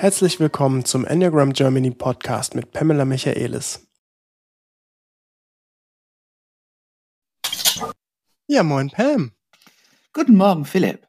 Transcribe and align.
Herzlich 0.00 0.40
willkommen 0.40 0.86
zum 0.86 1.04
Enneagram 1.04 1.52
Germany 1.52 1.90
Podcast 1.90 2.54
mit 2.54 2.72
Pamela 2.72 3.04
Michaelis. 3.04 3.86
Ja, 8.48 8.62
moin 8.62 8.88
Pam. 8.88 9.32
Guten 10.14 10.36
Morgen, 10.36 10.64
Philipp. 10.64 11.06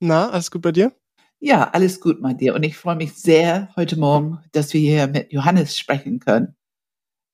Na, 0.00 0.30
alles 0.30 0.50
gut 0.50 0.62
bei 0.62 0.72
dir? 0.72 0.94
Ja, 1.38 1.68
alles 1.72 2.00
gut 2.00 2.22
bei 2.22 2.32
dir. 2.32 2.54
Und 2.54 2.62
ich 2.62 2.78
freue 2.78 2.96
mich 2.96 3.12
sehr 3.12 3.68
heute 3.76 3.98
Morgen, 3.98 4.38
dass 4.52 4.72
wir 4.72 4.80
hier 4.80 5.06
mit 5.06 5.30
Johannes 5.30 5.76
sprechen 5.76 6.18
können. 6.18 6.56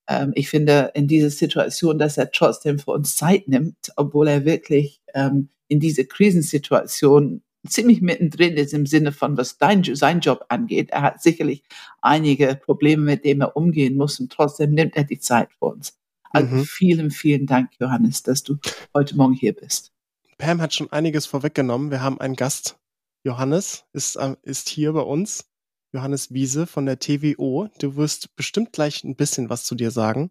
Ähm, 0.09 0.33
ich 0.35 0.51
finde 0.51 0.91
in 0.95 1.07
dieser 1.07 1.31
Situation, 1.31 2.01
dass 2.01 2.19
er 2.19 2.33
trotzdem 2.33 2.81
für 2.81 2.91
uns 2.91 3.15
Zeit 3.15 3.47
nimmt, 3.47 3.93
obwohl 3.95 4.27
er 4.27 4.45
wirklich 4.45 5.01
ähm, 5.15 5.51
in 5.69 5.79
diese 5.79 6.05
Krisensituation 6.05 7.45
ziemlich 7.67 8.01
mittendrin 8.01 8.55
ist 8.55 8.73
im 8.73 8.87
Sinne 8.87 9.13
von, 9.13 9.37
was 9.37 9.59
dein, 9.59 9.85
sein 9.95 10.21
Job 10.21 10.45
angeht. 10.49 10.91
Er 10.91 11.03
hat 11.03 11.23
sicherlich 11.23 11.63
einige 12.01 12.57
Probleme, 12.57 13.03
mit 13.03 13.25
denen 13.25 13.43
er 13.43 13.57
umgehen 13.57 13.97
muss 13.97 14.21
und 14.21 14.33
trotzdem 14.33 14.73
nimmt 14.73 14.97
er 14.97 15.05
die 15.05 15.19
Zeit 15.19 15.51
für 15.59 15.67
uns. 15.67 15.99
Also 16.31 16.57
mhm. 16.57 16.65
vielen, 16.65 17.11
vielen 17.11 17.47
Dank, 17.47 17.71
Johannes, 17.81 18.23
dass 18.23 18.43
du 18.43 18.57
heute 18.95 19.17
Morgen 19.17 19.35
hier 19.35 19.53
bist. 19.53 19.93
Pam 20.39 20.63
hat 20.63 20.75
schon 20.75 20.91
einiges 20.91 21.27
vorweggenommen. 21.27 21.91
Wir 21.91 22.03
haben 22.03 22.21
einen 22.21 22.37
Gast. 22.37 22.79
Johannes 23.25 23.85
ist, 23.93 24.17
äh, 24.17 24.37
ist 24.43 24.69
hier 24.69 24.93
bei 24.93 25.03
uns. 25.03 25.51
Johannes 25.93 26.33
Wiese 26.33 26.67
von 26.67 26.87
der 26.87 26.99
TWO. 26.99 27.69
Du 27.79 27.97
wirst 27.97 28.35
bestimmt 28.37 28.73
gleich 28.73 29.05
ein 29.05 29.17
bisschen 29.17 29.51
was 29.51 29.65
zu 29.65 29.75
dir 29.75 29.91
sagen. 29.91 30.31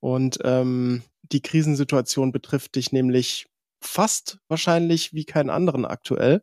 Und 0.00 0.38
ähm, 0.44 1.02
die 1.22 1.40
Krisensituation 1.40 2.32
betrifft 2.32 2.74
dich 2.74 2.92
nämlich 2.92 3.46
fast 3.80 4.38
wahrscheinlich 4.48 5.14
wie 5.14 5.24
keinen 5.24 5.50
anderen 5.50 5.84
aktuell. 5.84 6.42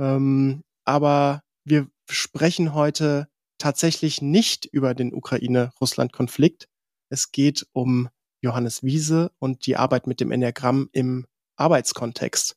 Ähm, 0.00 0.64
aber 0.84 1.42
wir 1.64 1.86
sprechen 2.08 2.74
heute 2.74 3.28
tatsächlich 3.58 4.22
nicht 4.22 4.64
über 4.64 4.94
den 4.94 5.14
Ukraine-Russland-Konflikt. 5.14 6.68
Es 7.10 7.30
geht 7.30 7.66
um 7.72 8.08
Johannes 8.40 8.82
Wiese 8.82 9.30
und 9.38 9.66
die 9.66 9.76
Arbeit 9.76 10.06
mit 10.06 10.20
dem 10.20 10.32
Enneagramm 10.32 10.88
im 10.92 11.26
Arbeitskontext. 11.56 12.56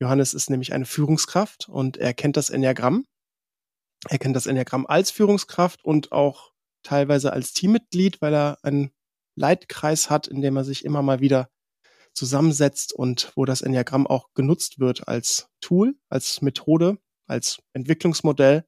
Johannes 0.00 0.32
ist 0.32 0.50
nämlich 0.50 0.72
eine 0.72 0.86
Führungskraft 0.86 1.68
und 1.68 1.96
er 1.96 2.14
kennt 2.14 2.36
das 2.36 2.50
Enneagramm. 2.50 3.04
Er 4.08 4.18
kennt 4.18 4.36
das 4.36 4.46
Enneagramm 4.46 4.86
als 4.86 5.10
Führungskraft 5.10 5.84
und 5.84 6.12
auch 6.12 6.52
teilweise 6.84 7.32
als 7.32 7.52
Teammitglied, 7.52 8.22
weil 8.22 8.34
er 8.34 8.58
einen 8.62 8.92
Leitkreis 9.34 10.10
hat, 10.10 10.28
in 10.28 10.42
dem 10.42 10.56
er 10.56 10.64
sich 10.64 10.84
immer 10.84 11.02
mal 11.02 11.20
wieder 11.20 11.48
zusammensetzt 12.14 12.92
und 12.92 13.32
wo 13.34 13.44
das 13.44 13.62
Enneagramm 13.62 14.06
auch 14.06 14.32
genutzt 14.34 14.78
wird 14.78 15.08
als 15.08 15.50
Tool, 15.60 15.94
als 16.08 16.42
Methode, 16.42 16.98
als 17.26 17.62
Entwicklungsmodell. 17.72 18.64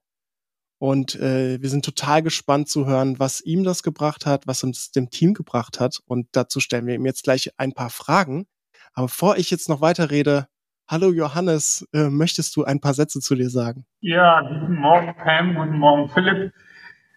Und 0.78 1.14
äh, 1.14 1.60
wir 1.62 1.70
sind 1.70 1.84
total 1.84 2.22
gespannt 2.22 2.68
zu 2.68 2.86
hören, 2.86 3.18
was 3.18 3.40
ihm 3.40 3.64
das 3.64 3.82
gebracht 3.82 4.26
hat, 4.26 4.46
was 4.46 4.62
uns 4.62 4.90
dem 4.90 5.08
Team 5.08 5.32
gebracht 5.32 5.80
hat. 5.80 6.00
Und 6.06 6.28
dazu 6.32 6.60
stellen 6.60 6.86
wir 6.86 6.94
ihm 6.94 7.06
jetzt 7.06 7.24
gleich 7.24 7.50
ein 7.56 7.72
paar 7.72 7.90
Fragen. 7.90 8.46
Aber 8.92 9.06
bevor 9.06 9.38
ich 9.38 9.50
jetzt 9.50 9.68
noch 9.68 9.80
weiter 9.80 10.10
rede, 10.10 10.48
hallo 10.86 11.12
Johannes, 11.12 11.88
äh, 11.94 12.08
möchtest 12.10 12.54
du 12.56 12.64
ein 12.64 12.80
paar 12.80 12.94
Sätze 12.94 13.20
zu 13.20 13.34
dir 13.34 13.48
sagen? 13.48 13.86
Ja, 14.00 14.40
guten 14.42 14.76
Morgen 14.76 15.14
Pam, 15.16 15.54
guten 15.54 15.78
Morgen 15.78 16.10
Philipp. 16.10 16.52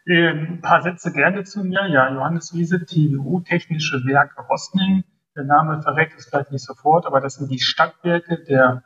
Äh, 0.06 0.30
ein 0.30 0.62
paar 0.62 0.82
Sätze 0.82 1.12
gerne 1.12 1.44
zu 1.44 1.64
mir. 1.64 1.86
Ja, 1.88 2.14
Johannes 2.14 2.54
Wiese, 2.54 2.86
TWU, 2.86 3.42
Technische 3.42 4.04
Werke 4.06 4.42
Rostning. 4.50 5.04
Der 5.40 5.46
Name 5.46 5.82
verrät 5.82 6.12
es 6.18 6.26
vielleicht 6.26 6.52
nicht 6.52 6.66
sofort, 6.66 7.06
aber 7.06 7.22
das 7.22 7.36
sind 7.36 7.50
die 7.50 7.60
Stadtwerke 7.60 8.44
der 8.44 8.84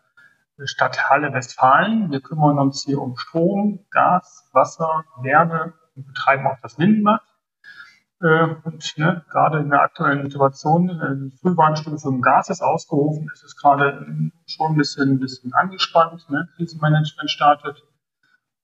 Stadt 0.66 1.10
Halle 1.10 1.34
Westfalen. 1.34 2.12
Wir 2.12 2.22
kümmern 2.22 2.60
uns 2.60 2.84
hier 2.86 3.02
um 3.02 3.18
Strom, 3.18 3.88
Gas, 3.90 4.48
Wasser, 4.54 5.04
Wärme 5.24 5.74
und 5.96 6.06
betreiben 6.06 6.46
auch 6.46 6.60
das 6.62 6.78
Windmatt. 6.78 7.24
Äh, 8.22 8.50
und 8.66 8.98
ne, 8.98 9.26
gerade 9.32 9.62
in 9.62 9.72
der 9.72 9.82
aktuellen 9.82 10.30
Situation, 10.30 10.90
äh, 10.90 11.32
die 11.32 11.36
Frühwarnstufe 11.38 12.08
im 12.08 12.22
Gas 12.22 12.52
ist 12.52 12.62
ausgerufen, 12.62 13.28
ist 13.34 13.44
es 13.44 13.58
gerade 13.58 14.06
schon 14.46 14.74
ein 14.74 14.78
bisschen, 14.78 15.14
ein 15.14 15.20
bisschen 15.20 15.54
angespannt. 15.56 16.30
Ne? 16.30 16.50
Krisenmanagement 16.56 17.32
startet. 17.32 17.82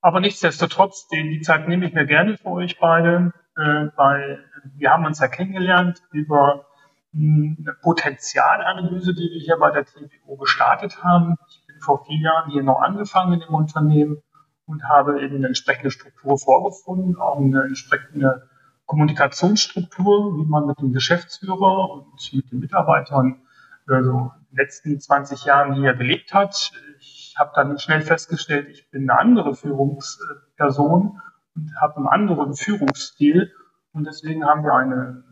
Aber 0.01 0.19
nichtsdestotrotz, 0.19 1.07
die, 1.07 1.27
die 1.27 1.41
Zeit 1.41 1.67
nehme 1.67 1.87
ich 1.87 1.93
mir 1.93 2.05
gerne 2.05 2.37
für 2.37 2.49
euch 2.49 2.79
beide, 2.79 3.33
äh, 3.57 3.87
weil 3.95 4.45
wir 4.75 4.91
haben 4.91 5.07
uns 5.07 5.19
ja 5.19 5.27
kennengelernt 5.27 6.03
über 6.11 6.67
eine 7.13 7.75
Potenzialanalyse, 7.81 9.13
die 9.13 9.29
wir 9.31 9.39
hier 9.39 9.57
bei 9.57 9.71
der 9.71 9.85
TWO 9.85 10.37
gestartet 10.37 11.03
haben. 11.03 11.35
Ich 11.49 11.65
bin 11.65 11.79
vor 11.81 12.05
vier 12.05 12.19
Jahren 12.19 12.51
hier 12.51 12.63
noch 12.63 12.81
angefangen 12.81 13.41
im 13.41 13.53
Unternehmen 13.53 14.21
und 14.65 14.83
habe 14.83 15.21
eben 15.21 15.37
eine 15.37 15.47
entsprechende 15.47 15.91
Struktur 15.91 16.37
vorgefunden, 16.37 17.17
auch 17.17 17.39
eine 17.39 17.63
entsprechende 17.63 18.47
Kommunikationsstruktur, 18.85 20.37
wie 20.37 20.45
man 20.45 20.67
mit 20.67 20.79
dem 20.79 20.93
Geschäftsführer 20.93 21.91
und 21.91 22.33
mit 22.33 22.51
den 22.51 22.59
Mitarbeitern 22.59 23.41
also 23.87 24.31
in 24.39 24.45
den 24.51 24.57
letzten 24.57 24.99
20 24.99 25.45
Jahren 25.45 25.73
hier 25.73 25.93
gelebt 25.93 26.33
hat. 26.33 26.71
Ich 26.99 27.35
habe 27.37 27.51
dann 27.55 27.77
schnell 27.79 28.01
festgestellt, 28.01 28.67
ich 28.69 28.89
bin 28.91 29.09
eine 29.09 29.19
andere 29.19 29.55
Führungsperson 29.55 31.21
und 31.55 31.81
habe 31.81 31.97
einen 31.97 32.07
anderen 32.07 32.53
Führungsstil. 32.53 33.51
Und 33.91 34.05
deswegen 34.05 34.45
haben 34.45 34.63
wir 34.63 34.73
eine 34.73 35.23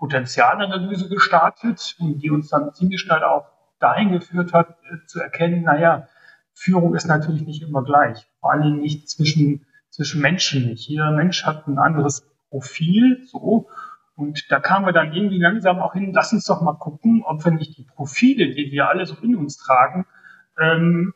Potenzialanalyse 0.00 1.08
gestartet 1.10 1.94
und 2.00 2.18
die 2.20 2.30
uns 2.30 2.48
dann 2.48 2.72
ziemlich 2.72 3.00
schnell 3.00 3.22
auch 3.22 3.46
dahin 3.78 4.10
geführt 4.10 4.52
hat, 4.54 4.70
äh, 4.90 5.06
zu 5.06 5.20
erkennen, 5.20 5.62
naja, 5.62 6.08
Führung 6.54 6.94
ist 6.94 7.06
natürlich 7.06 7.42
nicht 7.42 7.62
immer 7.62 7.84
gleich. 7.84 8.26
Vor 8.40 8.50
allen 8.50 8.62
Dingen 8.62 8.80
nicht 8.80 9.08
zwischen, 9.08 9.66
zwischen 9.90 10.20
Menschen 10.20 10.66
nicht. 10.66 10.88
Jeder 10.88 11.10
Mensch 11.10 11.44
hat 11.44 11.68
ein 11.68 11.78
anderes 11.78 12.26
Profil, 12.48 13.24
so. 13.26 13.68
Und 14.16 14.50
da 14.50 14.58
kamen 14.58 14.86
wir 14.86 14.92
dann 14.92 15.12
irgendwie 15.12 15.38
langsam 15.38 15.78
auch 15.78 15.92
hin, 15.92 16.12
lass 16.12 16.32
uns 16.32 16.44
doch 16.44 16.60
mal 16.60 16.74
gucken, 16.74 17.22
ob 17.24 17.44
wir 17.44 17.52
nicht 17.52 17.78
die 17.78 17.84
Profile, 17.84 18.54
die 18.54 18.70
wir 18.72 18.88
alle 18.88 19.06
so 19.06 19.14
in 19.22 19.36
uns 19.36 19.58
tragen, 19.58 20.06
ähm, 20.58 21.14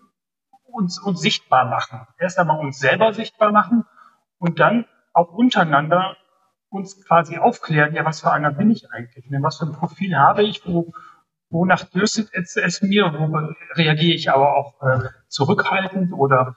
uns, 0.65 0.99
uns 0.99 1.21
sichtbar 1.21 1.67
machen. 1.67 2.07
Erst 2.19 2.39
einmal 2.39 2.61
uns 2.61 2.79
selber 2.79 3.13
sichtbar 3.13 3.51
machen 3.51 3.85
und 4.39 4.61
dann 4.61 4.85
auch 5.13 5.33
untereinander 5.33 6.17
uns 6.75 7.05
quasi 7.05 7.39
aufklären, 7.39 7.95
ja, 7.95 8.05
was 8.05 8.21
für 8.21 8.33
einer 8.33 8.51
bin 8.51 8.71
ich 8.71 8.91
eigentlich? 8.91 9.31
Ne? 9.31 9.39
Was 9.43 9.59
für 9.59 9.67
ein 9.67 9.73
Profil 9.73 10.17
habe 10.17 10.43
ich? 10.43 10.67
Wo, 10.67 10.93
wonach 11.51 11.85
dürstet 11.85 12.31
es, 12.33 12.57
es 12.57 12.83
mir? 12.83 13.15
Wo 13.17 13.33
reagiere 13.75 14.15
ich 14.15 14.31
aber 14.31 14.57
auch 14.57 14.83
äh, 14.83 15.09
zurückhaltend 15.29 16.13
oder 16.13 16.57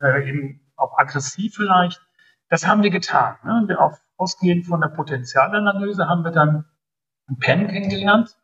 äh, 0.00 0.28
eben 0.28 0.60
auch 0.76 0.98
aggressiv 0.98 1.54
vielleicht? 1.56 2.00
Das 2.48 2.66
haben 2.66 2.82
wir 2.82 2.90
getan. 2.90 3.36
Ne? 3.44 3.64
Wir 3.66 3.80
auf, 3.80 3.98
ausgehend 4.16 4.66
von 4.66 4.80
der 4.80 4.88
Potenzialanalyse 4.88 6.06
haben 6.08 6.22
wir 6.22 6.30
dann 6.30 6.66
ein 7.28 7.38
PEN 7.38 7.68
kennengelernt 7.68 8.36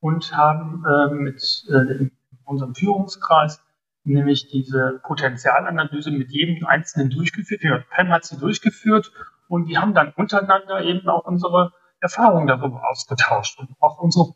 und 0.00 0.36
haben 0.36 0.84
äh, 0.84 1.14
mit 1.14 1.64
äh, 1.70 2.10
unserem 2.44 2.74
Führungskreis 2.74 3.62
nämlich 4.04 4.48
diese 4.48 5.00
Potenzialanalyse 5.02 6.12
mit 6.12 6.30
jedem 6.30 6.64
Einzelnen 6.66 7.10
durchgeführt. 7.10 7.62
Ja, 7.62 7.78
PEN 7.78 8.10
hat 8.10 8.24
sie 8.24 8.38
durchgeführt 8.38 9.10
und 9.48 9.68
wir 9.68 9.80
haben 9.80 9.94
dann 9.94 10.12
untereinander 10.16 10.82
eben 10.82 11.08
auch 11.08 11.24
unsere 11.24 11.72
Erfahrungen 12.00 12.46
darüber 12.46 12.88
ausgetauscht 12.88 13.58
und 13.58 13.70
auch 13.80 13.98
unsere, 13.98 14.34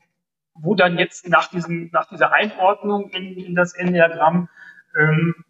wo 0.55 0.75
dann 0.75 0.99
jetzt 0.99 1.29
nach 1.29 1.49
diesem, 1.49 1.91
nach 1.93 2.09
dieser 2.09 2.33
Einordnung 2.33 3.11
in, 3.11 3.37
in 3.37 3.55
das 3.55 3.75
Enneagramm, 3.75 4.49
ähm, 4.99 5.45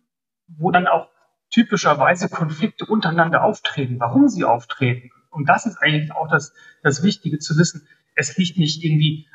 wo 0.49 0.71
dann 0.71 0.87
auch 0.87 1.09
typischerweise 1.51 2.29
Konflikte 2.29 2.87
untereinander 2.87 3.43
auftreten, 3.45 3.99
warum 3.99 4.29
sie 4.29 4.45
auftreten. 4.45 5.11
Und 5.31 5.49
das 5.49 5.67
ist 5.67 5.79
eigentlich 5.79 6.13
auch 6.13 6.29
das, 6.29 6.53
das 6.83 7.03
Wichtige 7.03 7.39
zu 7.39 7.57
wissen. 7.57 7.87
Es 8.15 8.37
liegt 8.37 8.59
nicht 8.59 8.83
irgendwie 8.85 9.29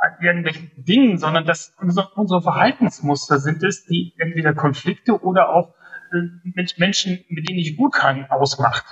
an 0.00 0.16
irgendwelchen 0.20 0.70
Dingen, 0.76 1.18
sondern 1.18 1.44
dass 1.44 1.74
unsere, 1.78 2.08
unsere 2.14 2.42
Verhaltensmuster 2.42 3.38
sind 3.38 3.62
es, 3.62 3.84
die 3.84 4.14
entweder 4.18 4.54
Konflikte 4.54 5.22
oder 5.22 5.50
auch 5.50 5.74
äh, 6.12 6.60
Menschen, 6.76 7.24
mit 7.28 7.48
denen 7.48 7.58
ich 7.58 7.76
gut 7.76 7.94
kann, 7.94 8.26
ausmacht. 8.30 8.84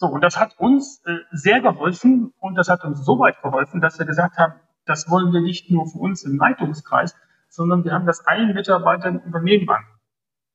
So, 0.00 0.06
und 0.06 0.22
das 0.22 0.38
hat 0.38 0.58
uns 0.58 1.04
äh, 1.04 1.18
sehr 1.30 1.60
geholfen 1.60 2.32
und 2.38 2.54
das 2.54 2.70
hat 2.70 2.84
uns 2.84 3.04
so 3.04 3.18
weit 3.18 3.42
geholfen, 3.42 3.82
dass 3.82 3.98
wir 3.98 4.06
gesagt 4.06 4.38
haben, 4.38 4.54
das 4.86 5.10
wollen 5.10 5.30
wir 5.30 5.42
nicht 5.42 5.70
nur 5.70 5.86
für 5.86 5.98
uns 5.98 6.24
im 6.24 6.38
Leitungskreis, 6.38 7.14
sondern 7.50 7.84
wir 7.84 7.92
haben 7.92 8.06
das 8.06 8.26
allen 8.26 8.54
Mitarbeitern 8.54 9.16
im 9.16 9.24
Unternehmen 9.26 9.68
an. 9.68 9.84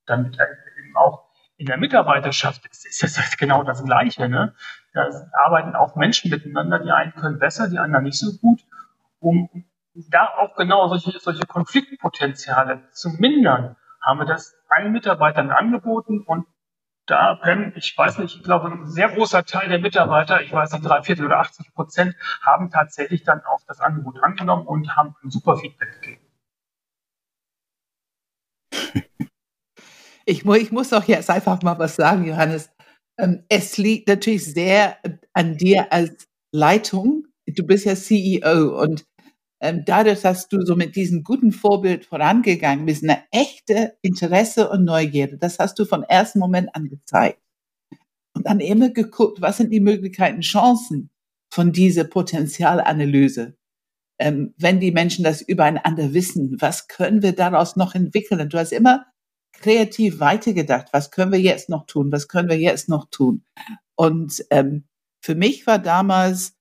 Damit 0.08 0.34
eben 0.34 0.98
auch 0.98 1.30
in 1.58 1.68
der 1.68 1.78
Mitarbeiterschaft 1.78 2.66
ist, 2.66 2.88
ist 3.04 3.18
das 3.20 3.38
genau 3.38 3.64
das 3.64 3.84
Gleiche. 3.84 4.28
Ne? 4.28 4.56
Da 4.94 5.08
arbeiten 5.46 5.76
auch 5.76 5.96
Menschen 5.96 6.32
miteinander, 6.32 6.80
die 6.80 6.90
einen 6.90 7.14
können 7.14 7.38
besser, 7.38 7.70
die 7.70 7.78
anderen 7.78 8.06
nicht 8.06 8.18
so 8.18 8.36
gut, 8.40 8.66
um 9.20 9.48
da 9.94 10.28
auch 10.40 10.56
genau 10.56 10.88
solche, 10.88 11.20
solche 11.20 11.46
Konfliktpotenziale 11.46 12.90
zu 12.94 13.10
mindern, 13.20 13.76
haben 14.02 14.18
wir 14.18 14.26
das 14.26 14.56
allen 14.70 14.92
Mitarbeitern 14.92 15.52
angeboten 15.52 16.24
und 16.26 16.48
da 17.06 17.36
Pam, 17.36 17.74
ich 17.76 17.96
weiß 17.98 18.18
nicht, 18.20 18.38
ich 18.38 18.44
glaube, 18.44 18.72
ein 18.72 18.88
sehr 18.88 19.10
großer 19.10 19.46
Teil 19.46 19.70
der 19.70 19.80
Mitarbeiter, 19.80 20.42
ich 20.42 20.52
weiß 20.52 20.74
nicht, 20.74 20.86
drei 20.86 21.04
Viertel 21.04 21.26
oder 21.26 21.40
80 21.40 21.74
Prozent, 21.74 22.16
haben 22.42 22.72
tatsächlich 22.72 23.24
dann 23.24 23.42
auch 23.46 23.62
das 23.68 23.80
Angebot 23.80 24.22
angenommen 24.24 24.66
und 24.66 24.96
haben 24.96 25.16
ein 25.24 25.30
super 25.30 25.58
Feedback 25.58 26.02
gegeben. 26.02 26.22
Ich, 30.28 30.44
ich 30.44 30.72
muss 30.72 30.92
auch 30.92 31.04
jetzt 31.04 31.30
einfach 31.30 31.62
mal 31.62 31.78
was 31.78 31.96
sagen, 31.96 32.26
Johannes. 32.26 32.72
Ähm, 33.20 33.46
es 33.48 33.78
liegt 33.78 34.08
natürlich 34.08 34.44
sehr 34.44 34.98
an 35.34 35.56
dir 35.56 35.94
als 35.94 36.28
Leitung. 36.52 37.28
Du 37.46 37.64
bist 37.64 37.86
ja 37.86 37.96
CEO 37.96 38.82
und 38.82 39.06
dadurch, 39.86 40.22
dass 40.22 40.48
du 40.48 40.66
so 40.66 40.76
mit 40.76 40.96
diesem 40.96 41.24
guten 41.24 41.52
Vorbild 41.52 42.06
vorangegangen 42.06 42.86
bist, 42.86 43.04
eine 43.04 43.24
echte 43.32 43.98
Interesse 44.02 44.70
und 44.70 44.84
Neugierde, 44.84 45.38
das 45.38 45.60
hast 45.60 45.80
du 45.80 45.86
vom 45.86 46.04
ersten 46.04 46.40
Moment 46.40 46.76
an 46.76 46.90
gezeigt. 46.90 47.40
Und 48.34 48.48
dann 48.48 48.60
immer 48.60 48.90
geguckt, 48.90 49.42
was 49.42 49.58
sind 49.58 49.72
die 49.72 49.80
Möglichkeiten, 49.80 50.42
Chancen 50.42 51.10
von 51.50 51.72
dieser 51.72 52.04
Potenzialanalyse. 52.04 53.56
Ähm, 54.20 54.54
wenn 54.58 54.80
die 54.80 54.92
Menschen 54.92 55.24
das 55.24 55.42
übereinander 55.42 56.14
wissen, 56.14 56.58
was 56.60 56.88
können 56.88 57.22
wir 57.22 57.34
daraus 57.34 57.76
noch 57.76 57.96
entwickeln? 57.96 58.42
Und 58.42 58.54
du 58.54 58.58
hast 58.58 58.72
immer 58.72 59.06
kreativ 59.54 60.20
weitergedacht, 60.20 60.88
was 60.92 61.12
können 61.12 61.32
wir 61.32 61.40
jetzt 61.40 61.70
noch 61.70 61.86
tun, 61.86 62.12
was 62.12 62.28
können 62.28 62.50
wir 62.50 62.58
jetzt 62.58 62.90
noch 62.90 63.10
tun. 63.10 63.44
Und 63.96 64.46
ähm, 64.52 64.86
für 65.22 65.36
mich 65.36 65.66
war 65.66 65.80
damals, 65.80 66.56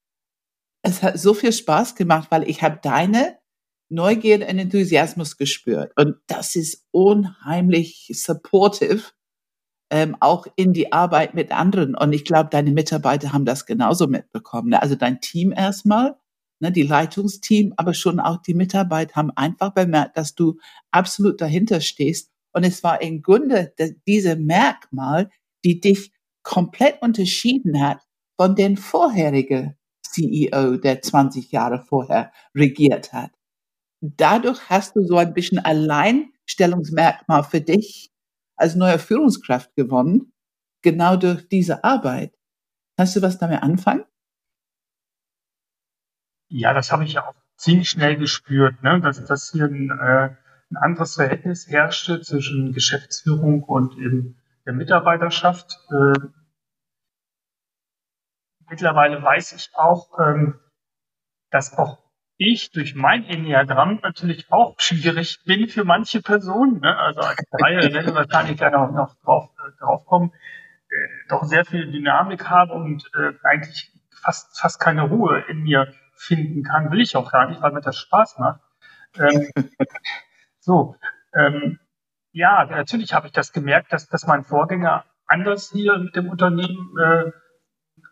es 0.85 1.03
hat 1.03 1.19
so 1.19 1.35
viel 1.35 1.53
Spaß 1.53 1.95
gemacht, 1.95 2.29
weil 2.31 2.49
ich 2.49 2.63
habe 2.63 2.79
deine 2.83 3.39
Neugierde 3.89 4.47
und 4.47 4.59
Enthusiasmus 4.59 5.37
gespürt. 5.37 5.93
Und 5.97 6.17
das 6.27 6.57
ist 6.57 6.85
unheimlich 6.91 8.11
supportive, 8.13 9.03
ähm, 9.91 10.17
auch 10.21 10.47
in 10.57 10.73
die 10.73 10.93
Arbeit 10.93 11.35
mit 11.35 11.53
anderen. 11.53 11.95
Und 11.95 12.13
ich 12.13 12.25
glaube, 12.25 12.51
deine 12.51 12.71
Mitarbeiter 12.71 13.33
haben 13.33 13.45
das 13.45 13.67
genauso 13.67 14.07
mitbekommen. 14.07 14.71
Ne? 14.71 14.83
Also 14.83 14.95
dein 14.95 15.21
Team 15.21 15.53
erstmal, 15.53 16.17
ne, 16.61 16.71
die 16.71 16.83
Leitungsteam, 16.83 17.75
aber 17.77 17.95
schon 17.95 18.21
auch 18.21 18.43
die 18.43 18.55
Mitarbeiter 18.55 19.17
haben 19.17 19.31
einfach 19.37 19.73
bemerkt, 19.73 20.17
dass 20.17 20.35
du 20.35 20.59
absolut 20.91 21.41
dahinter 21.41 21.81
stehst 21.81 22.31
und 22.55 22.65
es 22.65 22.85
war 22.85 23.03
im 23.03 23.21
Grunde 23.21 23.75
diese 24.07 24.37
Merkmal, 24.37 25.29
die 25.65 25.81
dich 25.81 26.13
komplett 26.43 27.03
unterschieden 27.03 27.83
hat 27.83 28.01
von 28.39 28.55
den 28.55 28.77
vorherigen 28.77 29.77
CEO, 30.15 30.77
der 30.77 31.03
20 31.03 31.51
Jahre 31.53 31.81
vorher 31.81 32.33
regiert 32.55 33.13
hat. 33.13 33.31
Dadurch 34.01 34.69
hast 34.69 34.97
du 34.97 35.05
so 35.05 35.17
ein 35.17 35.35
bisschen 35.35 35.59
Alleinstellungsmerkmal 35.59 37.45
für 37.45 37.61
dich 37.61 38.11
als 38.57 38.75
neue 38.75 38.99
Führungskraft 38.99 39.75
gewonnen, 39.75 40.33
genau 40.83 41.17
durch 41.17 41.49
diese 41.49 41.85
Arbeit. 41.85 42.33
Kannst 42.97 43.17
du 43.17 43.23
was 43.23 43.39
damit 43.39 43.63
anfangen? 43.63 44.05
Ja, 46.49 46.73
das 46.73 46.93
habe 46.93 47.05
ich 47.05 47.15
ja 47.15 47.27
auch 47.27 47.35
ziemlich 47.57 47.91
schnell 47.91 48.17
gespürt, 48.17 48.83
ne? 48.83 49.01
dass 49.01 49.25
das 49.25 49.51
hier 49.51 49.65
ein 49.65 49.91
äh, 49.91 50.37
ein 50.75 50.77
anderes 50.77 51.15
Verhältnis 51.15 51.69
herrschte 51.69 52.21
zwischen 52.21 52.73
Geschäftsführung 52.73 53.63
und 53.63 53.97
eben 53.99 54.37
der 54.67 54.73
Mitarbeiterschaft. 54.73 55.79
Äh, 55.91 56.19
mittlerweile 58.75 59.23
weiß 59.23 59.53
ich 59.53 59.71
auch, 59.75 60.19
ähm, 60.19 60.59
dass 61.51 61.79
auch 61.79 61.99
ich 62.37 62.73
durch 62.73 62.97
mein 62.97 63.25
Enneagramm 63.25 64.01
natürlich 64.03 64.51
auch 64.51 64.75
schwierig 64.81 65.39
bin 65.45 65.69
für 65.69 65.85
manche 65.85 66.21
Personen. 66.21 66.81
Ne? 66.81 66.97
Also 66.99 67.21
als 67.21 67.39
Reihe 67.53 67.93
werden 67.93 68.15
wahrscheinlich 68.17 68.59
ja 68.59 68.71
noch, 68.71 68.91
noch 68.91 69.15
drauf, 69.23 69.51
äh, 69.59 69.71
drauf 69.79 70.05
kommen, 70.07 70.33
äh, 70.89 71.29
doch 71.29 71.45
sehr 71.45 71.65
viel 71.65 71.93
Dynamik 71.93 72.51
habe 72.51 72.73
und 72.73 73.09
äh, 73.15 73.33
eigentlich 73.45 73.93
fast, 74.11 74.59
fast 74.59 74.81
keine 74.81 75.03
Ruhe 75.03 75.45
in 75.49 75.63
mir 75.63 75.95
finden 76.17 76.65
kann. 76.65 76.91
Will 76.91 77.01
ich 77.01 77.15
auch 77.15 77.31
gar 77.31 77.49
nicht, 77.49 77.63
weil 77.63 77.71
mir 77.71 77.81
das 77.81 77.99
Spaß 77.99 78.39
macht. 78.39 78.61
Ähm, 79.17 79.51
So, 80.59 80.97
ähm, 81.35 81.79
ja, 82.33 82.65
natürlich 82.65 83.13
habe 83.13 83.27
ich 83.27 83.35
das 83.35 83.53
gemerkt, 83.53 83.93
dass, 83.93 84.09
dass 84.09 84.27
mein 84.27 84.45
Vorgänger 84.45 85.05
anders 85.27 85.71
hier 85.71 85.99
mit 85.99 86.17
dem 86.17 86.31
Unternehmen 86.31 86.97
äh, 86.99 87.31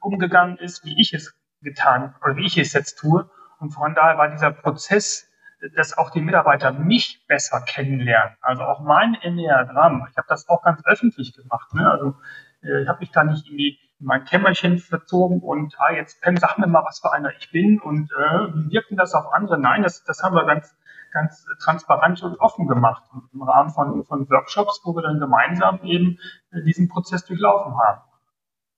umgegangen 0.03 0.57
ist, 0.59 0.85
wie 0.85 1.01
ich 1.01 1.15
es 1.15 1.35
getan 1.63 2.15
oder 2.23 2.37
wie 2.37 2.47
ich 2.47 2.59
es 2.59 2.73
jetzt 2.73 2.99
tue. 2.99 3.31
Und 3.59 3.71
von 3.71 3.95
daher 3.95 4.19
war 4.19 4.29
dieser 4.29 4.51
Prozess, 4.51 5.29
dass 5.77 5.97
auch 5.97 6.11
die 6.11 6.21
Mitarbeiter 6.21 6.73
mich 6.73 7.25
besser 7.29 7.61
kennenlernen, 7.61 8.37
also 8.41 8.65
auch 8.65 8.81
mein 8.81 9.15
Enneagramm. 9.15 10.07
Ich 10.11 10.17
habe 10.17 10.27
das 10.29 10.49
auch 10.49 10.63
ganz 10.63 10.85
öffentlich 10.85 11.35
gemacht. 11.35 11.73
Ne? 11.73 11.89
Also 11.89 12.17
äh, 12.63 12.83
ich 12.83 12.89
habe 12.89 12.99
mich 12.99 13.13
da 13.13 13.23
nicht 13.23 13.47
irgendwie 13.47 13.79
in 14.01 14.07
mein 14.07 14.25
Kämmerchen 14.25 14.79
verzogen 14.79 15.41
und 15.41 15.77
ah, 15.79 15.93
jetzt 15.93 16.21
Pam, 16.21 16.37
sag 16.37 16.59
mir 16.59 16.67
mal, 16.67 16.85
was 16.85 16.99
für 16.99 17.13
einer 17.13 17.31
ich 17.39 17.53
bin 17.53 17.81
und 17.81 18.11
äh, 18.11 18.49
wie 18.55 18.73
wirkt 18.73 18.91
denn 18.91 18.97
das 18.97 19.15
auf 19.15 19.33
andere? 19.33 19.61
Nein, 19.61 19.85
das, 19.85 20.03
das 20.03 20.23
haben 20.25 20.35
wir 20.35 20.45
ganz 20.45 20.75
ganz 21.13 21.47
transparent 21.63 22.23
und 22.23 22.41
offen 22.41 22.67
gemacht 22.67 23.03
im 23.33 23.43
Rahmen 23.43 23.71
von, 23.71 24.05
von 24.05 24.29
Workshops, 24.31 24.81
wo 24.85 24.95
wir 24.97 25.03
dann 25.03 25.21
gemeinsam 25.21 25.81
eben 25.85 26.19
äh, 26.51 26.63
diesen 26.63 26.89
Prozess 26.89 27.25
durchlaufen 27.25 27.77
haben. 27.79 28.01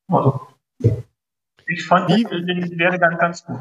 Also, 0.08 0.48
ich 1.66 1.86
fand 1.86 2.08
Wie? 2.08 2.24
den 2.24 2.78
Werdegang 2.78 3.18
ganz 3.18 3.44
gut. 3.44 3.60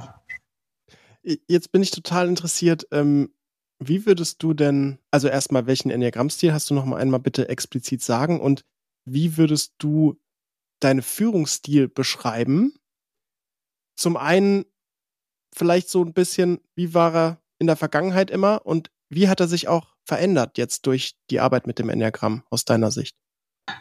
Jetzt 1.47 1.71
bin 1.71 1.81
ich 1.81 1.91
total 1.91 2.27
interessiert, 2.27 2.87
ähm, 2.91 3.33
wie 3.79 4.05
würdest 4.05 4.43
du 4.43 4.53
denn, 4.53 4.99
also 5.11 5.27
erstmal, 5.27 5.67
welchen 5.67 5.89
Enneagrammstil 5.89 6.53
hast 6.53 6.69
du 6.69 6.73
noch 6.73 6.85
mal 6.85 6.97
einmal 6.97 7.19
bitte 7.19 7.49
explizit 7.49 8.01
sagen 8.01 8.39
und 8.39 8.65
wie 9.05 9.37
würdest 9.37 9.75
du 9.79 10.19
deinen 10.79 11.01
Führungsstil 11.01 11.87
beschreiben? 11.87 12.73
Zum 13.95 14.17
einen 14.17 14.65
vielleicht 15.55 15.89
so 15.89 16.03
ein 16.03 16.13
bisschen, 16.13 16.59
wie 16.75 16.93
war 16.93 17.15
er 17.15 17.41
in 17.59 17.67
der 17.67 17.75
Vergangenheit 17.75 18.31
immer 18.31 18.65
und 18.65 18.91
wie 19.09 19.29
hat 19.29 19.39
er 19.39 19.47
sich 19.47 19.67
auch 19.67 19.95
verändert 20.05 20.57
jetzt 20.57 20.87
durch 20.87 21.15
die 21.29 21.39
Arbeit 21.39 21.67
mit 21.67 21.79
dem 21.79 21.89
Enneagramm 21.89 22.43
aus 22.49 22.65
deiner 22.65 22.91
Sicht? 22.91 23.15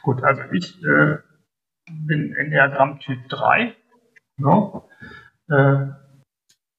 Gut, 0.03 0.23
also 0.23 0.43
ich 0.53 0.83
äh, 0.85 1.17
bin 1.91 2.35
Enneagramm 2.35 3.01
Typ 3.01 3.29
3. 3.29 3.75
No? 4.37 4.89
Äh, 5.49 5.87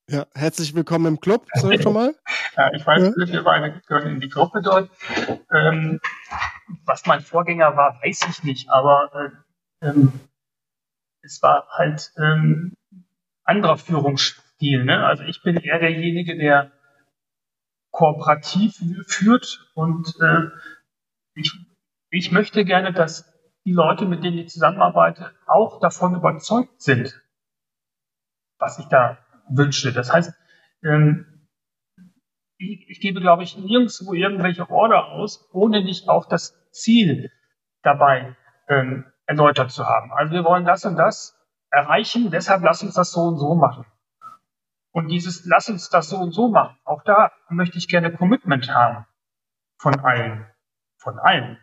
ja, 0.10 0.26
herzlich 0.34 0.76
willkommen 0.76 1.06
im 1.06 1.20
Club, 1.20 1.48
so 1.54 1.72
schon 1.80 1.94
mal. 1.94 2.16
ja, 2.58 2.74
ich 2.74 2.86
weiß, 2.86 3.14
ja. 3.18 3.28
wir 3.28 3.44
beide 3.44 3.82
gehören 3.88 4.16
in 4.16 4.20
die 4.20 4.30
Gruppe 4.30 4.62
dort. 4.62 4.90
Ähm, 5.54 6.00
was 6.86 7.06
mein 7.06 7.22
Vorgänger 7.22 7.76
war, 7.78 8.00
weiß 8.04 8.28
ich 8.30 8.44
nicht, 8.44 8.70
aber 8.70 9.34
äh, 9.82 9.88
ähm, 9.88 10.12
es 11.22 11.42
war 11.42 11.68
halt 11.70 12.12
ähm, 12.18 12.74
anderer 13.44 13.78
Führungsstil. 13.78 14.84
Ne? 14.84 15.06
Also 15.06 15.24
ich 15.24 15.42
bin 15.42 15.56
eher 15.58 15.80
derjenige, 15.80 16.38
der 16.38 16.72
kooperativ 17.92 18.84
führt. 19.08 19.72
Und 19.74 20.16
äh, 20.22 20.50
ich, 21.36 21.54
ich 22.10 22.32
möchte 22.32 22.66
gerne, 22.66 22.92
dass 22.92 23.32
die 23.66 23.72
Leute, 23.72 24.06
mit 24.06 24.24
denen 24.24 24.40
ich 24.40 24.50
zusammenarbeite, 24.50 25.32
auch 25.46 25.80
davon 25.80 26.16
überzeugt 26.16 26.82
sind, 26.82 27.23
was 28.60 28.80
ich 28.80 28.86
da 28.86 29.18
wünsche. 29.50 29.94
Das 29.94 30.12
heißt, 30.12 30.34
ähm, 30.84 31.48
ich, 32.58 32.90
ich 32.90 33.00
gebe, 33.00 33.20
glaube 33.20 33.44
ich, 33.44 33.58
nirgendwo 33.58 34.14
irgendwelche 34.14 34.70
Order 34.70 35.08
aus, 35.08 35.50
ohne 35.52 35.84
nicht 35.84 36.08
auch 36.10 36.28
das 36.28 36.58
Ziel 36.72 37.32
dabei 37.82 38.36
ähm, 38.68 39.06
erläutert 39.26 39.72
zu 39.72 39.86
haben. 39.86 40.12
Also 40.14 40.34
wir 40.34 40.44
wollen 40.44 40.66
das 40.66 40.86
und 40.86 40.96
das 40.96 41.40
erreichen, 41.70 42.30
deshalb 42.32 42.64
lass 42.64 42.84
uns 42.84 42.94
das 42.94 43.12
so 43.12 43.22
und 43.22 43.38
so 43.38 43.56
machen. 43.56 43.86
Und 44.92 45.08
dieses, 45.08 45.46
lass 45.46 45.70
uns 45.70 45.90
das 45.90 46.10
so 46.10 46.18
und 46.18 46.32
so 46.32 46.50
machen. 46.50 46.78
Auch 46.84 47.04
da 47.04 47.32
möchte 47.50 47.78
ich 47.78 47.88
gerne 47.88 48.14
Commitment 48.14 48.70
haben. 48.70 49.06
Von 49.80 50.00
allen. 50.00 50.46
Von 50.98 51.18
allen. 51.18 51.58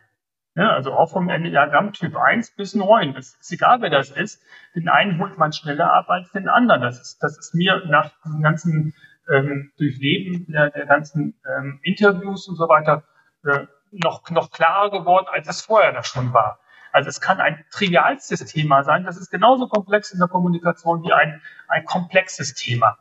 Ja, 0.56 0.72
also 0.72 0.92
auch 0.92 1.10
vom 1.10 1.28
Enneagramm 1.28 1.92
Typ 1.92 2.16
1 2.16 2.56
bis 2.56 2.74
9. 2.74 3.16
Es 3.16 3.36
ist 3.36 3.52
egal, 3.52 3.80
wer 3.82 3.90
das 3.90 4.10
ist. 4.10 4.42
Den 4.74 4.88
einen 4.88 5.20
holt 5.20 5.38
man 5.38 5.52
schneller 5.52 5.92
ab 5.92 6.10
als 6.10 6.32
den 6.32 6.48
anderen. 6.48 6.82
Das 6.82 7.00
ist, 7.00 7.22
das 7.22 7.38
ist 7.38 7.54
mir 7.54 7.82
nach 7.86 8.10
diesem 8.24 8.42
ganzen 8.42 8.94
ähm, 9.32 9.72
Durchleben 9.78 10.46
der, 10.48 10.70
der 10.70 10.86
ganzen 10.86 11.40
ähm, 11.46 11.78
Interviews 11.82 12.48
und 12.48 12.56
so 12.56 12.68
weiter 12.68 13.04
äh, 13.44 13.66
noch, 13.92 14.28
noch 14.30 14.50
klarer 14.50 14.90
geworden, 14.90 15.26
als 15.30 15.48
es 15.48 15.62
vorher 15.62 15.92
da 15.92 16.02
schon 16.02 16.32
war. 16.32 16.58
Also 16.92 17.08
es 17.08 17.20
kann 17.20 17.40
ein 17.40 17.64
trivialstes 17.70 18.44
Thema 18.46 18.82
sein. 18.82 19.04
Das 19.04 19.16
ist 19.16 19.30
genauso 19.30 19.68
komplex 19.68 20.12
in 20.12 20.18
der 20.18 20.28
Kommunikation 20.28 21.04
wie 21.04 21.12
ein, 21.12 21.40
ein 21.68 21.84
komplexes 21.84 22.54
Thema 22.54 22.98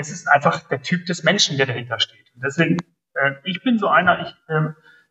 es 0.00 0.10
ist 0.10 0.28
einfach 0.28 0.66
der 0.68 0.82
Typ 0.82 1.06
des 1.06 1.22
Menschen, 1.22 1.56
der 1.56 1.66
dahinter 1.66 2.00
steht. 2.00 2.32
Und 2.34 2.42
deswegen, 2.42 2.78
äh, 3.14 3.32
ich 3.44 3.62
bin 3.62 3.78
so 3.78 3.88
einer, 3.88 4.20
ich, 4.22 4.34
äh, 4.48 4.70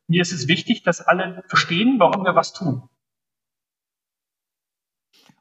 mir 0.10 0.22
ist 0.22 0.32
es 0.32 0.48
wichtig, 0.48 0.84
dass 0.84 1.02
alle 1.02 1.44
verstehen, 1.48 2.00
warum 2.00 2.26
wir 2.26 2.36
was 2.36 2.52
tun. 2.54 2.90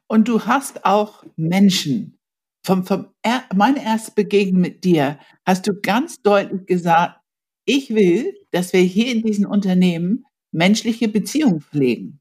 Und 0.07 0.27
du 0.27 0.45
hast 0.45 0.85
auch 0.85 1.23
Menschen. 1.35 2.17
Vom, 2.65 2.85
vom 2.85 3.07
er, 3.21 3.43
meine 3.55 3.83
erste 3.83 4.11
Begegnung 4.11 4.61
mit 4.61 4.83
dir 4.83 5.19
hast 5.45 5.67
du 5.67 5.79
ganz 5.81 6.21
deutlich 6.21 6.65
gesagt, 6.65 7.19
ich 7.65 7.89
will, 7.91 8.35
dass 8.51 8.73
wir 8.73 8.81
hier 8.81 9.11
in 9.11 9.21
diesem 9.23 9.49
Unternehmen 9.49 10.25
menschliche 10.51 11.07
Beziehungen 11.07 11.61
pflegen. 11.61 12.19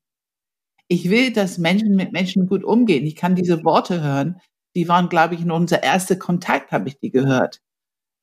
Ich 0.89 1.11
will, 1.11 1.33
dass 1.33 1.59
Menschen 1.59 1.97
mit 1.97 2.13
Menschen 2.13 2.47
gut 2.47 2.65
umgehen. 2.65 3.05
Ich 3.05 3.17
kann 3.17 3.35
diese 3.35 3.65
Worte 3.65 4.03
hören, 4.03 4.41
die 4.75 4.89
waren, 4.89 5.09
glaube 5.09 5.35
ich, 5.35 5.43
in 5.43 5.51
unser 5.51 5.83
erster 5.83 6.17
Kontakt, 6.17 6.73
habe 6.73 6.89
ich 6.89 6.99
die 6.99 7.11
gehört. 7.11 7.61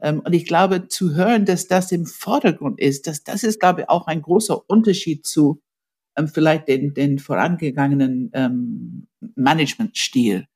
Ähm, 0.01 0.21
und 0.21 0.33
ich 0.33 0.45
glaube, 0.45 0.87
zu 0.87 1.15
hören, 1.15 1.45
dass 1.45 1.67
das 1.67 1.91
im 1.91 2.05
Vordergrund 2.05 2.79
ist, 2.79 3.07
dass 3.07 3.23
das 3.23 3.43
ist, 3.43 3.59
glaube 3.59 3.81
ich, 3.81 3.89
auch 3.89 4.07
ein 4.07 4.21
großer 4.21 4.69
Unterschied 4.69 5.25
zu 5.25 5.61
ähm, 6.17 6.27
vielleicht 6.27 6.67
den, 6.67 6.93
den 6.93 7.19
vorangegangenen 7.19 8.31
ähm, 8.33 9.07
Managementstil. 9.35 10.47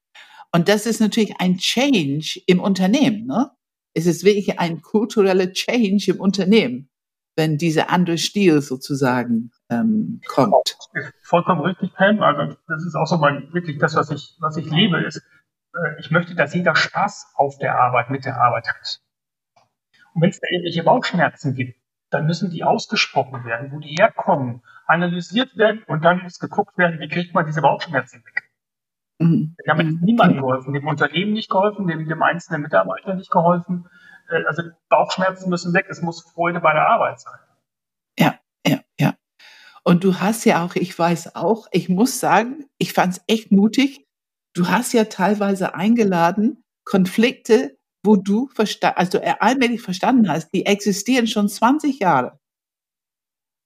Und 0.52 0.68
das 0.68 0.86
ist 0.86 1.00
natürlich 1.00 1.36
ein 1.40 1.58
Change 1.58 2.42
im 2.48 2.60
Unternehmen. 2.60 3.26
Ne? 3.28 3.52
Es 3.94 4.06
ist 4.06 4.24
wirklich 4.24 4.60
ein 4.60 4.82
kultureller 4.82 5.52
Change 5.52 6.12
im 6.12 6.20
Unternehmen, 6.20 6.90
wenn 7.36 7.58
dieser 7.58 7.90
andere 7.90 8.18
Stil 8.18 8.62
sozusagen 8.62 9.52
ähm, 9.70 10.22
kommt. 10.28 10.78
Vollkommen 11.22 11.62
richtig, 11.62 11.94
Pam. 11.94 12.22
Also 12.22 12.56
das 12.68 12.86
ist 12.86 12.96
auch 12.96 13.06
so 13.06 13.18
mein, 13.18 13.54
wirklich 13.54 13.78
das, 13.78 13.96
was 13.96 14.10
ich, 14.10 14.36
was 14.40 14.58
ich 14.58 14.70
liebe, 14.70 15.02
ist, 15.02 15.18
äh, 15.76 16.00
ich 16.00 16.10
möchte, 16.10 16.36
dass 16.36 16.54
jeder 16.54 16.76
Spaß 16.76 17.34
auf 17.36 17.58
der 17.58 17.80
Arbeit, 17.80 18.10
mit 18.10 18.26
der 18.26 18.42
Arbeit 18.42 18.68
hat. 18.68 19.02
Und 20.20 20.24
wenn 20.24 20.32
es 20.32 20.42
da 20.42 20.48
irgendwelche 20.52 20.84
Bauchschmerzen 20.84 21.56
gibt, 21.56 21.80
dann 22.10 22.26
müssen 22.26 22.50
die 22.50 22.66
ausgesprochen 22.66 23.46
werden, 23.46 23.72
wo 23.72 23.80
die 23.80 23.96
herkommen, 23.98 24.64
analysiert 24.86 25.56
werden 25.56 25.82
und 25.88 26.04
dann 26.04 26.24
muss 26.24 26.40
geguckt 26.40 26.78
werden, 26.78 27.00
wie 27.00 27.08
kriegt 27.08 27.34
man 27.34 27.46
diese 27.46 27.62
Bauchschmerzen 27.62 28.22
weg. 28.26 28.50
Mhm. 29.20 29.56
Damit 29.66 29.88
ist 29.88 30.02
niemand 30.02 30.36
geholfen, 30.36 30.74
dem 30.74 30.86
Unternehmen 30.88 31.32
nicht 31.32 31.50
geholfen, 31.50 31.88
dem, 31.88 32.06
dem 32.06 32.22
einzelnen 32.22 32.64
Mitarbeiter 32.64 33.14
nicht 33.14 33.32
geholfen. 33.32 33.88
Äh, 34.30 34.44
also 34.46 34.64
Bauchschmerzen 34.90 35.50
müssen 35.50 35.74
weg, 35.74 35.86
es 35.88 36.02
muss 36.02 36.30
Freude 36.34 36.60
bei 36.60 36.74
der 36.74 36.86
Arbeit 36.90 37.22
sein. 37.22 37.40
Ja, 38.20 38.40
ja, 38.68 38.80
ja. 39.00 39.14
Und 39.86 40.04
du 40.04 40.20
hast 40.20 40.44
ja 40.44 40.66
auch, 40.66 40.76
ich 40.76 41.00
weiß 41.00 41.38
auch, 41.38 41.68
ich 41.72 41.88
muss 41.88 42.20
sagen, 42.20 42.66
ich 42.78 42.92
fand 42.92 43.14
es 43.14 43.24
echt 43.28 43.54
mutig. 43.54 44.06
Du 44.54 44.68
hast 44.68 44.92
ja 44.92 45.06
teilweise 45.06 45.76
eingeladen, 45.76 46.62
Konflikte 46.84 47.79
wo 48.04 48.16
du 48.16 48.50
also 48.96 49.20
allmählich 49.40 49.82
verstanden 49.82 50.30
hast, 50.30 50.50
die 50.54 50.66
existieren 50.66 51.28
schon 51.28 51.50
20 51.50 52.00
Jahre. 52.00 52.40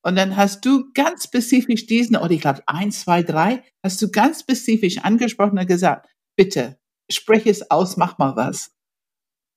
Und 0.05 0.17
dann 0.17 0.35
hast 0.35 0.65
du 0.65 0.91
ganz 0.93 1.23
spezifisch 1.23 1.85
diesen, 1.85 2.17
oder 2.17 2.31
ich 2.31 2.41
glaube 2.41 2.61
eins, 2.67 3.01
zwei, 3.01 3.23
drei, 3.23 3.63
hast 3.83 4.01
du 4.01 4.11
ganz 4.11 4.41
spezifisch 4.41 4.97
angesprochen 4.99 5.57
und 5.57 5.67
gesagt, 5.67 6.09
bitte, 6.37 6.77
spreche 7.09 7.49
es 7.49 7.69
aus, 7.71 7.95
mach 7.95 8.17
mal 8.17 8.35
was. 8.35 8.71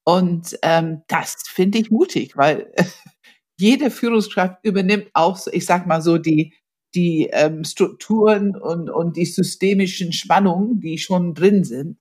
Und 0.07 0.57
ähm, 0.63 1.03
das 1.09 1.35
finde 1.49 1.79
ich 1.79 1.91
mutig, 1.91 2.37
weil 2.37 2.73
jede 3.59 3.91
Führungskraft 3.91 4.65
übernimmt 4.65 5.11
auch, 5.15 5.45
ich 5.49 5.67
sag 5.67 5.87
mal 5.87 6.01
so, 6.01 6.17
die, 6.17 6.55
die 6.95 7.29
ähm, 7.33 7.65
Strukturen 7.65 8.55
und, 8.57 8.89
und 8.89 9.17
die 9.17 9.25
systemischen 9.25 10.13
Spannungen, 10.13 10.81
die 10.81 10.99
schon 10.99 11.35
drin 11.35 11.65
sind. 11.65 11.99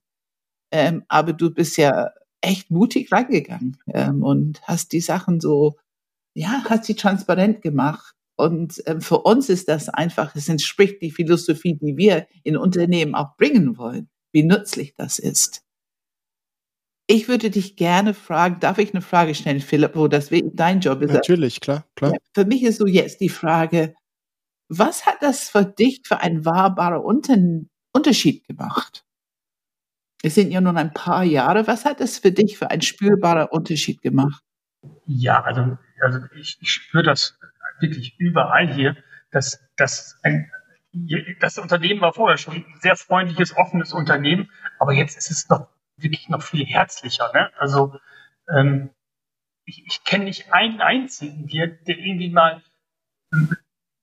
Ähm, 0.72 1.04
aber 1.08 1.32
du 1.32 1.50
bist 1.50 1.76
ja 1.78 2.10
echt 2.46 2.70
mutig 2.70 3.12
reingegangen 3.12 3.76
ähm, 3.92 4.22
und 4.22 4.62
hast 4.62 4.92
die 4.92 5.00
Sachen 5.00 5.40
so, 5.40 5.76
ja, 6.34 6.64
hat 6.64 6.84
sie 6.84 6.94
transparent 6.94 7.60
gemacht. 7.62 8.14
Und 8.36 8.82
ähm, 8.86 9.00
für 9.00 9.20
uns 9.22 9.48
ist 9.48 9.68
das 9.68 9.88
einfach, 9.88 10.34
es 10.36 10.48
entspricht 10.48 11.00
die 11.02 11.10
Philosophie, 11.10 11.76
die 11.80 11.96
wir 11.96 12.26
in 12.44 12.56
Unternehmen 12.56 13.14
auch 13.14 13.36
bringen 13.36 13.78
wollen, 13.78 14.08
wie 14.32 14.42
nützlich 14.42 14.94
das 14.94 15.18
ist. 15.18 15.62
Ich 17.08 17.28
würde 17.28 17.50
dich 17.50 17.76
gerne 17.76 18.14
fragen, 18.14 18.60
darf 18.60 18.78
ich 18.78 18.92
eine 18.92 19.00
Frage 19.00 19.34
stellen, 19.34 19.60
Philipp, 19.60 19.94
wo 19.94 20.08
das 20.08 20.30
dein 20.30 20.80
Job 20.80 21.02
ist? 21.02 21.12
Natürlich, 21.12 21.60
klar, 21.60 21.86
klar. 21.94 22.12
Ja, 22.12 22.18
für 22.34 22.44
mich 22.44 22.64
ist 22.64 22.78
so 22.78 22.86
jetzt 22.86 23.20
die 23.20 23.28
Frage, 23.28 23.94
was 24.68 25.06
hat 25.06 25.22
das 25.22 25.48
für 25.48 25.64
dich 25.64 26.02
für 26.04 26.18
einen 26.18 26.44
wahrbarer 26.44 27.04
Unterschied 27.04 28.46
gemacht? 28.46 29.05
Es 30.26 30.34
sind 30.34 30.50
ja 30.50 30.60
nun 30.60 30.76
ein 30.76 30.92
paar 30.92 31.22
Jahre. 31.22 31.68
Was 31.68 31.84
hat 31.84 32.00
es 32.00 32.18
für 32.18 32.32
dich 32.32 32.58
für 32.58 32.68
einen 32.68 32.82
spürbaren 32.82 33.46
Unterschied 33.48 34.02
gemacht? 34.02 34.42
Ja, 35.06 35.44
also, 35.44 35.78
also 36.00 36.18
ich, 36.34 36.58
ich 36.60 36.72
spüre 36.72 37.04
das 37.04 37.38
wirklich 37.78 38.18
überall 38.18 38.66
hier, 38.66 38.96
dass, 39.30 39.64
dass 39.76 40.18
ein, 40.24 40.50
das 41.38 41.58
Unternehmen 41.58 42.00
war 42.00 42.12
vorher 42.12 42.38
schon 42.38 42.56
ein 42.56 42.64
sehr 42.80 42.96
freundliches, 42.96 43.56
offenes 43.56 43.92
Unternehmen, 43.92 44.50
aber 44.80 44.94
jetzt 44.94 45.16
ist 45.16 45.30
es 45.30 45.48
noch 45.48 45.68
wirklich 45.96 46.28
noch 46.28 46.42
viel 46.42 46.66
herzlicher. 46.66 47.30
Ne? 47.32 47.52
Also 47.56 47.94
ähm, 48.52 48.90
ich, 49.64 49.84
ich 49.86 50.02
kenne 50.02 50.24
nicht 50.24 50.52
einen 50.52 50.80
einzigen 50.80 51.46
hier, 51.46 51.68
der 51.68 51.98
irgendwie 51.98 52.30
mal 52.30 52.64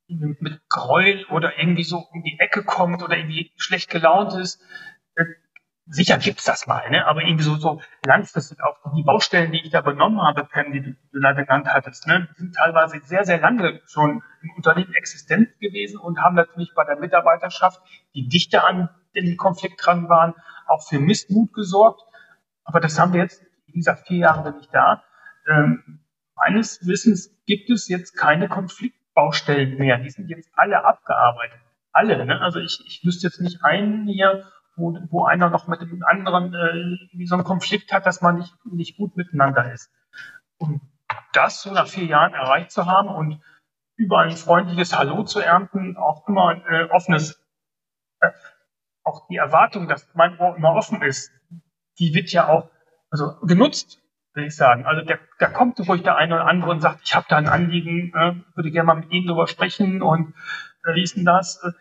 mit, 0.07 0.41
mit 0.41 0.61
Gräuel 0.69 1.25
oder 1.25 1.59
irgendwie 1.59 1.83
so 1.83 1.97
um 1.97 2.23
die 2.23 2.39
Ecke 2.39 2.63
kommt 2.63 3.03
oder 3.03 3.17
irgendwie 3.17 3.51
schlecht 3.57 3.89
gelaunt 3.89 4.33
ist. 4.35 4.61
Sicher 5.85 6.17
gibt's 6.17 6.45
das 6.45 6.65
mal, 6.65 6.89
ne? 6.89 7.05
aber 7.05 7.23
irgendwie 7.23 7.43
so, 7.43 7.55
so 7.55 7.81
langfristig 8.05 8.63
auch 8.63 8.77
die 8.95 9.03
Baustellen, 9.03 9.51
die 9.51 9.65
ich 9.65 9.71
da 9.71 9.81
benommen 9.81 10.21
habe, 10.21 10.45
Pam, 10.45 10.71
die 10.71 10.81
du, 10.81 11.19
da 11.19 11.33
genannt 11.33 11.67
hattest, 11.67 12.07
ne? 12.07 12.29
sind 12.37 12.55
teilweise 12.55 13.01
sehr, 13.01 13.25
sehr 13.25 13.39
lange 13.39 13.81
schon 13.85 14.23
im 14.41 14.51
Unternehmen 14.55 14.93
existent 14.93 15.49
gewesen 15.59 15.99
und 15.99 16.21
haben 16.21 16.35
natürlich 16.35 16.73
bei 16.73 16.85
der 16.85 16.95
Mitarbeiterschaft, 16.95 17.81
die 18.15 18.29
dichter 18.29 18.65
an 18.65 18.89
den 19.13 19.35
Konflikt 19.35 19.85
dran 19.85 20.07
waren, 20.07 20.33
auch 20.67 20.87
für 20.87 20.99
Missmut 20.99 21.53
gesorgt. 21.53 22.01
Aber 22.63 22.79
das 22.79 22.97
haben 22.97 23.11
wir 23.11 23.21
jetzt, 23.21 23.43
wie 23.67 23.73
gesagt, 23.73 24.07
vier 24.07 24.19
Jahre 24.19 24.55
nicht 24.55 24.73
da. 24.73 25.03
Ähm, 25.47 25.99
meines 26.35 26.87
Wissens 26.87 27.29
gibt 27.45 27.69
es 27.69 27.87
jetzt 27.89 28.15
keine 28.15 28.47
Konfliktbaustellen 28.47 29.77
mehr. 29.77 29.97
Die 29.97 30.09
sind 30.09 30.29
jetzt 30.29 30.49
alle 30.53 30.85
abgearbeitet. 30.85 31.59
Alle. 31.91 32.25
Ne? 32.25 32.39
Also 32.39 32.59
ich, 32.59 32.81
ich 32.87 33.05
wüsste 33.05 33.27
jetzt 33.27 33.41
nicht 33.41 33.63
einen 33.63 34.07
hier, 34.07 34.45
wo, 34.75 34.97
wo 35.09 35.25
einer 35.25 35.49
noch 35.49 35.67
mit 35.67 35.81
dem 35.81 36.03
anderen 36.05 36.53
äh, 36.53 37.25
so 37.25 37.35
einen 37.35 37.43
Konflikt 37.43 37.91
hat, 37.91 38.05
dass 38.05 38.21
man 38.21 38.37
nicht, 38.37 38.53
nicht 38.65 38.97
gut 38.97 39.15
miteinander 39.15 39.71
ist. 39.71 39.91
Und 40.57 40.81
das 41.33 41.61
so 41.61 41.71
nach 41.71 41.87
vier 41.87 42.05
Jahren 42.05 42.33
erreicht 42.33 42.71
zu 42.71 42.85
haben 42.85 43.09
und 43.09 43.41
überall 43.95 44.29
ein 44.29 44.37
freundliches 44.37 44.97
Hallo 44.97 45.23
zu 45.23 45.39
ernten, 45.39 45.97
auch 45.97 46.27
immer 46.27 46.49
ein 46.49 46.63
äh, 46.67 46.85
offenes, 46.91 47.43
äh, 48.19 48.31
auch 49.03 49.27
die 49.27 49.37
Erwartung, 49.37 49.87
dass 49.87 50.09
mein 50.13 50.37
Ohr 50.39 50.55
immer 50.55 50.73
offen 50.73 51.01
ist, 51.01 51.31
die 51.99 52.13
wird 52.13 52.31
ja 52.31 52.47
auch 52.47 52.69
also 53.11 53.39
genutzt, 53.45 54.01
will 54.33 54.45
ich 54.45 54.55
sagen. 54.55 54.85
Also 54.85 55.05
der, 55.05 55.19
da 55.37 55.47
kommt 55.47 55.79
ruhig 55.87 56.01
der 56.01 56.15
eine 56.15 56.35
oder 56.35 56.47
andere 56.47 56.71
und 56.71 56.81
sagt, 56.81 57.01
ich 57.03 57.13
habe 57.13 57.27
da 57.29 57.37
ein 57.37 57.47
Anliegen, 57.47 58.11
äh, 58.15 58.35
würde 58.55 58.71
gerne 58.71 58.87
mal 58.87 58.95
mit 58.95 59.11
Ihnen 59.11 59.27
drüber 59.27 59.47
sprechen 59.47 60.01
und 60.01 60.33
äh, 60.85 60.95
wie 60.95 61.03
ist 61.03 61.15
denn 61.15 61.25
das? 61.25 61.63
Äh, 61.63 61.71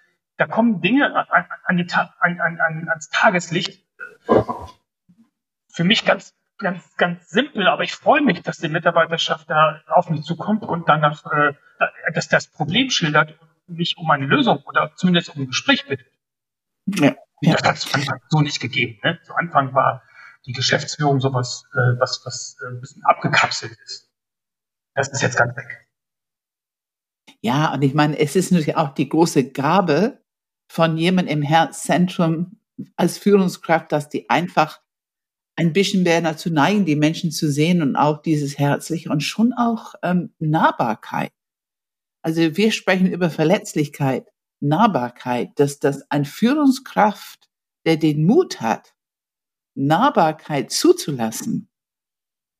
da 0.42 0.48
kommen 0.48 0.80
Dinge 0.80 1.14
an, 1.14 1.46
an 1.62 1.76
die, 1.76 1.86
an, 1.92 2.40
an, 2.40 2.88
ans 2.88 3.08
Tageslicht. 3.10 3.86
Für 5.68 5.84
mich 5.84 6.04
ganz, 6.04 6.34
ganz, 6.58 6.96
ganz 6.96 7.30
simpel, 7.30 7.68
aber 7.68 7.84
ich 7.84 7.92
freue 7.92 8.22
mich, 8.22 8.42
dass 8.42 8.58
die 8.58 8.68
Mitarbeiterschaft 8.68 9.48
da 9.48 9.80
auf 9.86 10.10
mich 10.10 10.24
zukommt 10.24 10.64
und 10.64 10.88
danach, 10.88 11.24
äh, 11.26 11.52
dass 12.12 12.26
das 12.26 12.48
Problem 12.48 12.90
schildert 12.90 13.38
und 13.68 13.78
mich 13.78 13.96
um 13.98 14.10
eine 14.10 14.26
Lösung 14.26 14.64
oder 14.64 14.96
zumindest 14.96 15.36
um 15.36 15.42
ein 15.42 15.46
Gespräch 15.46 15.86
bittet. 15.86 16.10
Ja. 16.86 17.14
Das 17.40 17.62
hat 17.62 17.76
es 17.76 17.82
zu 17.82 17.94
Anfang 17.94 18.20
so 18.28 18.40
nicht 18.40 18.60
gegeben. 18.60 18.98
Ne? 19.04 19.20
Zu 19.22 19.34
Anfang 19.34 19.74
war 19.74 20.02
die 20.46 20.52
Geschäftsführung 20.52 21.20
sowas, 21.20 21.68
äh, 21.72 22.00
was, 22.00 22.22
was 22.24 22.56
äh, 22.60 22.66
ein 22.68 22.80
bisschen 22.80 23.04
abgekapselt 23.04 23.78
ist. 23.84 24.10
Das 24.96 25.08
ist 25.08 25.22
jetzt 25.22 25.38
ganz 25.38 25.56
weg. 25.56 25.86
Ja, 27.42 27.72
und 27.72 27.82
ich 27.82 27.94
meine, 27.94 28.18
es 28.18 28.34
ist 28.34 28.50
natürlich 28.50 28.76
auch 28.76 28.90
die 28.94 29.08
große 29.08 29.52
Gabe, 29.52 30.21
von 30.72 30.96
jemandem 30.96 31.40
im 31.40 31.42
Herzzentrum 31.42 32.58
als 32.96 33.18
Führungskraft, 33.18 33.92
dass 33.92 34.08
die 34.08 34.30
einfach 34.30 34.80
ein 35.54 35.74
bisschen 35.74 36.02
mehr 36.02 36.22
dazu 36.22 36.48
neigen, 36.48 36.86
die 36.86 36.96
Menschen 36.96 37.30
zu 37.30 37.52
sehen 37.52 37.82
und 37.82 37.94
auch 37.94 38.22
dieses 38.22 38.58
Herzliche 38.58 39.10
und 39.10 39.20
schon 39.20 39.52
auch 39.52 39.96
ähm, 40.02 40.32
Nahbarkeit. 40.38 41.30
Also 42.22 42.56
wir 42.56 42.72
sprechen 42.72 43.12
über 43.12 43.28
Verletzlichkeit, 43.28 44.28
Nahbarkeit, 44.60 45.50
dass 45.56 45.78
das 45.78 46.10
ein 46.10 46.24
Führungskraft, 46.24 47.50
der 47.84 47.98
den 47.98 48.24
Mut 48.24 48.62
hat, 48.62 48.94
Nahbarkeit 49.74 50.70
zuzulassen. 50.70 51.68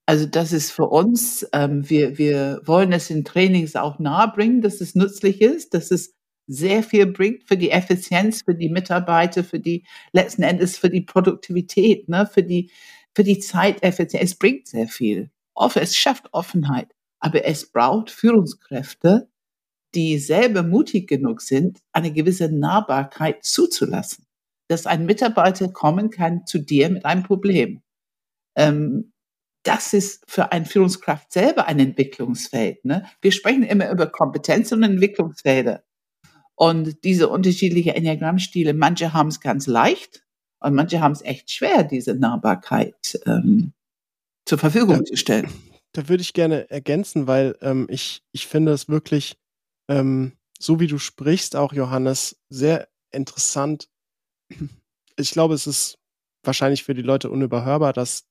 Also 0.05 0.27
das 0.27 0.53
ist 0.53 0.71
für 0.71 0.89
uns, 0.91 1.49
ähm, 1.55 1.89
wir, 1.89 2.19
wir 2.19 2.61
wollen 2.67 2.93
es 2.93 3.09
in 3.09 3.25
Trainings 3.25 3.75
auch 3.75 3.99
nahebringen, 3.99 4.61
dass 4.61 4.83
es 4.83 4.95
nützlich 4.95 5.41
ist, 5.41 5.73
dass 5.73 5.91
es 5.91 6.15
sehr 6.47 6.83
viel 6.83 7.07
bringt 7.07 7.45
für 7.45 7.57
die 7.57 7.71
Effizienz, 7.71 8.43
für 8.43 8.55
die 8.55 8.69
Mitarbeiter, 8.69 9.45
für 9.45 9.61
die 9.61 9.85
letzten 10.13 10.43
Endes 10.43 10.77
für 10.77 10.91
die 10.91 11.03
Produktivität, 11.03 12.09
ne, 12.09 12.27
für 12.27 12.43
die 12.43 12.71
für 13.15 13.25
die 13.25 13.39
Zeiteffizienz. 13.39 14.25
Es 14.25 14.39
bringt 14.39 14.69
sehr 14.69 14.89
viel. 14.89 15.31
Es 15.75 15.97
schafft 15.97 16.33
Offenheit, 16.33 16.89
aber 17.21 17.45
es 17.45 17.71
braucht 17.71 18.11
Führungskräfte, 18.11 19.29
die 19.95 20.19
selber 20.19 20.63
mutig 20.63 21.09
genug 21.09 21.43
sind, 21.43 21.81
eine 21.93 22.13
gewisse 22.13 22.49
Nahbarkeit 22.49 23.45
zuzulassen, 23.45 24.27
dass 24.69 24.87
ein 24.87 25.05
Mitarbeiter 25.05 25.69
kommen 25.69 26.11
kann 26.11 26.47
zu 26.47 26.59
dir 26.59 26.89
mit 26.89 27.05
einem 27.05 27.23
Problem. 27.23 27.83
Ähm, 28.57 29.13
das 29.65 29.93
ist 29.93 30.25
für 30.29 30.51
eine 30.51 30.65
Führungskraft 30.65 31.33
selber 31.33 31.67
ein 31.67 31.79
Entwicklungsfeld. 31.79 32.85
Ne? 32.85 33.07
Wir 33.21 33.31
sprechen 33.31 33.63
immer 33.63 33.91
über 33.91 34.07
Kompetenz 34.07 34.73
und 34.73 34.83
Entwicklungsfelder. 34.83 35.85
Und 36.55 37.05
diese 37.05 37.29
unterschiedlichen 37.29 37.91
Enneagrammstile, 37.91 38.75
manche 38.75 39.13
haben 39.13 39.29
es 39.29 39.41
ganz 39.41 39.67
leicht 39.67 40.25
und 40.61 40.75
manche 40.75 41.01
haben 41.01 41.13
es 41.13 41.23
echt 41.23 41.51
schwer, 41.51 41.83
diese 41.83 42.15
Nahbarkeit 42.15 43.21
ähm, 43.27 43.73
zur 44.45 44.59
Verfügung 44.59 44.97
ja, 44.97 45.05
zu 45.05 45.17
stellen. 45.17 45.49
Da 45.93 46.09
würde 46.09 46.23
ich 46.23 46.33
gerne 46.33 46.71
ergänzen, 46.71 47.27
weil 47.27 47.57
ähm, 47.61 47.87
ich, 47.91 48.23
ich 48.33 48.47
finde 48.47 48.73
es 48.73 48.89
wirklich 48.89 49.37
ähm, 49.89 50.33
so 50.63 50.79
wie 50.79 50.87
du 50.87 50.99
sprichst, 50.99 51.57
auch 51.57 51.73
Johannes, 51.73 52.41
sehr 52.49 52.89
interessant. 53.11 53.89
Ich 55.17 55.33
glaube, 55.33 55.55
es 55.55 55.67
ist 55.67 55.99
wahrscheinlich 56.45 56.85
für 56.85 56.95
die 56.95 57.03
Leute 57.03 57.31
unüberhörbar, 57.31 57.93
dass, 57.93 58.29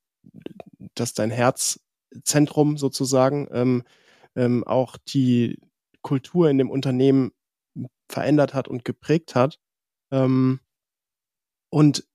dass 0.95 1.13
dein 1.13 1.29
Herzzentrum 1.29 2.77
sozusagen 2.77 3.47
ähm, 3.51 3.83
ähm, 4.35 4.63
auch 4.63 4.97
die 4.97 5.59
Kultur 6.01 6.49
in 6.49 6.57
dem 6.57 6.69
Unternehmen 6.69 7.31
verändert 8.11 8.53
hat 8.53 8.67
und 8.67 8.85
geprägt 8.85 9.35
hat. 9.35 9.59
Ähm, 10.11 10.59
und 11.69 12.05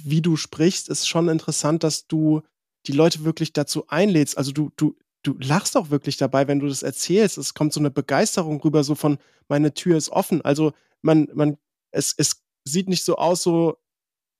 wie 0.00 0.22
du 0.22 0.36
sprichst, 0.36 0.88
ist 0.88 1.08
schon 1.08 1.28
interessant, 1.28 1.84
dass 1.84 2.06
du 2.06 2.42
die 2.86 2.92
Leute 2.92 3.24
wirklich 3.24 3.52
dazu 3.52 3.86
einlädst. 3.88 4.38
Also 4.38 4.52
du, 4.52 4.70
du, 4.76 4.96
du 5.22 5.36
lachst 5.38 5.76
auch 5.76 5.90
wirklich 5.90 6.16
dabei, 6.16 6.48
wenn 6.48 6.60
du 6.60 6.66
das 6.66 6.82
erzählst. 6.82 7.38
Es 7.38 7.54
kommt 7.54 7.72
so 7.72 7.80
eine 7.80 7.90
Begeisterung 7.90 8.60
rüber, 8.60 8.84
so 8.84 8.94
von 8.94 9.18
meine 9.48 9.74
Tür 9.74 9.96
ist 9.96 10.10
offen. 10.10 10.42
Also 10.42 10.72
man, 11.02 11.28
man, 11.34 11.58
es, 11.90 12.14
es 12.16 12.42
sieht 12.64 12.88
nicht 12.88 13.04
so 13.04 13.16
aus, 13.16 13.42
so, 13.42 13.76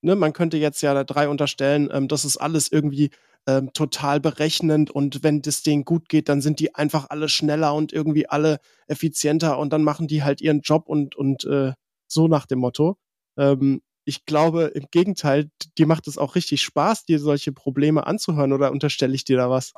ne, 0.03 0.15
man 0.15 0.33
könnte 0.33 0.57
jetzt 0.57 0.81
ja 0.81 1.03
drei 1.03 1.27
unterstellen, 1.27 1.89
ähm, 1.91 2.07
das 2.07 2.25
ist 2.25 2.37
alles 2.37 2.71
irgendwie 2.71 3.11
ähm, 3.47 3.71
total 3.73 4.19
berechnend 4.19 4.91
und 4.91 5.23
wenn 5.23 5.41
das 5.41 5.63
denen 5.63 5.83
gut 5.83 6.07
geht, 6.09 6.29
dann 6.29 6.41
sind 6.41 6.59
die 6.59 6.75
einfach 6.75 7.09
alle 7.09 7.29
schneller 7.29 7.73
und 7.73 7.91
irgendwie 7.91 8.29
alle 8.29 8.59
effizienter 8.87 9.57
und 9.57 9.73
dann 9.73 9.83
machen 9.83 10.07
die 10.07 10.23
halt 10.23 10.41
ihren 10.41 10.61
Job 10.61 10.87
und, 10.87 11.15
und 11.15 11.43
äh, 11.45 11.73
so 12.07 12.27
nach 12.27 12.45
dem 12.45 12.59
Motto. 12.59 12.97
Ähm, 13.37 13.81
ich 14.05 14.25
glaube, 14.25 14.63
im 14.75 14.87
Gegenteil, 14.91 15.49
dir 15.77 15.87
macht 15.87 16.07
es 16.07 16.17
auch 16.17 16.35
richtig 16.35 16.61
Spaß, 16.61 17.05
dir 17.05 17.19
solche 17.19 17.53
Probleme 17.53 18.05
anzuhören 18.05 18.51
oder 18.51 18.71
unterstelle 18.71 19.15
ich 19.15 19.23
dir 19.23 19.37
da 19.37 19.49
was? 19.49 19.73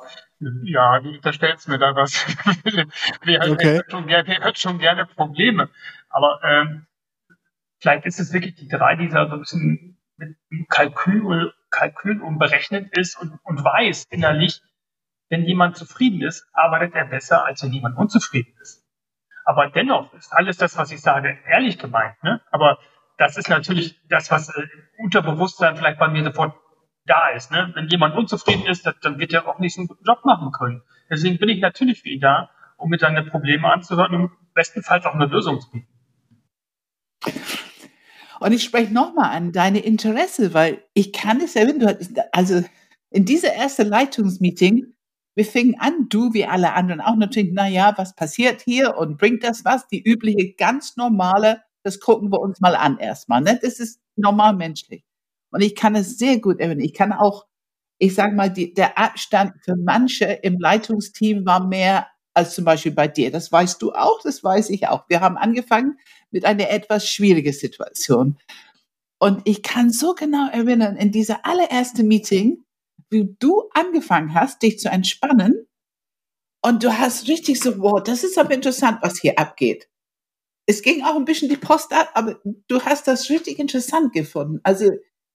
Ja, 0.64 0.98
du 0.98 1.10
unterstellst 1.10 1.68
mir 1.68 1.78
da 1.78 1.94
was. 1.94 2.26
wir, 3.22 3.40
okay. 3.48 3.76
hört 3.76 3.90
schon, 3.90 4.08
wir 4.08 4.24
hört 4.26 4.58
schon 4.58 4.78
gerne 4.78 5.06
Probleme. 5.06 5.70
Aber 6.08 6.40
ähm, 6.42 6.86
vielleicht 7.78 8.06
ist 8.06 8.18
es 8.18 8.32
wirklich 8.32 8.56
die 8.56 8.68
drei, 8.68 8.96
die 8.96 9.08
da 9.08 9.28
so 9.28 9.34
ein 9.34 9.40
bisschen 9.40 9.95
mit 10.16 10.36
Kalkül, 10.68 11.52
Kalkül 11.70 12.20
umberechnet 12.20 12.96
ist 12.96 13.20
und, 13.20 13.38
und 13.44 13.64
weiß 13.64 14.04
innerlich, 14.10 14.62
wenn 15.28 15.44
jemand 15.44 15.76
zufrieden 15.76 16.22
ist, 16.22 16.48
arbeitet 16.52 16.94
er 16.94 17.06
besser, 17.06 17.44
als 17.44 17.62
wenn 17.62 17.72
jemand 17.72 17.96
unzufrieden 17.98 18.54
ist. 18.60 18.84
Aber 19.44 19.70
dennoch 19.70 20.12
ist 20.14 20.32
alles 20.32 20.56
das, 20.56 20.76
was 20.76 20.90
ich 20.90 21.00
sage, 21.00 21.38
ehrlich 21.46 21.78
gemeint. 21.78 22.20
Ne? 22.22 22.40
Aber 22.50 22.78
das 23.16 23.36
ist 23.36 23.48
natürlich 23.48 24.00
das, 24.08 24.30
was 24.30 24.48
äh, 24.48 24.66
Unterbewusstsein 24.98 25.76
vielleicht 25.76 25.98
bei 25.98 26.08
mir 26.08 26.24
sofort 26.24 26.54
da 27.04 27.28
ist. 27.28 27.50
Ne? 27.50 27.70
Wenn 27.74 27.88
jemand 27.88 28.16
unzufrieden 28.16 28.66
ist, 28.66 28.86
dann 29.02 29.18
wird 29.18 29.32
er 29.32 29.46
auch 29.46 29.58
nicht 29.58 29.74
so 29.74 29.82
einen 29.82 29.90
Job 30.04 30.24
machen 30.24 30.50
können. 30.52 30.82
Deswegen 31.08 31.38
bin 31.38 31.48
ich 31.48 31.60
natürlich 31.60 32.02
für 32.02 32.08
ihn 32.08 32.20
da, 32.20 32.50
um 32.76 32.90
mir 32.90 32.98
seine 32.98 33.22
Probleme 33.24 33.72
anzuhören 33.72 34.14
und 34.14 34.32
bestenfalls 34.54 35.06
auch 35.06 35.14
eine 35.14 35.26
Lösung 35.26 35.60
zu 35.60 35.70
bieten. 35.70 35.88
Und 38.40 38.52
ich 38.52 38.62
spreche 38.62 38.92
nochmal 38.92 39.36
an 39.36 39.52
deine 39.52 39.80
Interesse, 39.80 40.54
weil 40.54 40.82
ich 40.94 41.12
kann 41.12 41.40
es 41.40 41.56
erinnern, 41.56 41.96
also 42.32 42.62
in 43.10 43.24
dieser 43.24 43.54
ersten 43.54 43.88
Leitungsmeeting, 43.88 44.92
wir 45.34 45.44
fingen 45.44 45.76
an, 45.78 46.08
du 46.08 46.32
wie 46.32 46.46
alle 46.46 46.72
anderen 46.72 47.00
auch 47.00 47.16
natürlich, 47.16 47.50
na 47.52 47.68
ja, 47.68 47.92
was 47.96 48.14
passiert 48.14 48.62
hier 48.62 48.96
und 48.96 49.18
bringt 49.18 49.44
das 49.44 49.64
was? 49.64 49.86
Die 49.88 50.02
übliche, 50.02 50.54
ganz 50.54 50.96
normale 50.96 51.62
das 51.86 52.00
gucken 52.00 52.32
wir 52.32 52.40
uns 52.40 52.60
mal 52.60 52.74
an 52.74 52.98
erstmal. 52.98 53.40
Ne? 53.42 53.60
Das 53.62 53.78
ist 53.78 54.00
normal 54.16 54.56
menschlich. 54.56 55.04
Und 55.52 55.60
ich 55.60 55.76
kann 55.76 55.94
es 55.94 56.18
sehr 56.18 56.40
gut 56.40 56.58
erinnern. 56.58 56.80
Ich 56.80 56.94
kann 56.94 57.12
auch, 57.12 57.46
ich 57.98 58.12
sage 58.12 58.34
mal, 58.34 58.50
die, 58.50 58.74
der 58.74 58.98
Abstand 58.98 59.52
für 59.62 59.76
manche 59.76 60.24
im 60.24 60.58
Leitungsteam 60.58 61.46
war 61.46 61.64
mehr 61.64 62.08
als 62.36 62.54
zum 62.54 62.64
Beispiel 62.64 62.92
bei 62.92 63.08
dir. 63.08 63.30
Das 63.30 63.50
weißt 63.50 63.80
du 63.82 63.92
auch, 63.92 64.20
das 64.22 64.44
weiß 64.44 64.70
ich 64.70 64.88
auch. 64.88 65.08
Wir 65.08 65.20
haben 65.20 65.36
angefangen 65.36 65.98
mit 66.30 66.44
einer 66.44 66.70
etwas 66.70 67.08
schwierigen 67.08 67.52
Situation. 67.52 68.38
Und 69.18 69.42
ich 69.44 69.62
kann 69.62 69.90
so 69.90 70.14
genau 70.14 70.48
erinnern, 70.50 70.96
in 70.96 71.10
dieser 71.10 71.46
allerersten 71.46 72.06
Meeting, 72.06 72.64
wie 73.10 73.34
du 73.38 73.64
angefangen 73.72 74.34
hast, 74.34 74.62
dich 74.62 74.78
zu 74.78 74.88
entspannen. 74.88 75.66
Und 76.62 76.82
du 76.82 76.98
hast 76.98 77.28
richtig 77.28 77.60
so, 77.60 77.78
wow, 77.78 78.02
das 78.02 78.24
ist 78.24 78.38
aber 78.38 78.52
interessant, 78.52 78.98
was 79.00 79.18
hier 79.20 79.38
abgeht 79.38 79.88
es 80.66 80.82
ging 80.82 81.02
auch 81.04 81.16
ein 81.16 81.24
bisschen 81.24 81.48
die 81.48 81.56
Post 81.56 81.92
ab, 81.92 82.10
aber 82.14 82.40
du 82.68 82.82
hast 82.82 83.06
das 83.06 83.30
richtig 83.30 83.58
interessant 83.58 84.12
gefunden. 84.12 84.60
Also 84.64 84.90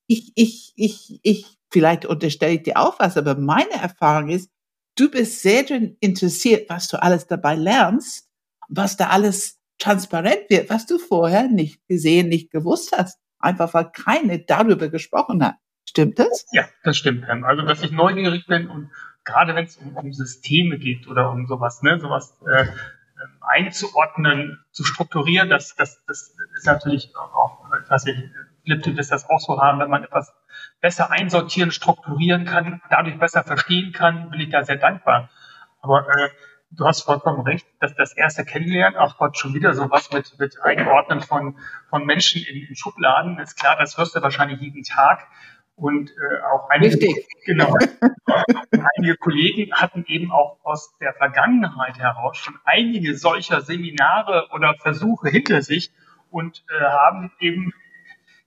ich, 0.08 0.34
ich, 0.36 0.74
ich, 0.76 1.20
ich, 1.24 1.46
vielleicht 1.72 2.06
unterstelle 2.06 2.56
ich 2.56 2.64
dir 2.64 2.78
auch 2.78 3.00
was, 3.00 3.16
aber 3.16 3.36
meine 3.36 3.72
Erfahrung 3.72 4.30
ist, 4.30 4.50
du 4.96 5.10
bist 5.10 5.42
sehr 5.42 5.64
drin 5.64 5.98
interessiert, 6.00 6.70
was 6.70 6.88
du 6.88 7.02
alles 7.02 7.28
dabei 7.28 7.56
lernst, 7.56 8.30
was 8.70 8.98
da 8.98 9.08
alles 9.08 9.60
transparent 9.78 10.50
wird, 10.50 10.70
was 10.70 10.86
du 10.86 11.00
vorher 11.00 11.48
nicht 11.48 11.86
gesehen, 11.88 12.30
nicht 12.30 12.52
gewusst 12.52 12.96
hast. 12.96 13.20
Einfach 13.40 13.74
weil 13.74 13.92
keine 13.92 14.40
darüber 14.40 14.90
gesprochen 14.90 15.44
hat. 15.44 15.56
Stimmt 15.90 16.20
das? 16.20 16.46
Ja, 16.52 16.66
das 16.84 16.96
stimmt. 16.96 17.28
Also, 17.28 17.64
dass 17.64 17.82
ich 17.82 17.92
neugierig 17.92 18.46
bin 18.46 18.70
und 18.70 18.92
gerade 19.24 19.56
wenn 19.56 19.66
es 19.66 19.78
um, 19.78 19.98
um 19.98 20.14
Systeme 20.14 20.78
geht 20.78 21.08
oder 21.08 21.32
um 21.32 21.48
sowas, 21.48 21.82
ne, 21.82 22.00
sowas, 22.00 22.38
äh, 22.48 22.66
einzuordnen, 23.42 24.64
zu 24.72 24.84
strukturieren, 24.84 25.50
das, 25.50 25.76
das, 25.76 26.04
das 26.06 26.36
ist 26.56 26.66
natürlich 26.66 27.14
auch, 27.16 27.66
ich 27.84 27.90
weiß 27.90 28.06
nicht, 28.06 28.20
Philipp, 28.64 28.84
du 28.84 28.96
wirst 28.96 29.12
das 29.12 29.30
auch 29.30 29.40
so 29.40 29.60
haben, 29.60 29.80
wenn 29.80 29.90
man 29.90 30.04
etwas 30.04 30.34
besser 30.82 31.12
einsortieren, 31.12 31.72
strukturieren 31.72 32.46
kann, 32.46 32.82
dadurch 32.90 33.18
besser 33.20 33.44
verstehen 33.44 33.94
kann, 33.94 34.30
bin 34.30 34.42
ich 34.42 34.50
da 34.50 34.64
sehr 34.64 34.78
dankbar. 34.78 35.30
Aber 35.82 36.08
äh, 36.10 36.30
du 36.72 36.86
hast 36.86 37.02
vollkommen 37.02 37.42
recht, 37.42 37.68
dass 37.80 37.96
das 37.96 38.14
erste 38.14 38.46
Kennenlernen, 38.46 38.98
auch 38.98 39.18
Gott 39.18 39.38
schon 39.38 39.54
wieder 39.54 39.74
sowas 39.74 40.12
mit, 40.12 40.40
mit 40.40 40.62
Einordnen 40.62 41.22
von, 41.22 41.58
von 41.90 42.06
Menschen 42.06 42.44
in, 42.44 42.68
in 42.68 42.76
Schubladen, 42.76 43.40
ist 43.40 43.60
klar, 43.60 43.78
das 43.80 43.98
hörst 43.98 44.16
du 44.16 44.22
wahrscheinlich 44.22 44.60
jeden 44.62 44.84
Tag. 44.84 45.28
Und 45.76 46.12
äh, 46.12 46.42
auch 46.54 46.70
einige, 46.70 46.98
genau, 47.46 47.76
einige 48.96 49.18
Kollegen 49.18 49.74
hatten 49.74 50.06
eben 50.08 50.32
auch 50.32 50.60
aus 50.64 50.96
der 51.00 51.14
Vergangenheit 51.14 51.98
heraus 51.98 52.38
schon 52.38 52.58
einige 52.66 53.18
solcher 53.18 53.62
Seminare 53.62 54.50
oder 54.54 54.76
Versuche 54.76 55.30
hinter 55.30 55.62
sich 55.62 55.92
und 56.30 56.64
äh, 56.70 56.84
haben 56.84 57.32
eben 57.40 57.74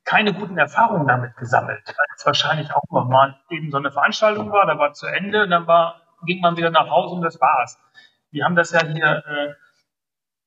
keine 0.05 0.35
guten 0.35 0.59
Erfahrungen 0.59 1.07
damit 1.07 1.37
gesammelt. 1.37 1.83
Weil 1.87 2.07
es 2.17 2.27
wahrscheinlich 2.27 2.73
auch 2.75 2.83
mal 2.91 3.39
eben 3.51 3.71
so 3.71 3.79
eine 3.79 3.91
Veranstaltung 3.91 4.53
war, 4.53 4.67
da 4.67 4.79
war 4.79 4.93
zu 4.93 5.07
Ende, 5.07 5.49
dann 5.49 5.67
war, 5.67 6.03
ging 6.27 6.41
man 6.41 6.57
wieder 6.57 6.71
nach 6.71 6.89
Hause 6.89 7.15
und 7.15 7.23
das 7.23 7.41
war's. 7.41 7.79
Wir 8.31 8.45
haben 8.45 8.57
das 8.57 8.73
ja 8.73 8.85
hier, 8.85 9.25
äh, 9.27 9.55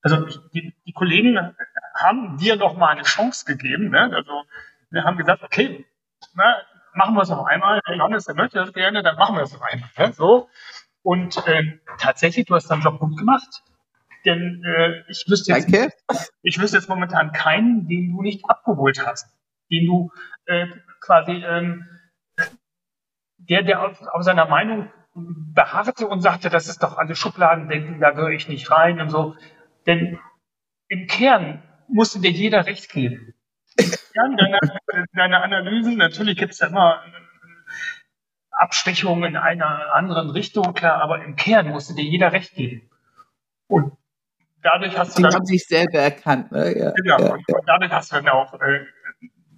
also 0.01 0.25
die, 0.53 0.75
die 0.85 0.93
Kollegen 0.93 1.55
haben 1.95 2.37
dir 2.37 2.55
noch 2.55 2.77
mal 2.77 2.89
eine 2.89 3.03
Chance 3.03 3.45
gegeben. 3.45 3.89
Ne? 3.89 4.11
Also 4.13 4.43
wir 4.91 5.03
haben 5.03 5.17
gesagt, 5.17 5.43
okay, 5.43 5.85
na, 6.35 6.57
machen 6.93 7.15
wir 7.15 7.21
es 7.21 7.29
noch 7.29 7.45
einmal. 7.45 7.81
Wenn 7.87 7.97
Johannes, 7.97 8.25
der 8.25 8.35
möchte 8.35 8.59
das 8.59 8.73
gerne, 8.73 9.03
dann 9.03 9.15
machen 9.15 9.35
wir 9.35 9.43
es 9.43 9.53
noch 9.53 9.61
einmal. 9.61 9.89
Ne? 9.97 10.13
So. 10.13 10.49
Und 11.01 11.37
äh, 11.47 11.79
tatsächlich, 11.99 12.45
du 12.45 12.55
hast 12.55 12.67
deinen 12.67 12.81
Job 12.81 12.99
gut 12.99 13.17
gemacht. 13.17 13.63
Denn 14.25 14.63
äh, 14.65 15.03
ich, 15.09 15.25
wüsste 15.27 15.53
jetzt, 15.53 15.73
ich 16.41 16.59
wüsste 16.59 16.77
jetzt 16.77 16.89
momentan 16.89 17.31
keinen, 17.31 17.87
den 17.87 18.11
du 18.11 18.21
nicht 18.21 18.43
abgeholt 18.49 19.05
hast. 19.05 19.36
Den 19.71 19.85
du 19.85 20.11
äh, 20.45 20.67
quasi, 21.01 21.43
ähm, 21.45 21.85
der, 23.37 23.63
der 23.63 23.83
auf, 23.83 24.01
auf 24.07 24.23
seiner 24.23 24.45
Meinung 24.45 24.91
beharrte 25.13 26.07
und 26.07 26.21
sagte, 26.21 26.49
das 26.49 26.67
ist 26.67 26.83
doch 26.83 26.97
alles 26.97 27.17
Schubladendenken, 27.17 27.99
da 27.99 28.11
gehöre 28.11 28.31
ich 28.31 28.47
nicht 28.47 28.69
rein 28.69 29.01
und 29.01 29.09
so. 29.09 29.35
Denn 29.85 30.19
im 30.87 31.07
Kern 31.07 31.63
musste 31.87 32.19
dir 32.19 32.31
jeder 32.31 32.65
recht 32.65 32.89
geben 32.89 33.33
ja, 34.17 34.35
deine, 34.35 34.59
deine 35.13 35.41
Analysen, 35.41 35.97
natürlich 35.97 36.37
gibt 36.37 36.53
es 36.53 36.59
ja 36.59 36.67
immer 36.67 37.03
Abschwächungen 38.51 39.31
in 39.31 39.37
einer 39.37 39.93
anderen 39.93 40.29
Richtung, 40.31 40.73
klar, 40.73 41.01
aber 41.01 41.23
im 41.23 41.35
Kern 41.35 41.69
musste 41.69 41.93
dir 41.93 42.03
jeder 42.03 42.31
recht 42.31 42.55
geben. 42.55 42.89
Und 43.67 43.93
dadurch 44.63 44.97
hast 44.97 45.13
du. 45.13 45.17
Die 45.17 45.23
dann, 45.23 45.35
haben 45.35 45.45
sich 45.45 45.65
selber 45.65 45.99
erkannt, 45.99 46.51
ne? 46.51 46.77
Ja, 46.77 46.91
genau, 46.91 47.19
ja, 47.19 47.25
ja. 47.27 47.33
und, 47.33 47.45
dadurch 47.67 47.91
hast 47.91 48.11
du 48.11 48.15
dann 48.15 48.29
auch 48.29 48.53
äh, 48.55 48.85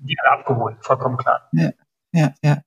die 0.01 0.15
alle 0.19 0.39
abgeholt, 0.39 0.77
vollkommen 0.81 1.17
klar. 1.17 1.49
Ja, 1.53 1.71
ja, 2.13 2.33
ja. 2.43 2.61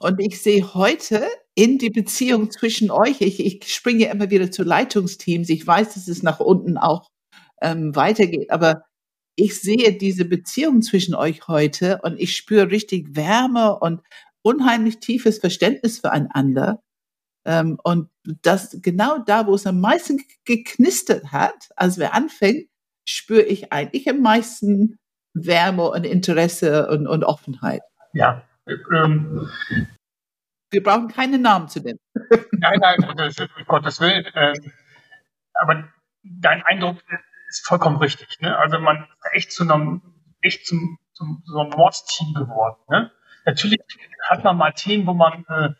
Und 0.00 0.20
ich 0.20 0.42
sehe 0.42 0.74
heute 0.74 1.26
in 1.54 1.78
die 1.78 1.90
Beziehung 1.90 2.50
zwischen 2.50 2.90
euch, 2.90 3.20
ich, 3.20 3.44
ich 3.44 3.72
springe 3.72 4.06
immer 4.06 4.30
wieder 4.30 4.50
zu 4.50 4.62
Leitungsteams, 4.62 5.48
ich 5.48 5.66
weiß, 5.66 5.94
dass 5.94 6.08
es 6.08 6.22
nach 6.22 6.40
unten 6.40 6.78
auch 6.78 7.08
ähm, 7.60 7.94
weitergeht, 7.94 8.50
aber 8.50 8.84
ich 9.36 9.60
sehe 9.60 9.96
diese 9.96 10.24
Beziehung 10.24 10.82
zwischen 10.82 11.14
euch 11.14 11.48
heute 11.48 12.00
und 12.02 12.18
ich 12.20 12.36
spüre 12.36 12.70
richtig 12.70 13.16
Wärme 13.16 13.78
und 13.78 14.02
unheimlich 14.42 14.98
tiefes 14.98 15.38
Verständnis 15.38 16.00
füreinander. 16.00 16.82
Ähm, 17.46 17.78
und 17.82 18.08
das 18.42 18.78
genau 18.82 19.18
da, 19.18 19.46
wo 19.46 19.54
es 19.54 19.66
am 19.66 19.80
meisten 19.80 20.22
geknistert 20.44 21.32
hat, 21.32 21.70
als 21.76 21.98
wir 21.98 22.14
anfingen, 22.14 22.68
spüre 23.08 23.42
ich 23.42 23.72
eigentlich 23.72 24.08
am 24.08 24.20
meisten 24.20 24.98
Wärme 25.34 25.90
und 25.90 26.04
Interesse 26.04 26.88
und, 26.88 27.06
und 27.06 27.24
Offenheit. 27.24 27.82
Ja. 28.12 28.42
Ähm, 28.66 29.48
wir 30.70 30.82
brauchen 30.82 31.08
keine 31.08 31.38
Namen 31.38 31.68
zu 31.68 31.80
nennen. 31.80 31.98
Nein, 32.52 32.78
nein, 32.80 33.04
um 33.04 33.64
Gottes 33.66 34.00
Willen. 34.00 34.24
Ähm, 34.34 34.72
aber 35.54 35.88
dein 36.22 36.62
Eindruck 36.62 36.96
ist 37.48 37.66
vollkommen 37.66 37.96
richtig. 37.96 38.40
Ne? 38.40 38.56
Also 38.56 38.78
man 38.78 39.02
ist 39.02 39.32
echt 39.32 39.52
zu 39.52 39.64
einem, 39.64 40.00
echt 40.40 40.66
zum, 40.66 40.98
zum 41.12 41.42
so 41.44 41.60
einem 41.60 41.70
Mordsteam 41.70 42.32
geworden. 42.34 42.76
Ne? 42.88 43.10
Natürlich 43.44 43.80
hat 44.22 44.44
man 44.44 44.56
mal 44.56 44.72
Themen, 44.72 45.06
wo 45.06 45.12
man 45.12 45.44
äh, 45.48 45.70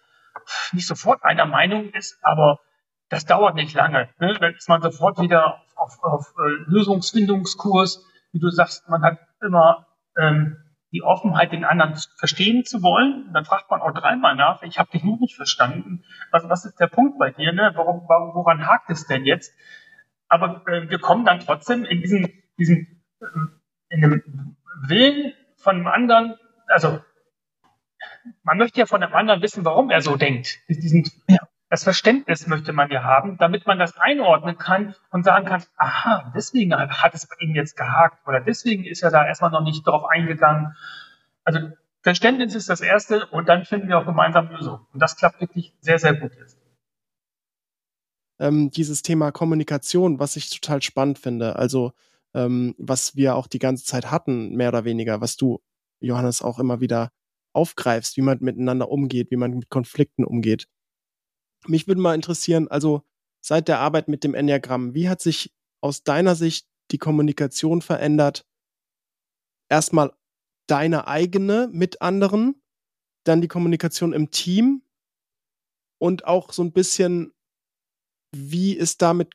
nicht 0.72 0.86
sofort 0.86 1.22
einer 1.24 1.46
Meinung 1.46 1.90
ist, 1.90 2.18
aber 2.22 2.60
das 3.08 3.24
dauert 3.24 3.54
nicht 3.54 3.74
lange. 3.74 4.10
Ne? 4.18 4.36
Dann 4.38 4.54
ist 4.54 4.68
man 4.68 4.82
sofort 4.82 5.18
wieder 5.20 5.62
auf, 5.76 5.76
auf, 5.76 6.02
auf 6.02 6.34
äh, 6.38 6.70
Lösungsfindungskurs. 6.70 8.04
Wie 8.32 8.40
du 8.40 8.50
sagst, 8.50 8.88
man 8.88 9.02
hat 9.02 9.18
immer 9.42 9.86
ähm, 10.16 10.56
die 10.92 11.02
Offenheit, 11.02 11.52
den 11.52 11.64
anderen 11.64 11.94
verstehen 12.18 12.64
zu 12.64 12.82
wollen. 12.82 13.30
Dann 13.32 13.44
fragt 13.44 13.70
man 13.70 13.80
auch 13.80 13.92
dreimal 13.92 14.36
nach, 14.36 14.62
ich 14.62 14.78
habe 14.78 14.90
dich 14.90 15.02
noch 15.04 15.18
nicht 15.18 15.36
verstanden. 15.36 16.04
Was, 16.30 16.48
was 16.48 16.64
ist 16.64 16.78
der 16.78 16.86
Punkt 16.86 17.18
bei 17.18 17.30
dir? 17.30 17.52
Ne? 17.52 17.72
Warum, 17.74 18.04
warum, 18.08 18.34
woran 18.34 18.66
hakt 18.66 18.90
es 18.90 19.06
denn 19.06 19.24
jetzt? 19.24 19.54
Aber 20.28 20.62
äh, 20.66 20.88
wir 20.88 20.98
kommen 20.98 21.24
dann 21.24 21.40
trotzdem 21.40 21.84
in 21.84 22.00
diesen, 22.00 22.28
diesen 22.58 23.04
äh, 23.20 23.26
in 23.88 24.00
dem 24.00 24.56
Willen 24.86 25.32
von 25.56 25.76
einem 25.76 25.86
anderen, 25.86 26.36
also 26.66 27.00
man 28.42 28.58
möchte 28.58 28.80
ja 28.80 28.86
von 28.86 29.00
dem 29.00 29.14
anderen 29.14 29.42
wissen, 29.42 29.64
warum 29.64 29.90
er 29.90 30.02
so 30.02 30.16
denkt. 30.16 30.58
Diesen, 30.68 31.04
ja. 31.28 31.38
Das 31.72 31.84
Verständnis 31.84 32.46
möchte 32.46 32.74
man 32.74 32.90
ja 32.90 33.02
haben, 33.02 33.38
damit 33.38 33.66
man 33.66 33.78
das 33.78 33.96
einordnen 33.96 34.58
kann 34.58 34.94
und 35.10 35.24
sagen 35.24 35.46
kann, 35.46 35.62
aha, 35.76 36.30
deswegen 36.36 36.74
hat 36.74 37.14
es 37.14 37.26
bei 37.26 37.36
ihm 37.40 37.54
jetzt 37.54 37.78
gehakt 37.78 38.28
oder 38.28 38.42
deswegen 38.42 38.84
ist 38.84 39.02
er 39.02 39.10
da 39.10 39.26
erstmal 39.26 39.52
noch 39.52 39.62
nicht 39.62 39.86
darauf 39.86 40.04
eingegangen. 40.04 40.76
Also 41.44 41.70
Verständnis 42.02 42.54
ist 42.54 42.68
das 42.68 42.82
Erste 42.82 43.24
und 43.28 43.48
dann 43.48 43.64
finden 43.64 43.88
wir 43.88 43.96
auch 43.96 44.04
gemeinsam 44.04 44.50
Lösungen. 44.50 44.84
Und 44.92 45.00
das 45.00 45.16
klappt 45.16 45.40
wirklich 45.40 45.74
sehr, 45.80 45.98
sehr 45.98 46.12
gut 46.12 46.32
jetzt. 46.38 46.58
Ähm, 48.38 48.70
dieses 48.70 49.00
Thema 49.00 49.32
Kommunikation, 49.32 50.18
was 50.18 50.36
ich 50.36 50.50
total 50.50 50.82
spannend 50.82 51.18
finde, 51.18 51.56
also 51.56 51.92
ähm, 52.34 52.74
was 52.76 53.16
wir 53.16 53.34
auch 53.34 53.46
die 53.46 53.60
ganze 53.60 53.86
Zeit 53.86 54.10
hatten, 54.10 54.54
mehr 54.56 54.68
oder 54.68 54.84
weniger, 54.84 55.22
was 55.22 55.38
du, 55.38 55.62
Johannes, 56.00 56.42
auch 56.42 56.58
immer 56.58 56.80
wieder 56.80 57.12
aufgreifst, 57.54 58.18
wie 58.18 58.22
man 58.22 58.36
miteinander 58.42 58.90
umgeht, 58.90 59.30
wie 59.30 59.36
man 59.36 59.52
mit 59.52 59.70
Konflikten 59.70 60.26
umgeht. 60.26 60.66
Mich 61.66 61.86
würde 61.86 62.00
mal 62.00 62.14
interessieren, 62.14 62.68
also 62.68 63.02
seit 63.40 63.68
der 63.68 63.78
Arbeit 63.80 64.08
mit 64.08 64.24
dem 64.24 64.34
Enneagramm, 64.34 64.94
wie 64.94 65.08
hat 65.08 65.20
sich 65.20 65.54
aus 65.80 66.02
deiner 66.02 66.34
Sicht 66.34 66.66
die 66.90 66.98
Kommunikation 66.98 67.82
verändert? 67.82 68.46
Erstmal 69.68 70.12
deine 70.66 71.06
eigene 71.06 71.68
mit 71.72 72.02
anderen, 72.02 72.62
dann 73.24 73.40
die 73.40 73.48
Kommunikation 73.48 74.12
im 74.12 74.30
Team 74.30 74.82
und 75.98 76.24
auch 76.26 76.52
so 76.52 76.62
ein 76.62 76.72
bisschen, 76.72 77.32
wie 78.34 78.72
ist 78.74 79.02
damit, 79.02 79.34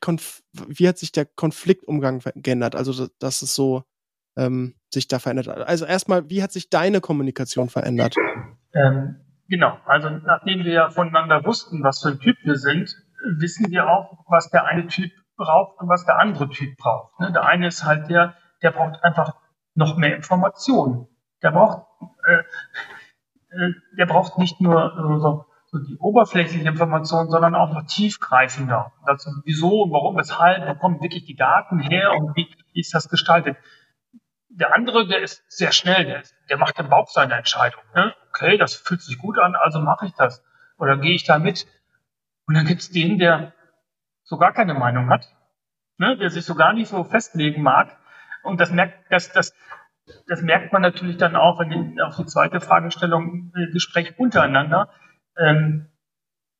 wie 0.52 0.88
hat 0.88 0.98
sich 0.98 1.12
der 1.12 1.24
Konfliktumgang 1.24 2.22
geändert? 2.34 2.74
Also, 2.74 3.08
dass 3.18 3.42
es 3.42 3.54
so 3.54 3.84
ähm, 4.36 4.74
sich 4.92 5.08
da 5.08 5.18
verändert 5.18 5.48
hat. 5.48 5.58
Also 5.66 5.84
erstmal, 5.84 6.30
wie 6.30 6.42
hat 6.42 6.52
sich 6.52 6.70
deine 6.70 7.00
Kommunikation 7.00 7.68
verändert? 7.68 8.16
Ähm, 8.74 9.16
Genau, 9.48 9.78
also 9.86 10.10
nachdem 10.10 10.64
wir 10.64 10.72
ja 10.72 10.90
voneinander 10.90 11.44
wussten, 11.44 11.82
was 11.82 12.02
für 12.02 12.10
ein 12.10 12.20
Typ 12.20 12.36
wir 12.44 12.56
sind, 12.56 12.94
wissen 13.38 13.70
wir 13.70 13.88
auch, 13.88 14.24
was 14.28 14.50
der 14.50 14.66
eine 14.66 14.86
Typ 14.86 15.10
braucht 15.36 15.80
und 15.80 15.88
was 15.88 16.04
der 16.04 16.18
andere 16.18 16.50
Typ 16.50 16.76
braucht. 16.76 17.18
Ne? 17.18 17.32
Der 17.32 17.46
eine 17.46 17.68
ist 17.68 17.84
halt 17.84 18.10
der, 18.10 18.34
der 18.62 18.72
braucht 18.72 19.02
einfach 19.02 19.34
noch 19.74 19.96
mehr 19.96 20.14
Informationen. 20.14 21.08
Der 21.42 21.52
braucht, 21.52 21.86
äh, 22.26 22.42
äh, 23.56 23.72
der 23.96 24.06
braucht 24.06 24.36
nicht 24.36 24.60
nur 24.60 24.84
äh, 24.84 25.20
so, 25.20 25.46
so 25.66 25.78
die 25.78 25.96
oberflächliche 25.96 26.68
Information, 26.68 27.30
sondern 27.30 27.54
auch 27.54 27.72
noch 27.72 27.86
tiefgreifender. 27.86 28.92
Dazu, 29.06 29.30
wieso 29.44 29.84
und 29.84 29.92
warum, 29.92 30.16
weshalb, 30.16 30.68
wo 30.68 30.74
kommen 30.74 31.00
wirklich 31.00 31.24
die 31.24 31.36
Daten 31.36 31.78
her 31.78 32.12
und 32.18 32.36
wie, 32.36 32.48
wie 32.72 32.80
ist 32.80 32.92
das 32.92 33.08
gestaltet? 33.08 33.56
Der 34.50 34.74
andere, 34.74 35.06
der 35.06 35.20
ist 35.22 35.42
sehr 35.48 35.72
schnell, 35.72 36.04
der, 36.04 36.22
der 36.48 36.56
macht 36.56 36.78
im 36.78 36.88
Bauch 36.88 37.08
seine 37.08 37.34
Entscheidung. 37.34 37.82
Ne? 37.94 38.14
Okay, 38.28 38.56
das 38.58 38.74
fühlt 38.74 39.02
sich 39.02 39.18
gut 39.18 39.38
an, 39.38 39.54
also 39.54 39.80
mache 39.80 40.06
ich 40.06 40.14
das. 40.14 40.44
Oder 40.78 40.96
gehe 40.96 41.14
ich 41.14 41.24
da 41.24 41.38
mit? 41.38 41.66
Und 42.46 42.54
dann 42.54 42.66
gibt 42.66 42.80
es 42.80 42.90
den, 42.90 43.18
der 43.18 43.52
so 44.22 44.38
gar 44.38 44.52
keine 44.52 44.74
Meinung 44.74 45.10
hat, 45.10 45.26
ne? 45.98 46.16
der 46.16 46.30
sich 46.30 46.44
so 46.44 46.54
gar 46.54 46.72
nicht 46.72 46.88
so 46.88 47.04
festlegen 47.04 47.62
mag. 47.62 47.96
Und 48.42 48.60
das 48.60 48.70
merkt, 48.70 49.10
das, 49.10 49.32
das, 49.32 49.54
das 50.26 50.42
merkt 50.42 50.72
man 50.72 50.82
natürlich 50.82 51.16
dann 51.16 51.36
auch 51.36 51.60
in 51.60 52.00
auf 52.00 52.16
die 52.16 52.26
zweite 52.26 52.60
Fragestellung, 52.60 53.52
äh, 53.54 53.72
Gespräch 53.72 54.18
untereinander. 54.18 54.90
Ähm, 55.36 55.90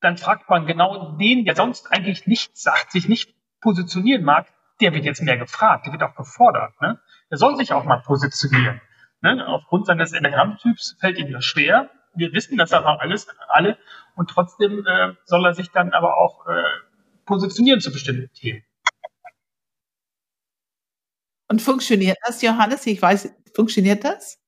dann 0.01 0.16
fragt 0.16 0.48
man 0.48 0.66
genau 0.66 1.16
den, 1.16 1.44
der 1.44 1.57
sonst 1.57 1.90
eigentlich 1.92 2.27
nichts 2.27 2.62
sagt, 2.62 2.92
sich 2.92 3.09
nicht 3.09 3.35
positionieren 3.61 4.24
mag, 4.24 4.46
der 4.81 4.92
wird 4.92 5.05
jetzt 5.05 5.22
mehr 5.22 5.37
gefragt, 5.37 5.87
der 5.87 5.92
wird 5.92 6.03
auch 6.03 6.14
gefordert. 6.14 6.81
Ne? 6.81 7.01
Der 7.31 7.38
soll 7.38 7.57
sich 7.57 7.72
auch 7.72 7.85
mal 7.85 8.01
positionieren. 8.03 8.81
Ne? 9.20 9.46
Aufgrund 9.46 9.87
seines 9.87 10.12
Enneagrammtyps 10.12 10.96
fällt 11.00 11.18
ihm 11.18 11.33
das 11.33 11.44
schwer. 11.44 11.90
Wir 12.14 12.33
wissen 12.33 12.57
das 12.57 12.72
aber 12.72 13.00
alles, 13.00 13.26
alle. 13.48 13.78
Und 14.16 14.31
trotzdem 14.31 14.85
äh, 14.87 15.14
soll 15.24 15.44
er 15.44 15.54
sich 15.54 15.70
dann 15.70 15.92
aber 15.92 16.16
auch 16.18 16.46
äh, 16.46 16.62
positionieren 17.24 17.81
zu 17.81 17.92
bestimmten 17.92 18.33
Themen. 18.33 18.64
Und 21.48 21.62
funktioniert 21.62 22.18
das, 22.26 22.42
Johannes? 22.42 22.87
Ich 22.87 23.00
weiß, 23.00 23.35
funktioniert 23.54 24.04
das? 24.04 24.38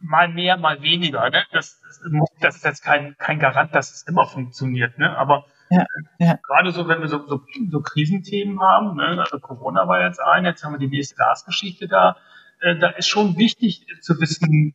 Mal 0.00 0.28
mehr, 0.28 0.56
mal 0.56 0.80
weniger. 0.82 1.28
Ne? 1.30 1.44
Das, 1.52 1.80
das, 1.80 2.00
das 2.40 2.56
ist 2.56 2.64
jetzt 2.64 2.84
kein, 2.84 3.16
kein 3.18 3.38
Garant, 3.38 3.74
dass 3.74 3.92
es 3.92 4.02
immer 4.06 4.26
funktioniert. 4.26 4.98
Ne? 4.98 5.16
Aber 5.16 5.46
ja, 5.70 5.84
ja. 6.18 6.38
Gerade 6.46 6.72
so, 6.72 6.88
wenn 6.88 7.00
wir 7.00 7.08
so, 7.08 7.26
so, 7.26 7.44
so 7.70 7.80
Krisenthemen 7.80 8.60
haben, 8.60 8.96
ne? 8.96 9.18
also 9.20 9.38
Corona 9.38 9.86
war 9.86 10.02
jetzt 10.02 10.20
ein, 10.20 10.44
jetzt 10.44 10.64
haben 10.64 10.72
wir 10.72 10.78
die 10.78 10.88
nächste 10.88 11.16
Gasgeschichte 11.16 11.88
da, 11.88 12.16
äh, 12.60 12.76
da 12.78 12.88
ist 12.90 13.08
schon 13.08 13.36
wichtig 13.36 13.86
zu 14.00 14.20
wissen, 14.20 14.74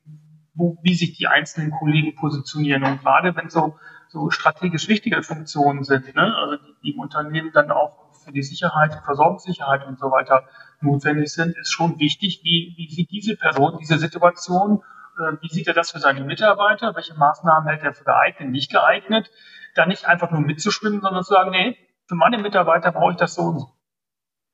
wo, 0.53 0.77
wie 0.83 0.93
sich 0.93 1.17
die 1.17 1.27
einzelnen 1.27 1.71
Kollegen 1.71 2.15
positionieren. 2.15 2.83
Und 2.83 3.01
gerade 3.01 3.35
wenn 3.35 3.49
so, 3.49 3.77
so 4.09 4.29
strategisch 4.29 4.87
wichtige 4.87 5.23
Funktionen 5.23 5.83
sind, 5.83 6.15
ne? 6.15 6.35
also 6.35 6.57
die, 6.57 6.75
die 6.83 6.91
im 6.91 6.99
Unternehmen 6.99 7.51
dann 7.53 7.71
auch 7.71 8.13
für 8.23 8.31
die 8.31 8.43
Sicherheit, 8.43 9.01
Versorgungssicherheit 9.03 9.85
und 9.85 9.99
so 9.99 10.11
weiter 10.11 10.47
notwendig 10.81 11.31
sind, 11.31 11.57
ist 11.57 11.71
schon 11.71 11.99
wichtig, 11.99 12.41
wie, 12.43 12.73
wie 12.77 12.89
sieht 12.93 13.11
diese 13.11 13.35
Person 13.35 13.77
diese 13.79 13.97
Situation, 13.97 14.83
äh, 15.17 15.37
wie 15.41 15.49
sieht 15.49 15.67
er 15.67 15.73
das 15.73 15.91
für 15.91 15.99
seine 15.99 16.23
Mitarbeiter, 16.23 16.95
welche 16.95 17.15
Maßnahmen 17.15 17.67
hält 17.67 17.83
er 17.83 17.93
für 17.93 18.03
geeignet, 18.03 18.49
nicht 18.49 18.71
geeignet, 18.71 19.31
da 19.75 19.85
nicht 19.85 20.05
einfach 20.05 20.31
nur 20.31 20.41
mitzuschwimmen, 20.41 21.01
sondern 21.01 21.23
zu 21.23 21.33
sagen, 21.33 21.51
nee, 21.51 21.77
für 22.07 22.15
meine 22.15 22.37
Mitarbeiter 22.37 22.91
brauche 22.91 23.11
ich 23.11 23.17
das 23.17 23.35
so 23.35 23.41
und 23.41 23.59
so. 23.59 23.71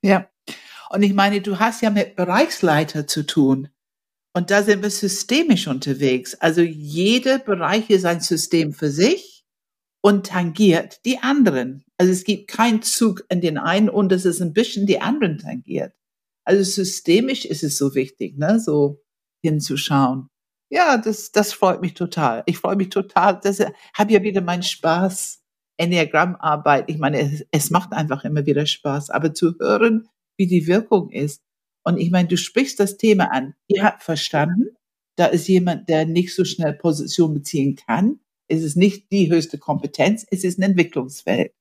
Ja. 0.02 0.28
Und 0.90 1.04
ich 1.04 1.14
meine, 1.14 1.42
du 1.42 1.60
hast 1.60 1.82
ja 1.82 1.90
mit 1.90 2.16
Bereichsleiter 2.16 3.08
zu 3.08 3.26
tun. 3.26 3.70
Und 4.34 4.52
da 4.52 4.64
sind 4.64 4.82
wir 4.82 4.90
systemisch 4.90 5.68
unterwegs. 5.68 6.36
Also 6.36 6.62
jeder 6.62 7.40
Bereich 7.40 7.90
ist 7.90 8.06
ein 8.06 8.22
System 8.22 8.74
für 8.74 8.90
sich 8.90 9.44
und 10.02 10.28
tangiert 10.28 11.04
die 11.06 11.20
anderen. 11.20 11.84
Also 11.98 12.12
es 12.12 12.24
gibt 12.24 12.48
keinen 12.48 12.82
Zug 12.82 13.24
in 13.30 13.42
den 13.42 13.58
einen 13.58 13.90
und 13.90 14.12
es 14.12 14.26
ist 14.26 14.42
ein 14.42 14.54
bisschen 14.54 14.86
die 14.86 15.02
anderen 15.02 15.38
tangiert. 15.38 15.94
Also 16.46 16.64
systemisch 16.64 17.46
ist 17.46 17.64
es 17.64 17.78
so 17.78 17.96
wichtig, 17.96 18.38
ne, 18.38 18.60
so 18.60 19.02
hinzuschauen. 19.44 20.30
Ja, 20.72 20.98
das, 20.98 21.32
das 21.32 21.54
freut 21.54 21.82
mich 21.82 21.96
total. 21.96 22.44
Ich 22.46 22.60
freue 22.60 22.76
mich 22.76 22.90
total. 22.90 23.40
Das 23.42 23.60
habe 23.94 24.14
ja 24.14 24.24
wieder 24.24 24.42
meinen 24.42 24.64
Spaß. 24.64 25.40
Enneagrammarbeit. 25.78 26.90
Ich 26.90 26.98
meine, 26.98 27.22
es, 27.22 27.46
es 27.52 27.70
macht 27.72 27.94
einfach 27.94 28.26
immer 28.26 28.46
wieder 28.46 28.66
Spaß. 28.66 29.10
Aber 29.10 29.34
zu 29.34 29.56
hören, 29.60 30.10
wie 30.40 30.48
die 30.48 30.66
Wirkung 30.66 31.12
ist. 31.12 31.44
Und 31.84 31.98
ich 31.98 32.10
meine, 32.10 32.28
du 32.28 32.38
sprichst 32.38 32.80
das 32.80 32.98
Thema 32.98 33.32
an. 33.32 33.54
Ihr 33.68 33.84
habt 33.84 34.02
verstanden, 34.02 34.76
da 35.16 35.28
ist 35.28 35.48
jemand, 35.48 35.90
der 35.90 36.06
nicht 36.06 36.34
so 36.34 36.46
schnell 36.46 36.74
Position 36.74 37.34
beziehen 37.34 37.76
kann. 37.76 38.20
Es 38.48 38.64
ist 38.64 38.76
nicht 38.76 39.12
die 39.12 39.30
höchste 39.30 39.60
Kompetenz, 39.60 40.26
es 40.32 40.44
ist 40.44 40.58
ein 40.58 40.64
Entwicklungsfeld. 40.64 41.54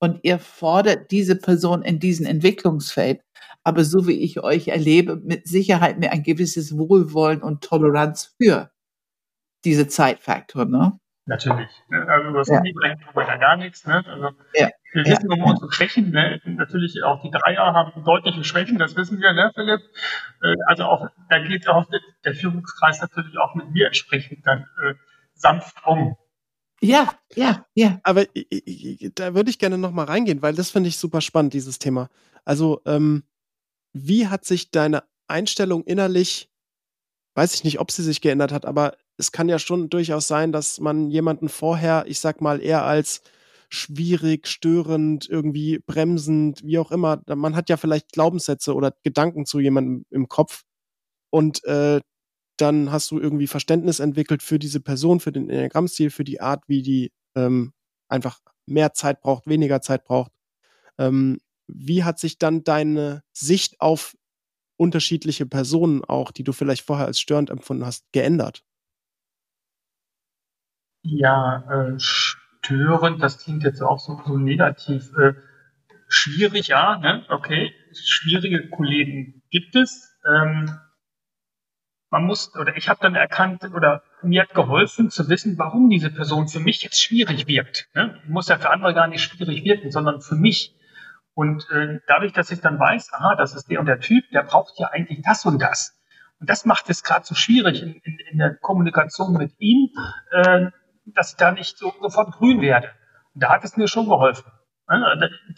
Und 0.00 0.20
ihr 0.22 0.38
fordert 0.38 1.10
diese 1.10 1.36
Person 1.36 1.82
in 1.82 1.98
diesem 1.98 2.26
Entwicklungsfeld 2.26 3.22
aber 3.68 3.84
so 3.84 4.06
wie 4.06 4.18
ich 4.20 4.40
euch 4.40 4.68
erlebe, 4.68 5.16
mit 5.16 5.46
Sicherheit 5.46 5.98
mit 5.98 6.10
ein 6.10 6.22
gewisses 6.22 6.78
Wohlwollen 6.78 7.42
und 7.42 7.62
Toleranz 7.62 8.34
für 8.40 8.70
diese 9.64 9.88
Zeitfaktor, 9.88 10.64
ne? 10.64 10.98
Natürlich. 11.26 11.68
Ne? 11.90 12.06
Also 12.08 12.32
das 12.32 12.48
ja. 12.48 12.62
Ja 13.14 13.36
gar 13.36 13.58
nichts. 13.58 13.86
Ne? 13.86 14.02
Also 14.06 14.30
ja. 14.54 14.70
Wir 14.92 15.04
wissen 15.04 15.30
ja. 15.30 15.36
um 15.36 15.50
unsere 15.50 15.70
Schwächen. 15.72 16.10
Ne? 16.10 16.40
Natürlich 16.44 17.02
auch 17.02 17.22
die 17.22 17.30
Dreier 17.30 17.74
haben 17.74 18.04
deutliche 18.04 18.44
Schwächen, 18.44 18.78
das 18.78 18.96
wissen 18.96 19.20
wir, 19.20 19.32
ne, 19.32 19.52
Philipp? 19.54 19.80
Äh, 20.42 20.56
also 20.66 20.84
auch 20.84 21.08
da 21.28 21.38
geht 21.40 21.68
auch 21.68 21.86
der 22.24 22.34
Führungskreis 22.34 23.00
natürlich 23.00 23.38
auch 23.38 23.54
mit 23.54 23.70
mir 23.70 23.86
entsprechend 23.86 24.46
dann 24.46 24.66
äh, 24.82 24.94
sanft 25.34 25.76
um. 25.86 26.16
Ja, 26.80 27.12
ja, 27.34 27.66
ja. 27.74 27.98
Aber 28.02 28.24
da 29.14 29.34
würde 29.34 29.50
ich 29.50 29.58
gerne 29.58 29.78
noch 29.78 29.90
mal 29.90 30.04
reingehen, 30.04 30.42
weil 30.42 30.54
das 30.54 30.70
finde 30.70 30.88
ich 30.88 30.96
super 30.96 31.20
spannend, 31.20 31.52
dieses 31.52 31.78
Thema. 31.78 32.08
Also 32.44 32.80
ähm, 32.86 33.24
wie 33.92 34.28
hat 34.28 34.44
sich 34.44 34.70
deine 34.70 35.02
Einstellung 35.26 35.84
innerlich, 35.84 36.50
weiß 37.34 37.54
ich 37.54 37.64
nicht, 37.64 37.80
ob 37.80 37.90
sie 37.90 38.02
sich 38.02 38.20
geändert 38.20 38.52
hat, 38.52 38.64
aber 38.64 38.96
es 39.16 39.32
kann 39.32 39.48
ja 39.48 39.58
schon 39.58 39.90
durchaus 39.90 40.28
sein, 40.28 40.52
dass 40.52 40.78
man 40.80 41.10
jemanden 41.10 41.48
vorher, 41.48 42.04
ich 42.06 42.20
sag 42.20 42.40
mal, 42.40 42.62
eher 42.62 42.84
als 42.84 43.22
schwierig, 43.68 44.46
störend, 44.48 45.28
irgendwie 45.28 45.78
bremsend, 45.78 46.64
wie 46.64 46.78
auch 46.78 46.90
immer. 46.90 47.22
Man 47.26 47.54
hat 47.54 47.68
ja 47.68 47.76
vielleicht 47.76 48.12
Glaubenssätze 48.12 48.74
oder 48.74 48.94
Gedanken 49.02 49.46
zu 49.46 49.60
jemandem 49.60 50.04
im 50.10 50.28
Kopf 50.28 50.64
und 51.30 51.64
äh, 51.64 52.00
dann 52.56 52.90
hast 52.90 53.10
du 53.10 53.20
irgendwie 53.20 53.46
Verständnis 53.46 54.00
entwickelt 54.00 54.42
für 54.42 54.58
diese 54.58 54.80
Person, 54.80 55.20
für 55.20 55.32
den 55.32 55.48
Enneagrammstil, 55.48 56.10
für 56.10 56.24
die 56.24 56.40
Art, 56.40 56.64
wie 56.66 56.82
die 56.82 57.12
ähm, 57.36 57.72
einfach 58.08 58.40
mehr 58.66 58.92
Zeit 58.94 59.20
braucht, 59.20 59.46
weniger 59.46 59.80
Zeit 59.80 60.04
braucht. 60.04 60.32
Ähm, 60.98 61.38
wie 61.68 62.04
hat 62.04 62.18
sich 62.18 62.38
dann 62.38 62.64
deine 62.64 63.22
Sicht 63.32 63.80
auf 63.80 64.16
unterschiedliche 64.76 65.46
Personen 65.46 66.04
auch, 66.04 66.32
die 66.32 66.44
du 66.44 66.52
vielleicht 66.52 66.84
vorher 66.84 67.06
als 67.06 67.20
störend 67.20 67.50
empfunden 67.50 67.84
hast, 67.84 68.04
geändert? 68.12 68.64
Ja, 71.02 71.64
äh, 71.70 71.98
störend, 72.68 73.22
das 73.22 73.42
klingt 73.42 73.64
jetzt 73.64 73.80
auch 73.82 73.98
so, 73.98 74.20
so 74.26 74.36
negativ. 74.36 75.10
Äh, 75.16 75.34
schwierig, 76.08 76.68
ja, 76.68 76.98
ne? 76.98 77.24
okay. 77.28 77.72
Schwierige 77.92 78.68
Kollegen 78.68 79.42
gibt 79.50 79.74
es. 79.74 80.14
Ähm, 80.30 80.78
man 82.10 82.24
muss, 82.24 82.54
oder 82.56 82.76
ich 82.76 82.88
habe 82.88 83.00
dann 83.02 83.14
erkannt, 83.14 83.64
oder 83.74 84.02
mir 84.22 84.42
hat 84.42 84.54
geholfen 84.54 85.10
zu 85.10 85.28
wissen, 85.28 85.58
warum 85.58 85.88
diese 85.88 86.10
Person 86.10 86.48
für 86.48 86.60
mich 86.60 86.82
jetzt 86.82 87.02
schwierig 87.02 87.46
wirkt. 87.46 87.88
Ne? 87.94 88.20
Muss 88.26 88.48
ja 88.48 88.58
für 88.58 88.70
andere 88.70 88.94
gar 88.94 89.08
nicht 89.08 89.22
schwierig 89.22 89.64
wirken, 89.64 89.90
sondern 89.90 90.20
für 90.20 90.34
mich. 90.34 90.74
Und 91.34 91.70
äh, 91.70 92.00
dadurch, 92.06 92.32
dass 92.32 92.50
ich 92.50 92.60
dann 92.60 92.78
weiß, 92.78 93.12
aha, 93.12 93.34
das 93.36 93.54
ist 93.54 93.70
der 93.70 93.80
und 93.80 93.86
der 93.86 94.00
Typ, 94.00 94.24
der 94.32 94.42
braucht 94.42 94.78
ja 94.78 94.88
eigentlich 94.88 95.22
das 95.22 95.44
und 95.46 95.60
das. 95.60 95.98
Und 96.40 96.50
das 96.50 96.64
macht 96.64 96.88
es 96.90 97.02
gerade 97.02 97.24
so 97.24 97.34
schwierig 97.34 97.82
in, 97.82 97.94
in, 97.94 98.18
in, 98.30 98.38
der 98.38 98.54
Kommunikation 98.54 99.32
mit 99.34 99.52
ihm, 99.58 99.90
äh, 100.30 100.70
dass 101.14 101.30
ich 101.30 101.36
da 101.36 101.52
nicht 101.52 101.78
so 101.78 101.92
sofort 102.00 102.32
grün 102.32 102.60
werde. 102.60 102.90
Und 103.34 103.42
da 103.42 103.50
hat 103.50 103.64
es 103.64 103.76
mir 103.76 103.88
schon 103.88 104.08
geholfen. 104.08 104.50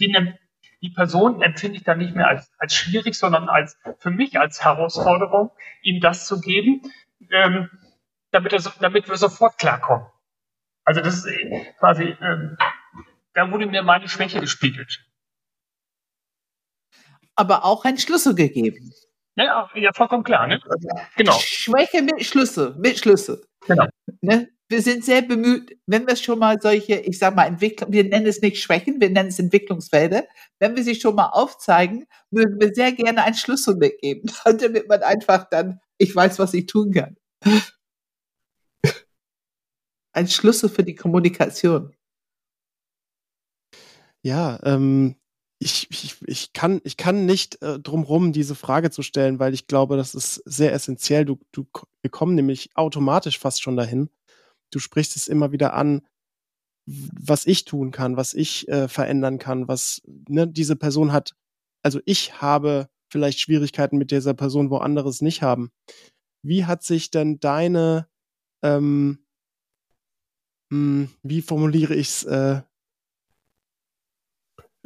Den, 0.00 0.38
die 0.82 0.90
Person 0.90 1.42
empfinde 1.42 1.76
ich 1.76 1.84
dann 1.84 1.98
nicht 1.98 2.14
mehr 2.14 2.28
als, 2.28 2.52
als 2.58 2.74
schwierig, 2.74 3.14
sondern 3.14 3.48
als 3.48 3.78
für 3.98 4.10
mich 4.10 4.38
als 4.38 4.64
Herausforderung, 4.64 5.50
ihm 5.82 6.00
das 6.00 6.26
zu 6.26 6.40
geben, 6.40 6.82
ähm, 7.30 7.70
damit, 8.30 8.52
er, 8.52 8.60
damit 8.80 9.08
wir 9.08 9.16
sofort 9.16 9.58
klarkommen. 9.58 10.06
Also 10.84 11.00
das 11.02 11.18
ist 11.18 11.26
äh, 11.26 11.72
quasi, 11.78 12.16
ähm, 12.20 12.56
da 13.34 13.50
wurde 13.50 13.66
mir 13.66 13.82
meine 13.82 14.08
Schwäche 14.08 14.40
gespiegelt. 14.40 15.04
Aber 17.36 17.64
auch 17.64 17.84
ein 17.84 17.98
Schlüssel 17.98 18.34
gegeben. 18.34 18.92
Ja, 19.36 19.70
ja, 19.74 19.92
vollkommen 19.92 20.24
klar. 20.24 20.46
Ne? 20.46 20.60
Genau. 21.16 21.32
Schwäche 21.32 22.02
mit 22.02 22.24
Schlüssel, 22.24 22.74
mit 22.78 22.98
Schlüssel. 22.98 23.42
Genau. 23.66 23.86
Ne? 24.20 24.48
Wir 24.70 24.82
sind 24.82 25.04
sehr 25.04 25.20
bemüht, 25.22 25.76
wenn 25.86 26.06
wir 26.06 26.14
schon 26.14 26.38
mal 26.38 26.60
solche, 26.62 26.94
ich 26.94 27.18
sag 27.18 27.34
mal, 27.34 27.46
Entwicklung, 27.46 27.92
wir 27.92 28.04
nennen 28.04 28.26
es 28.26 28.40
nicht 28.40 28.62
Schwächen, 28.62 29.00
wir 29.00 29.10
nennen 29.10 29.30
es 29.30 29.40
Entwicklungsfelder, 29.40 30.28
wenn 30.60 30.76
wir 30.76 30.84
sie 30.84 30.94
schon 30.94 31.16
mal 31.16 31.30
aufzeigen, 31.30 32.06
würden 32.30 32.60
wir 32.60 32.72
sehr 32.72 32.92
gerne 32.92 33.24
einen 33.24 33.34
Schlüssel 33.34 33.74
mitgeben, 33.74 34.30
damit 34.44 34.88
man 34.88 35.02
einfach 35.02 35.50
dann, 35.50 35.80
ich 35.98 36.14
weiß, 36.14 36.38
was 36.38 36.54
ich 36.54 36.66
tun 36.66 36.92
kann. 36.92 37.16
Ein 40.12 40.28
Schlüssel 40.28 40.68
für 40.68 40.84
die 40.84 40.94
Kommunikation. 40.94 41.92
Ja, 44.22 44.60
ähm, 44.64 45.16
ich, 45.58 45.88
ich, 45.90 46.16
ich, 46.26 46.52
kann, 46.52 46.80
ich 46.84 46.96
kann 46.96 47.26
nicht 47.26 47.60
äh, 47.62 47.80
drumrum 47.80 48.32
diese 48.32 48.54
Frage 48.54 48.90
zu 48.90 49.02
stellen, 49.02 49.40
weil 49.40 49.52
ich 49.54 49.66
glaube, 49.66 49.96
das 49.96 50.14
ist 50.14 50.34
sehr 50.44 50.72
essentiell. 50.72 51.24
Du, 51.24 51.40
du, 51.52 51.66
wir 52.02 52.10
kommen 52.10 52.34
nämlich 52.34 52.70
automatisch 52.74 53.38
fast 53.38 53.62
schon 53.62 53.76
dahin 53.76 54.10
du 54.70 54.78
sprichst 54.78 55.16
es 55.16 55.28
immer 55.28 55.52
wieder 55.52 55.74
an, 55.74 56.02
was 56.86 57.46
ich 57.46 57.64
tun 57.64 57.90
kann, 57.90 58.16
was 58.16 58.34
ich 58.34 58.68
äh, 58.68 58.88
verändern 58.88 59.38
kann, 59.38 59.68
was 59.68 60.02
ne, 60.28 60.48
diese 60.48 60.76
Person 60.76 61.12
hat. 61.12 61.34
Also 61.82 62.00
ich 62.04 62.40
habe 62.40 62.88
vielleicht 63.10 63.40
Schwierigkeiten 63.40 63.98
mit 63.98 64.10
dieser 64.10 64.34
Person, 64.34 64.70
wo 64.70 64.78
andere 64.78 65.08
es 65.08 65.20
nicht 65.20 65.42
haben. 65.42 65.70
Wie 66.42 66.64
hat 66.64 66.82
sich 66.82 67.10
denn 67.10 67.38
deine, 67.40 68.08
ähm, 68.62 69.24
mh, 70.70 70.76
hm, 70.76 71.10
wie 71.22 71.42
formuliere 71.42 71.94
ich 71.94 72.08
es, 72.08 72.24
äh, 72.24 72.62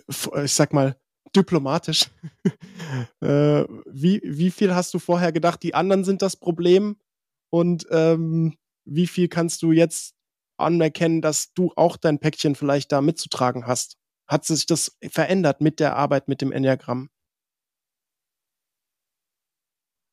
ich 0.09 0.53
sag 0.53 0.73
mal, 0.73 0.97
diplomatisch. 1.35 2.11
äh, 3.21 3.65
wie, 3.87 4.21
wie 4.25 4.51
viel 4.51 4.75
hast 4.75 4.95
du 4.95 4.99
vorher 4.99 5.33
gedacht, 5.33 5.63
die 5.63 5.75
anderen 5.75 6.05
sind 6.05 6.23
das 6.23 6.37
Problem? 6.37 6.97
Und 7.51 7.87
ähm, 7.91 8.57
wie 8.85 9.07
viel 9.07 9.29
kannst 9.29 9.63
du 9.63 9.73
jetzt 9.73 10.15
anerkennen, 10.57 11.21
dass 11.21 11.53
du 11.55 11.73
auch 11.77 11.97
dein 11.97 12.19
Päckchen 12.19 12.55
vielleicht 12.55 12.93
da 12.93 13.01
mitzutragen 13.01 13.67
hast? 13.67 13.97
Hat 14.27 14.45
sich 14.45 14.67
das 14.67 14.97
verändert 15.11 15.61
mit 15.61 15.81
der 15.81 15.97
Arbeit 15.97 16.29
mit 16.29 16.41
dem 16.41 16.53
Enneagramm? 16.53 17.11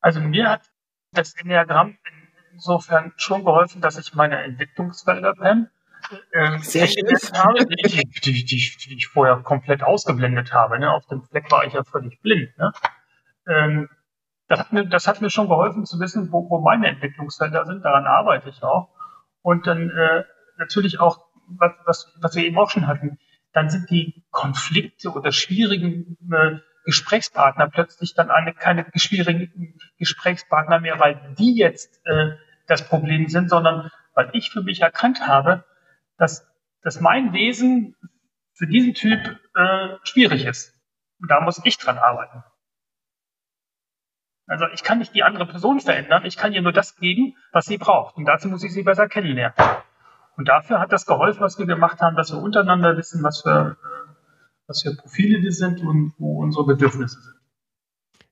Also 0.02 0.20
mir 0.20 0.50
hat 0.50 0.70
das 1.14 1.34
Enneagramm 1.36 1.98
insofern 2.54 3.14
schon 3.18 3.46
geholfen, 3.46 3.82
dass 3.82 3.98
ich 3.98 4.14
meine 4.14 4.42
Entwicklungsfelder 4.42 5.36
PEM 5.36 5.70
äh, 6.32 6.58
Sehr 6.60 6.88
schön. 6.88 7.06
habe, 7.34 7.66
die, 7.66 8.04
die, 8.24 8.46
die, 8.46 8.46
die, 8.46 8.96
ich 8.96 9.08
vorher 9.08 9.38
komplett 9.38 9.84
ausgeblendet 9.84 10.54
habe. 10.54 10.80
Ne? 10.80 10.92
Auf 10.92 11.06
dem 11.08 11.24
Fleck 11.24 11.50
war 11.52 11.66
ich 11.66 11.74
ja 11.74 11.84
völlig 11.84 12.20
blind. 12.22 12.58
Ne? 12.58 12.72
Ähm, 13.48 13.90
das 14.52 14.60
hat 14.60 14.74
mir, 14.74 14.86
das 14.86 15.08
hat 15.08 15.22
mir 15.22 15.30
schon 15.30 15.48
geholfen 15.48 15.86
zu 15.86 15.98
wissen, 16.02 16.30
wo, 16.34 16.50
wo 16.50 16.60
meine 16.60 16.88
Entwicklungsfelder 16.88 17.66
sind. 17.66 17.86
Daran 17.86 18.06
arbeite 18.06 18.50
ich 18.50 18.62
auch. 18.64 18.90
Und 19.42 19.66
dann 19.66 19.90
äh, 19.90 20.26
natürlich 20.58 21.00
auch, 21.00 21.26
was, 21.48 21.72
was, 21.86 22.14
was 22.20 22.36
wir 22.36 22.44
eben 22.44 22.60
auch 22.60 22.70
schon 22.70 22.86
hatten, 22.86 23.18
dann 23.54 23.70
sind 23.70 23.90
die 23.90 24.26
Konflikte 24.30 25.10
oder 25.12 25.32
schwierigen 25.32 26.18
äh, 26.30 26.58
Gesprächspartner 26.84 27.70
plötzlich 27.70 28.14
dann 28.14 28.30
eine, 28.30 28.54
keine 28.54 28.86
schwierigen 28.96 29.80
Gesprächspartner 29.98 30.82
mehr, 30.82 31.00
weil 31.00 31.34
die 31.40 31.56
jetzt 31.56 32.06
äh, 32.06 32.32
das 32.68 32.86
Problem 32.90 33.30
sind, 33.30 33.50
sondern 33.50 33.90
weil 34.16 34.32
ich 34.34 34.52
für 34.52 34.62
mich 34.62 34.82
erkannt 34.82 35.26
habe, 35.26 35.64
dass, 36.18 36.46
dass 36.82 37.00
mein 37.00 37.32
Wesen 37.32 37.96
für 38.54 38.68
diesen 38.68 38.96
Typ 38.96 39.40
äh, 39.56 39.96
schwierig 40.04 40.46
ist. 40.46 40.74
Und 41.22 41.32
da 41.32 41.40
muss 41.40 41.62
ich 41.64 41.78
dran 41.78 41.98
arbeiten. 41.98 42.44
Also 44.52 44.66
ich 44.74 44.84
kann 44.84 45.00
nicht 45.00 45.16
die 45.16 45.24
andere 45.24 45.46
Person 45.46 45.80
verändern, 45.80 46.26
ich 46.26 46.36
kann 46.36 46.52
ihr 46.52 46.62
nur 46.62 46.74
das 46.74 46.98
geben, 46.98 47.38
was 47.54 47.68
sie 47.68 47.78
braucht. 47.78 48.18
Und 48.18 48.26
dazu 48.26 48.50
muss 48.50 48.66
ich 48.66 48.74
sie 48.74 48.84
besser 48.84 49.08
kennenlernen. 49.08 49.56
Und 50.36 50.50
dafür 50.50 50.82
hat 50.82 50.92
das 50.92 51.06
geholfen, 51.06 51.40
was 51.40 51.58
wir 51.58 51.66
gemacht 51.66 52.02
haben, 52.02 52.18
dass 52.18 52.34
wir 52.34 52.42
untereinander 52.42 52.98
wissen, 52.98 53.24
was 53.24 53.44
für, 53.44 53.78
was 54.68 54.82
für 54.82 54.94
Profile 54.94 55.42
wir 55.42 55.54
sind 55.54 55.80
und 55.80 56.14
wo 56.18 56.42
unsere 56.42 56.66
Bedürfnisse 56.66 57.22
sind. 57.22 57.36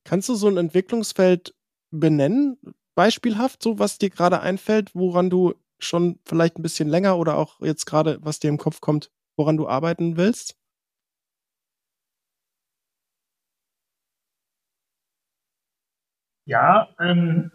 Kannst 0.04 0.28
du 0.28 0.36
so 0.36 0.50
ein 0.50 0.58
Entwicklungsfeld 0.58 1.56
benennen, 1.90 2.58
beispielhaft, 2.96 3.64
so 3.64 3.80
was 3.80 3.98
dir 3.98 4.10
gerade 4.10 4.42
einfällt, 4.42 4.94
woran 4.96 5.30
du 5.30 5.54
schon 5.78 6.20
vielleicht 6.26 6.60
ein 6.60 6.64
bisschen 6.64 6.90
länger 6.90 7.18
oder 7.18 7.38
auch 7.38 7.62
jetzt 7.62 7.86
gerade, 7.86 8.18
was 8.20 8.42
dir 8.42 8.50
im 8.50 8.58
Kopf 8.58 8.82
kommt, 8.82 9.10
woran 9.38 9.56
du 9.56 9.70
arbeiten 9.70 10.18
willst? 10.18 10.59
Ja, 16.50 16.88
ähm, 17.00 17.52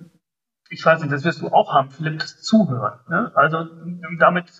ich 0.70 0.86
weiß 0.86 1.00
nicht, 1.00 1.12
das 1.12 1.24
wirst 1.24 1.42
du 1.42 1.48
auch 1.48 1.74
haben, 1.74 1.90
Philipp, 1.90 2.20
das 2.20 2.40
Zuhören. 2.42 3.00
Ne? 3.08 3.32
Also 3.34 3.66
damit 4.20 4.52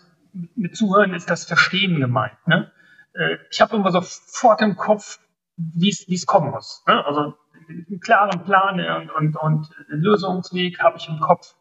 mit 0.57 0.77
Zuhören 0.77 1.15
ist 1.15 1.31
das 1.31 1.45
Verstehen 1.45 2.01
gemeint. 2.01 2.37
Ne? 2.49 2.73
Äh, 3.13 3.37
ich 3.53 3.61
habe 3.61 3.77
immer 3.77 3.93
sofort 3.93 4.61
im 4.61 4.77
Kopf, 4.77 5.21
wie 5.57 5.89
es 5.89 6.27
kommen 6.27 6.51
muss. 6.51 6.83
Ne? 6.89 7.07
Also 7.07 7.37
einen 7.69 8.01
klaren 8.01 8.43
Plan 8.43 8.81
und, 8.81 9.11
und, 9.15 9.37
und 9.37 9.69
Lösungsweg 9.87 10.81
habe 10.81 10.97
ich 10.97 11.09
im 11.09 11.21
Kopf. 11.21 11.55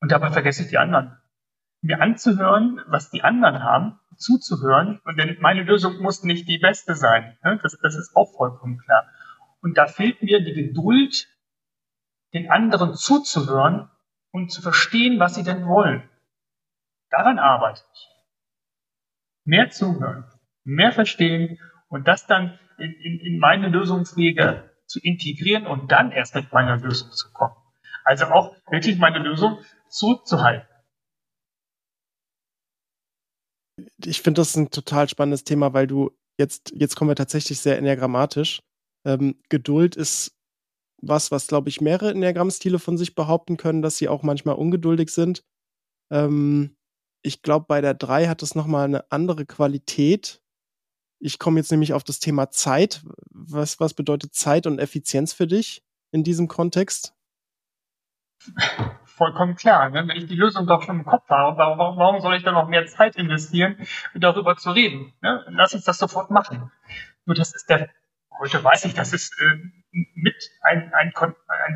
Und 0.00 0.10
dabei 0.10 0.30
vergesse 0.30 0.62
ich 0.62 0.70
die 0.70 0.78
anderen. 0.78 1.18
Mir 1.82 2.00
anzuhören, 2.00 2.80
was 2.86 3.10
die 3.10 3.24
anderen 3.24 3.62
haben, 3.62 4.00
zuzuhören, 4.16 5.02
und 5.04 5.18
denn 5.18 5.36
meine 5.40 5.64
Lösung 5.64 6.00
muss 6.00 6.22
nicht 6.22 6.48
die 6.48 6.58
beste 6.58 6.94
sein. 6.94 7.36
Ne? 7.44 7.60
Das, 7.62 7.76
das 7.82 7.94
ist 7.94 8.16
auch 8.16 8.32
vollkommen 8.38 8.78
klar. 8.78 9.06
Und 9.60 9.76
da 9.76 9.86
fehlt 9.86 10.22
mir 10.22 10.42
die 10.42 10.54
Geduld, 10.54 11.28
den 12.32 12.50
anderen 12.50 12.94
zuzuhören 12.94 13.90
und 14.30 14.50
zu 14.50 14.62
verstehen, 14.62 15.18
was 15.18 15.34
sie 15.34 15.44
denn 15.44 15.66
wollen. 15.66 16.08
Daran 17.10 17.38
arbeite 17.38 17.82
ich. 17.92 18.08
Mehr 19.44 19.70
zuhören, 19.70 20.24
mehr 20.64 20.92
verstehen 20.92 21.58
und 21.88 22.08
das 22.08 22.26
dann 22.26 22.58
in, 22.78 22.92
in, 22.92 23.20
in 23.20 23.38
meine 23.38 23.68
Lösungswege 23.68 24.70
zu 24.86 25.00
integrieren 25.00 25.66
und 25.66 25.92
dann 25.92 26.10
erst 26.10 26.34
mit 26.34 26.52
meiner 26.52 26.76
Lösung 26.78 27.10
zu 27.12 27.32
kommen. 27.32 27.54
Also 28.04 28.26
auch 28.26 28.56
wirklich 28.70 28.98
meine 28.98 29.18
Lösung 29.18 29.58
zurückzuhalten. 29.88 30.68
Ich 34.04 34.22
finde 34.22 34.40
das 34.40 34.56
ein 34.56 34.70
total 34.70 35.08
spannendes 35.08 35.44
Thema, 35.44 35.72
weil 35.72 35.86
du 35.86 36.10
jetzt, 36.38 36.72
jetzt 36.74 36.96
kommen 36.96 37.10
wir 37.10 37.16
tatsächlich 37.16 37.60
sehr 37.60 37.78
enneagrammatisch. 37.78 38.60
Ähm, 39.04 39.40
Geduld 39.48 39.96
ist 39.96 40.36
was, 41.02 41.30
was, 41.30 41.48
glaube 41.48 41.68
ich, 41.68 41.80
mehrere 41.80 42.12
Enneagramm-Stile 42.12 42.78
von 42.78 42.96
sich 42.96 43.14
behaupten 43.14 43.56
können, 43.56 43.82
dass 43.82 43.98
sie 43.98 44.08
auch 44.08 44.22
manchmal 44.22 44.54
ungeduldig 44.54 45.10
sind. 45.10 45.44
Ähm, 46.10 46.76
ich 47.22 47.42
glaube, 47.42 47.66
bei 47.68 47.80
der 47.80 47.94
3 47.94 48.28
hat 48.28 48.42
es 48.42 48.54
nochmal 48.54 48.84
eine 48.84 49.10
andere 49.10 49.44
Qualität. 49.44 50.40
Ich 51.18 51.38
komme 51.38 51.60
jetzt 51.60 51.70
nämlich 51.70 51.92
auf 51.92 52.04
das 52.04 52.20
Thema 52.20 52.50
Zeit. 52.50 53.02
Was, 53.30 53.78
was 53.80 53.94
bedeutet 53.94 54.34
Zeit 54.34 54.66
und 54.66 54.78
Effizienz 54.78 55.32
für 55.32 55.46
dich 55.46 55.84
in 56.12 56.24
diesem 56.24 56.48
Kontext? 56.48 57.14
Vollkommen 59.04 59.54
klar. 59.54 59.90
Ne? 59.90 60.06
Wenn 60.08 60.16
ich 60.16 60.26
die 60.26 60.34
Lösung 60.34 60.66
doch 60.66 60.82
schon 60.82 61.00
im 61.00 61.04
Kopf 61.04 61.28
habe, 61.28 61.56
warum, 61.56 61.96
warum 61.96 62.20
soll 62.20 62.34
ich 62.34 62.42
dann 62.42 62.54
noch 62.54 62.68
mehr 62.68 62.86
Zeit 62.86 63.14
investieren, 63.16 63.76
darüber 64.14 64.56
zu 64.56 64.70
reden? 64.70 65.12
Ne? 65.20 65.44
Lass 65.48 65.74
uns 65.74 65.84
das 65.84 65.98
sofort 65.98 66.30
machen. 66.30 66.72
Nur 67.24 67.36
das 67.36 67.54
ist 67.54 67.68
der, 67.68 67.88
heute 68.38 68.62
weiß 68.62 68.84
ich, 68.84 68.94
das 68.94 69.12
ist 69.12 69.34
äh, 69.40 69.56
mit 70.14 70.34
ein, 70.62 70.92
ein, 70.94 71.12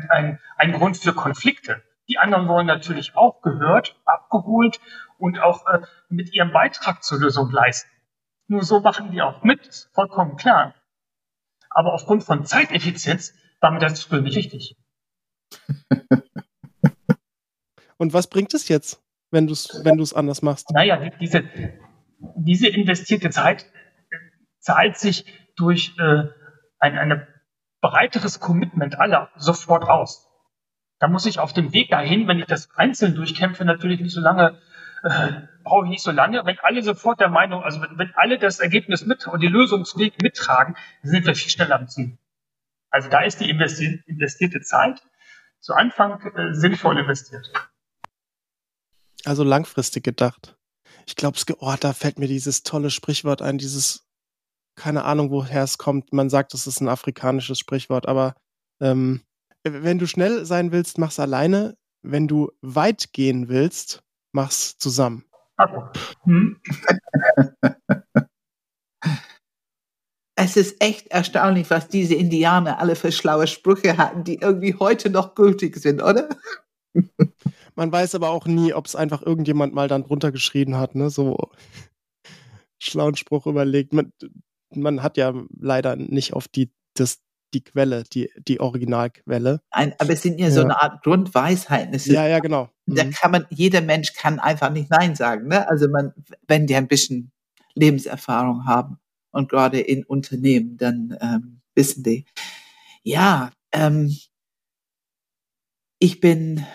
ein, 0.09 0.39
ein, 0.57 0.71
Grund 0.73 0.97
für 0.97 1.13
Konflikte. 1.13 1.83
Die 2.09 2.17
anderen 2.17 2.47
wollen 2.47 2.67
natürlich 2.67 3.15
auch 3.15 3.41
gehört, 3.41 3.99
abgeholt 4.05 4.79
und 5.17 5.39
auch 5.39 5.67
äh, 5.67 5.81
mit 6.09 6.33
ihrem 6.33 6.51
Beitrag 6.51 7.03
zur 7.03 7.19
Lösung 7.19 7.51
leisten. 7.51 7.89
Nur 8.47 8.63
so 8.63 8.79
machen 8.79 9.11
die 9.11 9.21
auch 9.21 9.43
mit, 9.43 9.89
vollkommen 9.93 10.37
klar. 10.37 10.73
Aber 11.69 11.93
aufgrund 11.93 12.23
von 12.23 12.45
Zeiteffizienz 12.45 13.33
war 13.59 13.71
mir 13.71 13.79
das 13.79 14.03
früher 14.03 14.21
nicht 14.21 14.35
wichtig. 14.35 14.77
Und 17.97 18.13
was 18.13 18.27
bringt 18.27 18.53
es 18.53 18.67
jetzt, 18.67 19.01
wenn 19.31 19.47
du 19.47 19.53
es 19.53 19.81
wenn 19.83 19.99
anders 20.15 20.41
machst? 20.41 20.69
Naja, 20.71 21.09
diese, 21.19 21.43
diese 22.35 22.67
investierte 22.67 23.31
Zeit 23.31 23.65
äh, 24.11 24.17
zahlt 24.59 24.97
sich 24.97 25.25
durch 25.55 25.95
äh, 25.97 26.25
ein 26.79 26.97
eine 26.97 27.27
breiteres 27.81 28.39
Commitment 28.39 28.99
aller 28.99 29.29
sofort 29.35 29.83
aus. 29.83 30.27
Da 30.99 31.07
muss 31.07 31.25
ich 31.25 31.39
auf 31.39 31.53
dem 31.53 31.73
Weg 31.73 31.89
dahin, 31.89 32.27
wenn 32.27 32.39
ich 32.39 32.45
das 32.45 32.69
einzeln 32.75 33.15
durchkämpfe, 33.15 33.65
natürlich 33.65 33.99
nicht 33.99 34.13
so 34.13 34.21
lange, 34.21 34.59
äh, 35.03 35.33
brauche 35.63 35.85
ich 35.85 35.91
nicht 35.91 36.03
so 36.03 36.11
lange. 36.11 36.43
Wenn 36.45 36.57
alle 36.59 36.81
sofort 36.81 37.19
der 37.19 37.29
Meinung, 37.29 37.63
also 37.63 37.81
wenn, 37.81 37.97
wenn 37.97 38.13
alle 38.15 38.39
das 38.39 38.59
Ergebnis 38.59 39.05
mit 39.05 39.27
und 39.27 39.41
die 39.41 39.47
Lösungsweg 39.47 40.21
mittragen, 40.21 40.75
sind 41.03 41.25
wir 41.25 41.35
viel 41.35 41.51
schneller 41.51 41.75
am 41.75 41.87
Ziel. 41.87 42.17
Also 42.89 43.09
da 43.09 43.21
ist 43.21 43.39
die 43.39 43.49
investi 43.49 44.01
investierte 44.07 44.61
Zeit 44.61 45.01
zu 45.59 45.73
Anfang 45.73 46.19
äh, 46.35 46.53
sinnvoll 46.53 46.97
investiert. 46.97 47.51
Also 49.25 49.43
langfristig 49.43 50.03
gedacht. 50.03 50.57
Ich 51.05 51.15
glaube, 51.15 51.37
oh, 51.59 51.75
da 51.79 51.93
fällt 51.93 52.19
mir 52.19 52.27
dieses 52.27 52.63
tolle 52.63 52.89
Sprichwort 52.89 53.41
ein, 53.41 53.57
dieses, 53.57 54.06
keine 54.77 55.03
Ahnung, 55.03 55.31
woher 55.31 55.63
es 55.63 55.77
kommt. 55.77 56.13
Man 56.13 56.29
sagt, 56.29 56.53
es 56.53 56.67
ist 56.67 56.79
ein 56.79 56.87
afrikanisches 56.87 57.59
Sprichwort, 57.59 58.07
aber 58.07 58.35
ähm, 58.79 59.21
wenn 59.63 59.99
du 59.99 60.07
schnell 60.07 60.45
sein 60.45 60.71
willst, 60.71 60.97
mach's 60.97 61.19
alleine. 61.19 61.75
Wenn 62.03 62.27
du 62.27 62.51
weit 62.61 63.11
gehen 63.11 63.49
willst, 63.49 64.03
mach's 64.31 64.77
zusammen. 64.77 65.25
Hm. 66.23 66.61
Es 70.39 70.55
ist 70.55 70.79
echt 70.83 71.07
erstaunlich, 71.07 71.71
was 71.71 71.87
diese 71.87 72.13
Indianer 72.13 72.79
alle 72.79 72.95
für 72.95 73.11
schlaue 73.11 73.47
Sprüche 73.47 73.97
hatten, 73.97 74.23
die 74.23 74.35
irgendwie 74.35 74.75
heute 74.75 75.09
noch 75.09 75.33
gültig 75.33 75.75
sind, 75.77 76.03
oder? 76.03 76.29
Man 77.75 77.91
weiß 77.91 78.13
aber 78.13 78.29
auch 78.29 78.45
nie, 78.45 78.71
ob 78.71 78.85
es 78.85 78.95
einfach 78.95 79.23
irgendjemand 79.23 79.73
mal 79.73 79.87
dann 79.87 80.03
drunter 80.03 80.31
geschrieben 80.31 80.77
hat, 80.77 80.93
ne? 80.93 81.09
So 81.09 81.49
schlauen 82.77 83.15
Spruch 83.15 83.47
überlegt. 83.47 83.93
Man, 83.93 84.13
man 84.73 85.03
hat 85.03 85.17
ja 85.17 85.33
leider 85.59 85.95
nicht 85.95 86.33
auf 86.33 86.47
die, 86.47 86.71
das 86.93 87.19
die 87.53 87.63
Quelle, 87.63 88.03
die, 88.03 88.29
die 88.37 88.59
Originalquelle. 88.59 89.61
Ein, 89.71 89.93
aber 89.99 90.13
es 90.13 90.21
sind 90.21 90.39
ja, 90.39 90.47
ja, 90.47 90.51
so 90.51 90.61
eine 90.61 90.81
Art 90.81 91.03
Grundweisheiten. 91.03 91.93
Ist, 91.93 92.07
ja, 92.07 92.27
ja, 92.27 92.39
genau. 92.39 92.69
Mhm. 92.85 92.95
Da 92.95 93.03
kann 93.09 93.31
man, 93.31 93.45
jeder 93.49 93.81
Mensch 93.81 94.13
kann 94.13 94.39
einfach 94.39 94.69
nicht 94.71 94.89
Nein 94.89 95.15
sagen. 95.15 95.47
Ne? 95.47 95.67
Also 95.67 95.87
man, 95.87 96.13
wenn 96.47 96.67
die 96.67 96.75
ein 96.75 96.87
bisschen 96.87 97.31
Lebenserfahrung 97.75 98.65
haben 98.65 98.99
und 99.31 99.49
gerade 99.49 99.79
in 99.79 100.03
Unternehmen, 100.03 100.77
dann 100.77 101.17
ähm, 101.21 101.61
wissen 101.75 102.03
die. 102.03 102.25
Ja, 103.03 103.51
ähm, 103.71 104.15
ich 105.99 106.19
bin, 106.19 106.65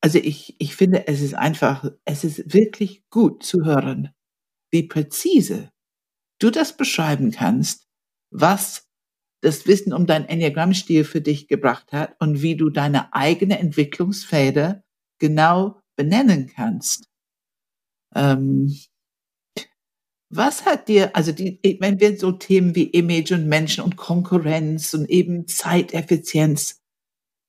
also 0.00 0.18
ich, 0.18 0.56
ich 0.58 0.74
finde, 0.74 1.06
es 1.06 1.20
ist 1.20 1.34
einfach, 1.34 1.90
es 2.04 2.24
ist 2.24 2.54
wirklich 2.54 3.08
gut 3.10 3.42
zu 3.42 3.64
hören, 3.64 4.14
wie 4.70 4.84
präzise 4.84 5.70
du 6.38 6.50
das 6.50 6.76
beschreiben 6.76 7.30
kannst, 7.30 7.86
was 8.30 8.88
das 9.40 9.66
Wissen 9.66 9.92
um 9.92 10.06
deinen 10.06 10.24
Enneagrammstil 10.26 11.04
für 11.04 11.20
dich 11.20 11.48
gebracht 11.48 11.92
hat 11.92 12.16
und 12.20 12.42
wie 12.42 12.56
du 12.56 12.70
deine 12.70 13.14
eigene 13.14 13.58
Entwicklungsfelder 13.58 14.82
genau 15.18 15.80
benennen 15.96 16.48
kannst. 16.48 17.08
Ähm, 18.14 18.76
was 20.30 20.66
hat 20.66 20.88
dir, 20.88 21.16
also 21.16 21.32
die, 21.32 21.60
wenn 21.80 22.00
wir 22.00 22.18
so 22.18 22.32
Themen 22.32 22.74
wie 22.74 22.84
Image 22.84 23.32
und 23.32 23.46
Menschen 23.46 23.82
und 23.82 23.96
Konkurrenz 23.96 24.92
und 24.92 25.08
eben 25.08 25.46
Zeiteffizienz, 25.46 26.82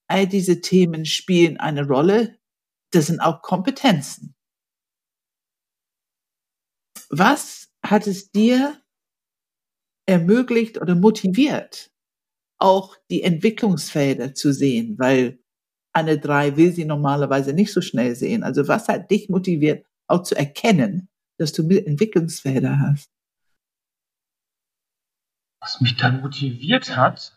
all 0.07 0.27
diese 0.27 0.61
Themen 0.61 1.05
spielen 1.05 1.57
eine 1.57 1.85
Rolle. 1.85 2.39
Das 2.91 3.07
sind 3.07 3.19
auch 3.19 3.41
Kompetenzen. 3.41 4.33
Was 7.09 7.68
hat 7.89 8.07
es 8.07 8.31
dir 8.31 8.81
ermöglicht 10.07 10.79
oder 10.79 10.95
motiviert, 10.95 11.91
auch 12.59 12.95
die 13.09 13.23
Entwicklungsfelder 13.23 14.33
zu 14.33 14.53
sehen, 14.53 14.97
weil 14.99 15.39
eine 15.93 16.19
drei 16.19 16.55
will 16.55 16.71
sie 16.71 16.85
normalerweise 16.85 17.53
nicht 17.53 17.73
so 17.73 17.81
schnell 17.81 18.15
sehen. 18.15 18.43
Also 18.43 18.67
was 18.67 18.87
hat 18.87 19.09
dich 19.11 19.29
motiviert, 19.29 19.85
auch 20.07 20.23
zu 20.23 20.35
erkennen, 20.35 21.09
dass 21.37 21.51
du 21.53 21.67
Entwicklungsfelder 21.69 22.79
hast? 22.79 23.09
Was 25.61 25.81
mich 25.81 25.97
dann 25.97 26.21
motiviert 26.21 26.95
hat, 26.95 27.35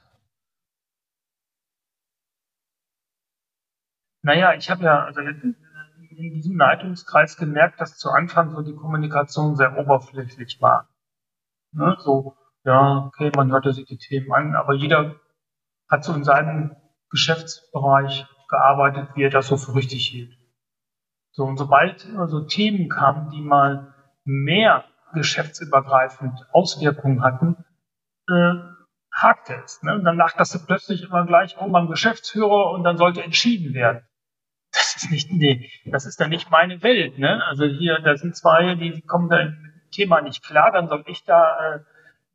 naja, 4.24 4.54
ich 4.54 4.70
habe 4.70 4.84
ja 4.84 5.04
also 5.04 5.20
in 6.18 6.34
diesem 6.34 6.56
Leitungskreis 6.56 7.36
gemerkt, 7.36 7.80
dass 7.80 7.96
zu 7.96 8.10
Anfang 8.10 8.50
so 8.50 8.62
die 8.62 8.74
Kommunikation 8.74 9.56
sehr 9.56 9.78
oberflächlich 9.78 10.60
war. 10.60 10.88
Ne, 11.72 11.96
so 11.98 12.36
ja, 12.64 13.06
okay, 13.06 13.32
man 13.34 13.50
hörte 13.50 13.72
sich 13.72 13.86
die 13.86 13.98
Themen 13.98 14.32
an, 14.32 14.54
aber 14.54 14.74
jeder 14.74 15.16
hat 15.90 16.04
so 16.04 16.12
in 16.14 16.24
seinem 16.24 16.76
Geschäftsbereich 17.10 18.26
gearbeitet, 18.48 19.10
wie 19.14 19.24
er 19.24 19.30
das 19.30 19.48
so 19.48 19.56
für 19.56 19.74
richtig 19.74 20.06
hielt. 20.06 20.38
So, 21.32 21.44
und 21.44 21.56
sobald 21.56 22.06
also 22.16 22.44
Themen 22.46 22.88
kamen, 22.88 23.30
die 23.30 23.40
mal 23.40 23.94
mehr 24.24 24.84
geschäftsübergreifend 25.14 26.46
Auswirkungen 26.52 27.22
hatten, 27.22 27.64
äh, 28.28 28.54
hakte 29.12 29.54
es. 29.64 29.82
Ne? 29.82 29.94
Und 29.94 30.04
dann 30.04 30.16
lag 30.16 30.36
das 30.36 30.66
plötzlich 30.66 31.02
immer 31.02 31.26
gleich 31.26 31.58
oben 31.58 31.74
am 31.74 31.88
Geschäftsführer 31.88 32.70
und 32.70 32.84
dann 32.84 32.96
sollte 32.96 33.22
entschieden 33.22 33.74
werden. 33.74 34.06
Das 34.72 34.96
ist 34.96 35.10
nicht, 35.10 35.30
nee, 35.30 35.70
das 35.84 36.06
ist 36.06 36.18
dann 36.20 36.30
nicht 36.30 36.50
meine 36.50 36.82
Welt. 36.82 37.18
Ne? 37.18 37.44
Also 37.44 37.64
hier, 37.66 37.98
da 38.00 38.16
sind 38.16 38.36
zwei, 38.36 38.74
die 38.74 39.02
kommen 39.02 39.28
da 39.28 39.40
im 39.40 39.72
Thema 39.90 40.20
nicht 40.22 40.42
klar, 40.42 40.72
dann 40.72 40.88
soll 40.88 41.04
ich 41.06 41.24
da 41.24 41.74
äh, 41.74 41.78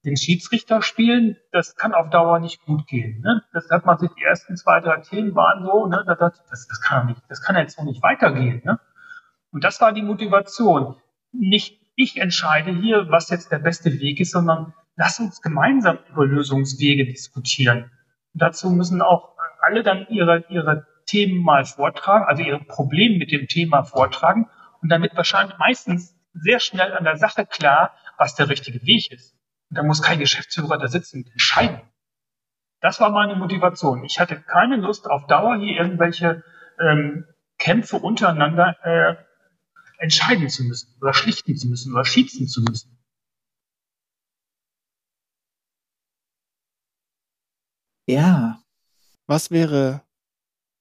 den 0.06 0.17
Schiedsrichter 0.17 0.82
spielen, 0.82 1.38
das 1.52 1.76
kann 1.76 1.93
auf 1.93 2.10
Dauer 2.10 2.39
nicht 2.39 2.62
gut 2.65 2.88
gehen. 2.88 3.21
Ne? 3.21 3.43
Das 3.54 3.69
hat 3.71 3.86
man 3.86 3.97
sich 3.97 4.12
die 4.12 4.23
ersten 4.23 4.56
zwei, 4.56 4.80
drei 4.80 4.97
Themen 5.02 5.36
waren 5.36 5.65
so, 5.65 5.88
ne? 5.88 6.04
das, 6.06 6.17
das, 6.50 6.67
das 6.67 6.82
kann 6.82 7.08
nicht, 7.08 7.21
das 7.28 7.41
kann 7.41 7.56
jetzt 7.56 7.78
so 7.78 7.84
nicht 7.84 8.04
weitergehen. 8.04 8.62
Ne? 8.63 8.80
Und 9.52 9.63
das 9.63 9.82
war 9.82 9.91
die 9.91 10.04
Motivation. 10.04 10.95
Nicht 11.32 11.82
ich 12.00 12.21
entscheide 12.21 12.71
hier, 12.71 13.10
was 13.10 13.30
jetzt 13.30 13.52
der 13.52 13.58
beste 13.58 14.00
Weg 14.00 14.19
ist, 14.19 14.32
sondern 14.32 14.73
lass 14.95 15.19
uns 15.19 15.41
gemeinsam 15.41 15.97
über 16.10 16.26
Lösungswege 16.28 17.06
diskutieren. 17.06 17.91
Und 18.34 18.41
dazu 18.41 18.69
müssen 18.69 19.02
auch 19.02 19.36
alle 19.62 19.82
dann 19.82 20.06
ihre, 20.10 20.45
ihre 20.50 20.86
Themen 21.08 21.41
mal 21.41 21.65
vortragen, 21.65 22.26
also 22.26 22.43
ihre 22.43 22.60
Probleme 22.60 23.17
mit 23.17 23.32
dem 23.32 23.48
Thema 23.48 23.84
vortragen. 23.84 24.50
Und 24.82 24.90
damit 24.90 25.15
wahrscheinlich 25.15 25.58
meistens 25.58 26.15
sehr 26.34 26.60
schnell 26.60 26.94
an 26.94 27.04
der 27.04 27.17
Sache 27.17 27.46
klar, 27.46 27.96
was 28.17 28.36
der 28.36 28.50
richtige 28.50 28.81
Weg 28.84 29.12
ist. 29.12 29.36
Und 29.69 29.77
da 29.77 29.84
muss 29.84 30.02
kein 30.02 30.19
Geschäftsführer 30.19 30.77
da 30.77 30.88
sitzen 30.88 31.23
und 31.23 31.31
entscheiden. 31.31 31.81
Das 32.79 33.00
war 33.00 33.10
meine 33.10 33.36
Motivation. 33.36 34.04
Ich 34.04 34.19
hatte 34.19 34.40
keine 34.40 34.75
Lust, 34.77 35.10
auf 35.10 35.25
Dauer 35.25 35.58
hier 35.58 35.77
irgendwelche 35.77 36.44
ähm, 36.79 37.25
Kämpfe 37.58 37.98
untereinander 37.98 38.75
äh, 38.84 39.15
entscheiden 39.98 40.50
zu 40.50 40.63
müssen 40.63 40.96
oder 41.02 41.13
schlichten 41.13 41.56
zu 41.56 41.67
müssen 41.67 41.94
oder 41.94 42.06
schießen 42.06 42.48
zu 42.48 42.62
müssen. 42.62 42.98
Ja. 48.08 48.62
Was 49.25 49.52
wäre, 49.52 50.06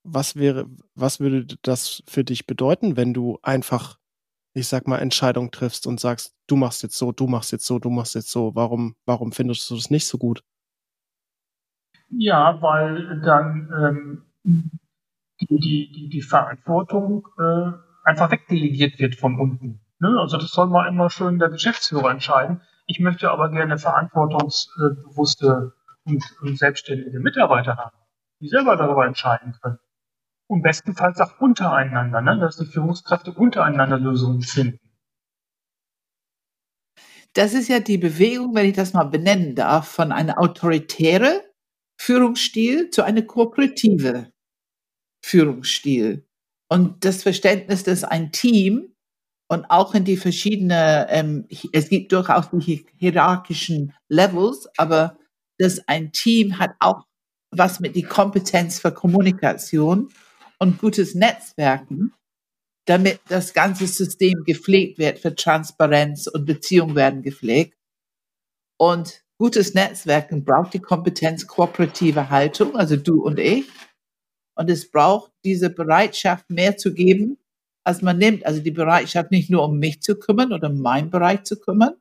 was 0.07 0.37
wäre, 0.37 0.67
was 0.95 1.21
würde 1.21 1.57
das 1.63 2.03
für 2.07 2.25
dich 2.25 2.47
bedeuten, 2.47 2.97
wenn 2.97 3.13
du 3.13 3.39
einfach 3.43 3.99
ich 4.57 4.69
sag 4.69 4.89
mal, 4.89 4.99
Entscheidung 4.99 5.51
triffst 5.51 5.87
und 5.87 6.01
sagst, 6.01 6.35
du 6.47 6.57
machst 6.57 6.83
jetzt 6.83 6.97
so, 6.97 7.13
du 7.13 7.27
machst 7.27 7.53
jetzt 7.53 7.67
so, 7.67 7.79
du 7.79 7.91
machst 7.91 8.15
jetzt 8.15 8.31
so, 8.31 8.55
warum, 8.55 8.97
warum 9.05 9.31
findest 9.33 9.69
du 9.69 9.75
das 9.75 9.91
nicht 9.91 10.07
so 10.07 10.17
gut? 10.17 10.43
Ja, 12.09 12.63
weil 12.63 13.21
dann 13.21 14.23
ähm, 14.45 14.71
die, 15.41 15.59
die, 15.61 16.09
die 16.09 16.23
Verantwortung 16.23 17.29
äh, 17.39 17.73
einfach 18.05 18.31
wegdelegiert 18.31 18.99
wird 18.99 19.17
von 19.17 19.39
unten. 19.39 19.81
Ne? 19.99 20.17
Also 20.19 20.39
das 20.39 20.51
soll 20.53 20.69
mal 20.69 20.89
immer 20.89 21.11
schön 21.11 21.39
der 21.39 21.51
Geschäftsführer 21.51 22.11
entscheiden. 22.11 22.63
Ich 22.87 22.99
möchte 22.99 23.31
aber 23.31 23.51
gerne 23.51 23.77
verantwortungsbewusste 23.77 25.75
und, 26.05 26.25
und 26.41 26.59
selbstständige 26.59 27.21
Mitarbeiter 27.21 27.77
haben, 27.77 27.97
die 28.41 28.49
selber 28.49 28.77
darüber 28.77 29.05
entscheiden 29.05 29.55
können. 29.61 29.79
Und 30.49 30.63
bestenfalls 30.63 31.21
auch 31.21 31.41
untereinander, 31.41 32.21
ne? 32.21 32.39
dass 32.39 32.57
die 32.57 32.67
Führungskräfte 32.67 33.33
untereinander 33.33 33.99
Lösungen 33.99 34.43
finden. 34.43 34.79
Das 37.33 37.53
ist 37.53 37.69
ja 37.69 37.81
die 37.81 37.99
Bewegung, 37.99 38.55
wenn 38.55 38.67
ich 38.67 38.77
das 38.77 38.95
mal 38.95 39.05
benennen 39.05 39.55
darf, 39.55 39.89
von 39.89 40.13
einer 40.13 40.39
autoritäre 40.39 41.45
Führungsstil 42.01 42.91
zu 42.91 43.03
einer 43.03 43.23
kooperative 43.23 44.31
Führungsstil. 45.25 46.27
Und 46.69 47.05
das 47.05 47.23
Verständnis, 47.23 47.83
dass 47.83 48.05
ein 48.05 48.33
Team 48.33 48.95
und 49.49 49.67
auch 49.67 49.95
in 49.95 50.05
die 50.05 50.17
verschiedenen, 50.17 51.07
ähm, 51.09 51.47
es 51.73 51.89
gibt 51.89 52.13
durchaus 52.13 52.51
die 52.51 52.87
hierarchischen 52.97 53.93
Levels, 54.09 54.69
aber 54.77 55.19
dass 55.59 55.87
ein 55.89 56.13
Team 56.13 56.59
hat 56.59 56.75
auch 56.81 57.05
was 57.51 57.81
mit 57.81 57.97
die 57.97 58.03
Kompetenz 58.03 58.81
für 58.81 58.93
Kommunikation 58.93 60.11
und 60.59 60.79
gutes 60.79 61.15
Netzwerken, 61.15 62.15
damit 62.87 63.21
das 63.29 63.53
ganze 63.53 63.87
System 63.87 64.45
gepflegt 64.45 64.99
wird 64.99 65.19
für 65.19 65.35
Transparenz 65.35 66.27
und 66.27 66.47
Beziehungen 66.47 66.95
werden 66.95 67.23
gepflegt. 67.23 67.77
Und 68.79 69.25
gutes 69.39 69.75
Netzwerken 69.75 70.45
braucht 70.45 70.75
die 70.75 70.81
Kompetenz 70.81 71.47
kooperative 71.47 72.31
Haltung, 72.31 72.77
also 72.77 72.97
du 72.97 73.23
und 73.23 73.39
ich. 73.39 73.67
Und 74.55 74.71
es 74.71 74.91
braucht 74.91 75.33
diese 75.45 75.69
Bereitschaft, 75.69 76.49
mehr 76.49 76.77
zu 76.77 76.95
geben, 76.95 77.39
als 77.85 78.01
man 78.03 78.19
nimmt. 78.19 78.47
Also 78.47 78.63
die 78.63 78.71
Bereitschaft, 78.71 79.31
nicht 79.31 79.51
nur 79.51 79.65
um 79.65 79.79
mich 79.79 80.01
zu 80.01 80.19
kümmern 80.19 80.53
oder 80.53 80.71
um 80.71 80.81
meinen 80.81 81.11
Bereich 81.11 81.43
zu 81.45 81.59
kümmern, 81.59 81.95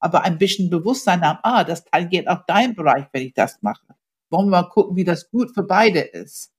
aber 0.00 0.22
ein 0.22 0.38
bisschen 0.38 0.70
Bewusstsein 0.70 1.20
haben, 1.20 1.38
ah, 1.42 1.62
das 1.62 1.84
geht 2.10 2.26
auch 2.26 2.44
dein 2.46 2.74
Bereich, 2.74 3.06
wenn 3.12 3.26
ich 3.26 3.34
das 3.34 3.62
mache. 3.62 3.86
Wollen 4.30 4.46
wir 4.46 4.62
mal 4.62 4.68
gucken, 4.68 4.96
wie 4.96 5.04
das 5.04 5.30
gut 5.30 5.52
für 5.54 5.62
beide 5.62 6.00
ist. 6.00 6.52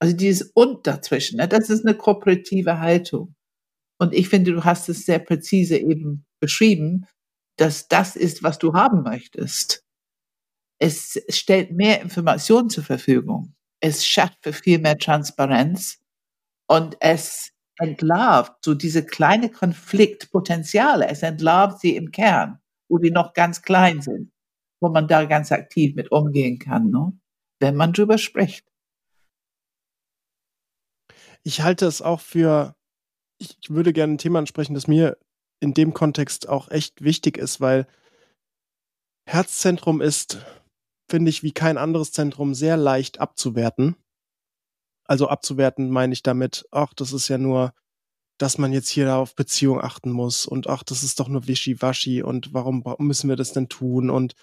Also 0.00 0.16
dieses 0.16 0.50
Und 0.54 0.86
dazwischen, 0.86 1.38
ne, 1.38 1.48
das 1.48 1.70
ist 1.70 1.86
eine 1.86 1.96
kooperative 1.96 2.80
Haltung. 2.80 3.34
Und 3.98 4.12
ich 4.12 4.28
finde, 4.28 4.52
du 4.52 4.64
hast 4.64 4.88
es 4.88 5.06
sehr 5.06 5.18
präzise 5.18 5.78
eben 5.78 6.26
beschrieben, 6.40 7.06
dass 7.56 7.88
das 7.88 8.16
ist, 8.16 8.42
was 8.42 8.58
du 8.58 8.74
haben 8.74 9.02
möchtest. 9.02 9.84
Es 10.80 11.22
stellt 11.28 11.72
mehr 11.72 12.02
Informationen 12.02 12.68
zur 12.68 12.84
Verfügung. 12.84 13.54
Es 13.80 14.04
schafft 14.04 14.38
für 14.42 14.52
viel 14.52 14.78
mehr 14.78 14.98
Transparenz 14.98 16.00
und 16.66 16.96
es 17.00 17.52
entlarvt 17.78 18.52
so 18.64 18.74
diese 18.74 19.04
kleine 19.04 19.50
Konfliktpotenziale. 19.50 21.08
Es 21.08 21.22
entlarvt 21.22 21.80
sie 21.80 21.96
im 21.96 22.10
Kern, 22.10 22.60
wo 22.88 22.98
die 22.98 23.10
noch 23.10 23.32
ganz 23.34 23.62
klein 23.62 24.02
sind, 24.02 24.32
wo 24.80 24.88
man 24.88 25.08
da 25.08 25.24
ganz 25.24 25.52
aktiv 25.52 25.94
mit 25.94 26.10
umgehen 26.12 26.58
kann, 26.58 26.90
ne? 26.90 27.12
wenn 27.60 27.76
man 27.76 27.92
drüber 27.92 28.18
spricht. 28.18 28.66
Ich 31.46 31.60
halte 31.60 31.86
es 31.86 32.02
auch 32.02 32.20
für, 32.20 32.74
ich 33.38 33.58
würde 33.68 33.92
gerne 33.92 34.14
ein 34.14 34.18
Thema 34.18 34.38
ansprechen, 34.38 34.74
das 34.74 34.88
mir 34.88 35.18
in 35.60 35.74
dem 35.74 35.94
Kontext 35.94 36.48
auch 36.48 36.70
echt 36.70 37.02
wichtig 37.02 37.36
ist, 37.36 37.60
weil 37.60 37.86
Herzzentrum 39.26 40.00
ist, 40.00 40.44
finde 41.08 41.30
ich, 41.30 41.42
wie 41.42 41.52
kein 41.52 41.78
anderes 41.78 42.12
Zentrum 42.12 42.54
sehr 42.54 42.76
leicht 42.76 43.20
abzuwerten. 43.20 43.96
Also 45.06 45.28
abzuwerten 45.28 45.90
meine 45.90 46.14
ich 46.14 46.22
damit, 46.22 46.66
ach, 46.70 46.94
das 46.94 47.12
ist 47.12 47.28
ja 47.28 47.38
nur, 47.38 47.74
dass 48.38 48.58
man 48.58 48.72
jetzt 48.72 48.88
hier 48.88 49.14
auf 49.14 49.34
Beziehung 49.34 49.80
achten 49.80 50.10
muss 50.10 50.46
und 50.46 50.66
ach, 50.66 50.82
das 50.82 51.02
ist 51.02 51.20
doch 51.20 51.28
nur 51.28 51.46
Wischiwaschi 51.46 52.22
und 52.22 52.52
warum 52.54 52.82
müssen 52.98 53.28
wir 53.28 53.36
das 53.36 53.52
denn 53.52 53.68
tun 53.68 54.10
und 54.10 54.34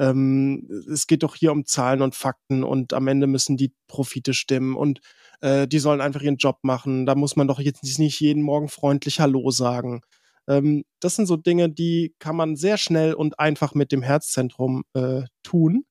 ähm, 0.00 0.66
es 0.90 1.06
geht 1.06 1.22
doch 1.22 1.36
hier 1.36 1.52
um 1.52 1.66
Zahlen 1.66 2.00
und 2.00 2.14
Fakten 2.14 2.64
und 2.64 2.94
am 2.94 3.06
Ende 3.06 3.26
müssen 3.26 3.58
die 3.58 3.74
Profite 3.86 4.32
stimmen 4.32 4.74
und 4.74 5.00
äh, 5.42 5.68
die 5.68 5.78
sollen 5.78 6.00
einfach 6.00 6.22
ihren 6.22 6.38
Job 6.38 6.58
machen. 6.62 7.04
Da 7.04 7.14
muss 7.14 7.36
man 7.36 7.46
doch 7.46 7.60
jetzt 7.60 7.84
nicht 7.98 8.18
jeden 8.18 8.42
Morgen 8.42 8.68
freundlich 8.68 9.20
Hallo 9.20 9.50
sagen. 9.50 10.00
Ähm, 10.48 10.84
das 11.00 11.16
sind 11.16 11.26
so 11.26 11.36
Dinge, 11.36 11.68
die 11.68 12.14
kann 12.18 12.34
man 12.34 12.56
sehr 12.56 12.78
schnell 12.78 13.12
und 13.12 13.38
einfach 13.38 13.74
mit 13.74 13.92
dem 13.92 14.02
Herzzentrum 14.02 14.84
äh, 14.94 15.24
tun. 15.42 15.84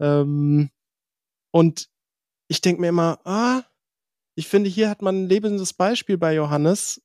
Ähm, 0.00 0.70
und 1.52 1.88
ich 2.48 2.60
denke 2.60 2.80
mir 2.80 2.88
immer, 2.88 3.20
ah, 3.24 3.64
ich 4.36 4.46
finde, 4.46 4.70
hier 4.70 4.88
hat 4.88 5.02
man 5.02 5.24
ein 5.24 5.28
lebendes 5.28 5.72
Beispiel 5.72 6.16
bei 6.16 6.34
Johannes, 6.34 7.02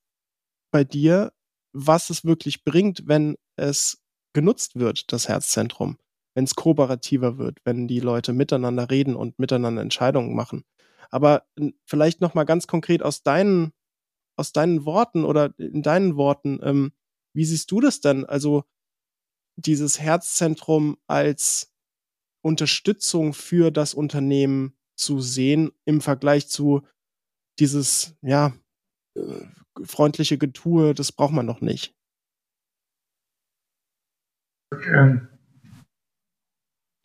bei 0.72 0.84
dir, 0.84 1.34
was 1.74 2.12
es 2.12 2.26
wirklich 2.26 2.64
bringt, 2.64 3.08
wenn 3.08 3.38
es 3.56 4.04
genutzt 4.34 4.76
wird, 4.76 5.12
das 5.12 5.28
Herzzentrum, 5.28 5.98
wenn 6.38 6.44
es 6.44 6.54
kooperativer 6.54 7.40
wird, 7.40 7.58
wenn 7.64 7.88
die 7.88 8.00
Leute 8.00 8.32
miteinander 8.32 8.92
reden 8.92 9.16
und 9.16 9.40
miteinander 9.40 9.82
Entscheidungen 9.82 10.36
machen. 10.36 10.66
Aber 11.10 11.48
vielleicht 11.84 12.22
noch 12.22 12.36
mal 12.36 12.44
ganz 12.44 12.68
konkret 12.68 13.02
aus 13.02 13.24
deinen 13.24 13.74
aus 14.36 14.54
deinen 14.54 14.86
Worten 14.86 15.26
oder 15.26 15.58
in 15.58 15.82
deinen 15.82 16.16
Worten, 16.16 16.60
ähm, 16.62 16.92
wie 17.34 17.44
siehst 17.44 17.72
du 17.72 17.82
das 17.82 18.02
denn? 18.02 18.24
Also 18.24 18.66
dieses 19.56 20.00
Herzzentrum 20.00 21.00
als 21.08 21.74
Unterstützung 22.44 23.34
für 23.34 23.72
das 23.72 23.96
Unternehmen 23.96 24.78
zu 24.96 25.20
sehen 25.22 25.72
im 25.86 26.02
Vergleich 26.02 26.50
zu 26.50 26.84
dieses, 27.58 28.16
ja, 28.22 28.54
äh, 29.16 29.42
freundliche 29.86 30.38
Getue, 30.38 30.94
das 30.94 31.12
braucht 31.12 31.34
man 31.34 31.48
noch 31.48 31.62
nicht. 31.62 31.96
Ähm, 34.72 35.30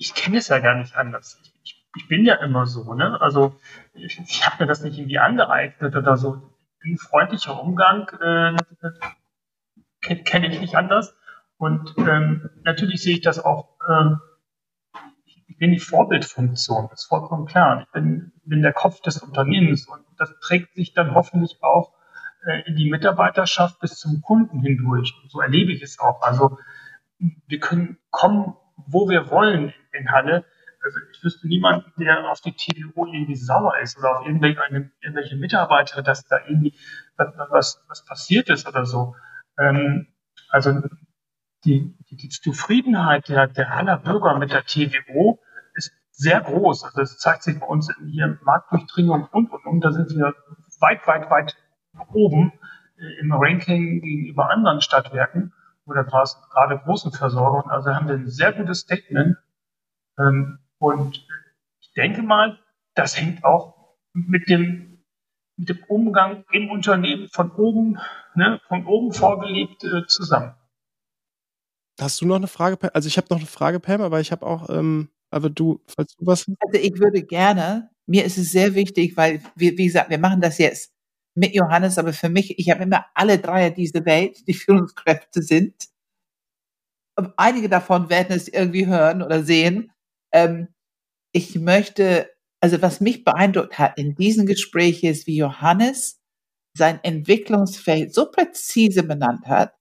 ich 0.03 0.15
kenne 0.15 0.39
es 0.39 0.49
ja 0.49 0.59
gar 0.59 0.75
nicht 0.75 0.97
anders. 0.97 1.41
Ich, 1.43 1.55
ich, 1.63 1.87
ich, 1.97 2.09
bin 2.09 2.25
ja 2.25 2.35
immer 2.37 2.67
so, 2.67 2.95
ne? 2.95 3.21
Also 3.21 3.59
ich, 3.95 4.19
ich 4.19 4.47
habe 4.47 4.65
mir 4.65 4.69
das 4.69 4.83
nicht 4.83 4.99
irgendwie 4.99 5.19
angeeignet 5.19 5.95
oder 5.95 6.17
so. 6.17 6.51
Ein 6.85 6.99
freundlicher 6.99 7.63
Umgang 7.63 8.09
äh, 8.21 8.57
kenne 10.01 10.49
ich 10.49 10.61
nicht 10.61 10.75
anders. 10.75 11.17
Und 11.57 11.95
ähm, 11.99 12.51
natürlich 12.65 13.03
sehe 13.03 13.15
ich 13.15 13.21
das 13.21 13.39
auch 13.39 13.79
ähm, 13.89 14.21
bin 15.63 15.71
die 15.71 15.79
Vorbildfunktion, 15.79 16.89
das 16.91 17.03
ist 17.03 17.07
vollkommen 17.07 17.47
klar. 17.47 17.83
Ich 17.83 17.93
bin, 17.93 18.33
bin 18.45 18.63
der 18.63 18.73
Kopf 18.73 19.01
des 19.01 19.19
Unternehmens 19.19 19.87
und 19.87 20.05
das 20.19 20.35
trägt 20.41 20.75
sich 20.75 20.93
dann 20.93 21.15
hoffentlich 21.15 21.59
auch 21.63 21.93
äh, 22.45 22.63
in 22.67 22.75
die 22.75 22.91
Mitarbeiterschaft 22.91 23.79
bis 23.79 23.97
zum 23.97 24.23
Kunden 24.23 24.59
hindurch. 24.59 25.15
Und 25.23 25.31
so 25.31 25.41
erlebe 25.41 25.71
ich 25.71 25.81
es 25.81 26.01
auch. 26.01 26.21
Also 26.23 26.59
wir 27.47 27.61
können 27.61 27.99
kommen, 28.11 28.57
wo 28.75 29.09
wir 29.09 29.31
wollen 29.31 29.73
in 29.93 30.11
Halle. 30.11 30.45
Also 30.85 30.99
ich 31.13 31.23
wüsste 31.23 31.47
niemanden, 31.47 31.93
der 31.99 32.29
auf 32.29 32.41
die 32.41 32.53
TVO 32.53 33.07
irgendwie 33.07 33.37
sauer 33.37 33.79
ist 33.79 33.99
oder 33.99 34.19
auf 34.19 34.27
irgendwelche, 34.27 34.91
irgendwelche 35.01 35.37
Mitarbeiter, 35.37 36.03
dass 36.03 36.25
da 36.25 36.39
irgendwie 36.47 36.75
was, 37.17 37.81
was 37.89 38.05
passiert 38.05 38.49
ist 38.49 38.67
oder 38.67 38.85
so. 38.85 39.15
Ähm, 39.59 40.09
also 40.49 40.83
die, 41.65 41.97
die, 42.11 42.17
die 42.17 42.29
Zufriedenheit 42.29 43.29
der, 43.29 43.47
der 43.47 43.73
aller 43.73 43.99
Bürger 43.99 44.37
mit 44.39 44.53
der 44.53 44.65
TWO 44.65 45.39
sehr 46.13 46.41
groß. 46.41 46.85
Also 46.85 47.01
das 47.01 47.19
zeigt 47.19 47.43
sich 47.43 47.59
bei 47.59 47.67
uns 47.67 47.89
in 47.99 48.07
hier 48.07 48.39
Marktdurchdringung 48.43 49.29
und, 49.33 49.51
und, 49.53 49.67
und. 49.67 49.81
Da 49.81 49.93
sind 49.93 50.11
wir 50.11 50.35
weit, 50.81 51.07
weit, 51.07 51.31
weit 51.31 51.57
oben 52.13 52.53
äh, 52.99 53.21
im 53.21 53.33
Ranking 53.33 54.01
gegenüber 54.01 54.51
anderen 54.51 54.81
Stadtwerken 54.81 55.53
oder 55.85 56.05
gerade 56.05 56.79
großen 56.79 57.13
Versorgern. 57.13 57.71
Also 57.71 57.95
haben 57.95 58.09
wir 58.09 58.15
ein 58.15 58.29
sehr 58.29 58.53
gutes 58.53 58.81
Statement. 58.81 59.37
Ähm, 60.19 60.59
und 60.79 61.27
ich 61.81 61.93
denke 61.95 62.23
mal, 62.23 62.59
das 62.95 63.19
hängt 63.19 63.45
auch 63.45 63.97
mit 64.13 64.49
dem, 64.49 65.05
mit 65.57 65.69
dem 65.69 65.83
Umgang 65.89 66.45
im 66.53 66.71
Unternehmen 66.71 67.29
von 67.29 67.51
oben, 67.53 67.99
ne, 68.35 68.61
von 68.69 68.87
oben 68.87 69.13
vorgelebt 69.13 69.85
äh, 69.85 70.07
zusammen. 70.07 70.55
Hast 72.01 72.21
du 72.21 72.27
noch 72.27 72.37
eine 72.37 72.49
Frage, 72.49 72.77
Pam? 72.77 72.91
Also 72.95 73.07
ich 73.07 73.17
habe 73.17 73.29
noch 73.31 73.39
eine 73.39 73.47
Frage, 73.47 73.81
Pam, 73.81 74.01
aber 74.01 74.21
ich 74.21 74.33
habe 74.33 74.47
auch 74.47 74.69
ähm, 74.71 75.11
aber 75.33 75.51
du, 75.51 75.81
falls 75.87 76.15
du 76.15 76.27
was. 76.27 76.47
Also 76.61 76.79
ich 76.79 76.99
würde 76.99 77.23
gerne, 77.23 77.91
mir 78.07 78.25
ist 78.25 78.39
es 78.39 78.53
sehr 78.53 78.75
wichtig, 78.75 79.17
weil 79.17 79.43
wir, 79.57 79.77
wie 79.79 79.87
gesagt, 79.87 80.11
wir 80.11 80.19
machen 80.19 80.41
das 80.41 80.59
jetzt 80.59 80.93
mit 81.35 81.55
Johannes, 81.55 81.97
aber 81.99 82.13
für 82.13 82.29
mich, 82.29 82.59
ich 82.59 82.71
habe 82.71 82.83
immer 82.83 83.07
alle 83.15 83.39
Dreier 83.39 83.71
dieser 83.71 84.05
Welt, 84.05 84.47
die 84.47 84.55
Führungskräfte 84.55 85.43
sind. 85.43 85.89
Einige 87.37 87.69
davon 87.69 88.11
werden 88.11 88.37
es 88.37 88.49
irgendwie 88.49 88.87
hören 88.87 89.23
oder 89.23 89.43
sehen. 89.43 89.92
Ähm, 90.33 90.69
ich 91.35 91.57
möchte, 91.57 92.31
also 92.61 92.83
was 92.83 93.01
mich 93.01 93.25
beeindruckt 93.25 93.79
hat 93.79 93.99
in 93.99 94.15
diesen 94.15 94.47
Gesprächen 94.47 95.07
ist, 95.07 95.27
wie 95.27 95.37
Johannes 95.37 96.21
sein 96.77 97.01
Entwicklungsfeld 97.03 98.15
so 98.15 98.31
präzise 98.31 99.03
benannt 99.03 99.47
hat. 99.47 99.75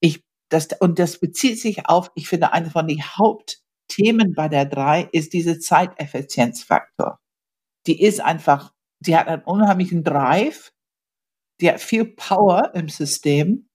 Ich, 0.00 0.22
das, 0.50 0.68
und 0.80 0.98
das 0.98 1.18
bezieht 1.18 1.60
sich 1.60 1.88
auf, 1.88 2.10
ich 2.14 2.28
finde, 2.28 2.52
eine 2.52 2.70
von 2.70 2.86
den 2.86 3.02
Haupt 3.02 3.60
Themen 3.88 4.34
bei 4.34 4.48
der 4.48 4.66
drei 4.66 5.08
ist 5.12 5.32
diese 5.32 5.58
Zeiteffizienzfaktor. 5.58 7.18
Die 7.86 8.02
ist 8.02 8.20
einfach, 8.20 8.72
die 9.00 9.16
hat 9.16 9.28
einen 9.28 9.44
unheimlichen 9.44 10.02
Drive 10.02 10.72
die 11.60 11.70
hat 11.70 11.80
viel 11.80 12.04
Power 12.04 12.72
im 12.74 12.88
System. 12.88 13.68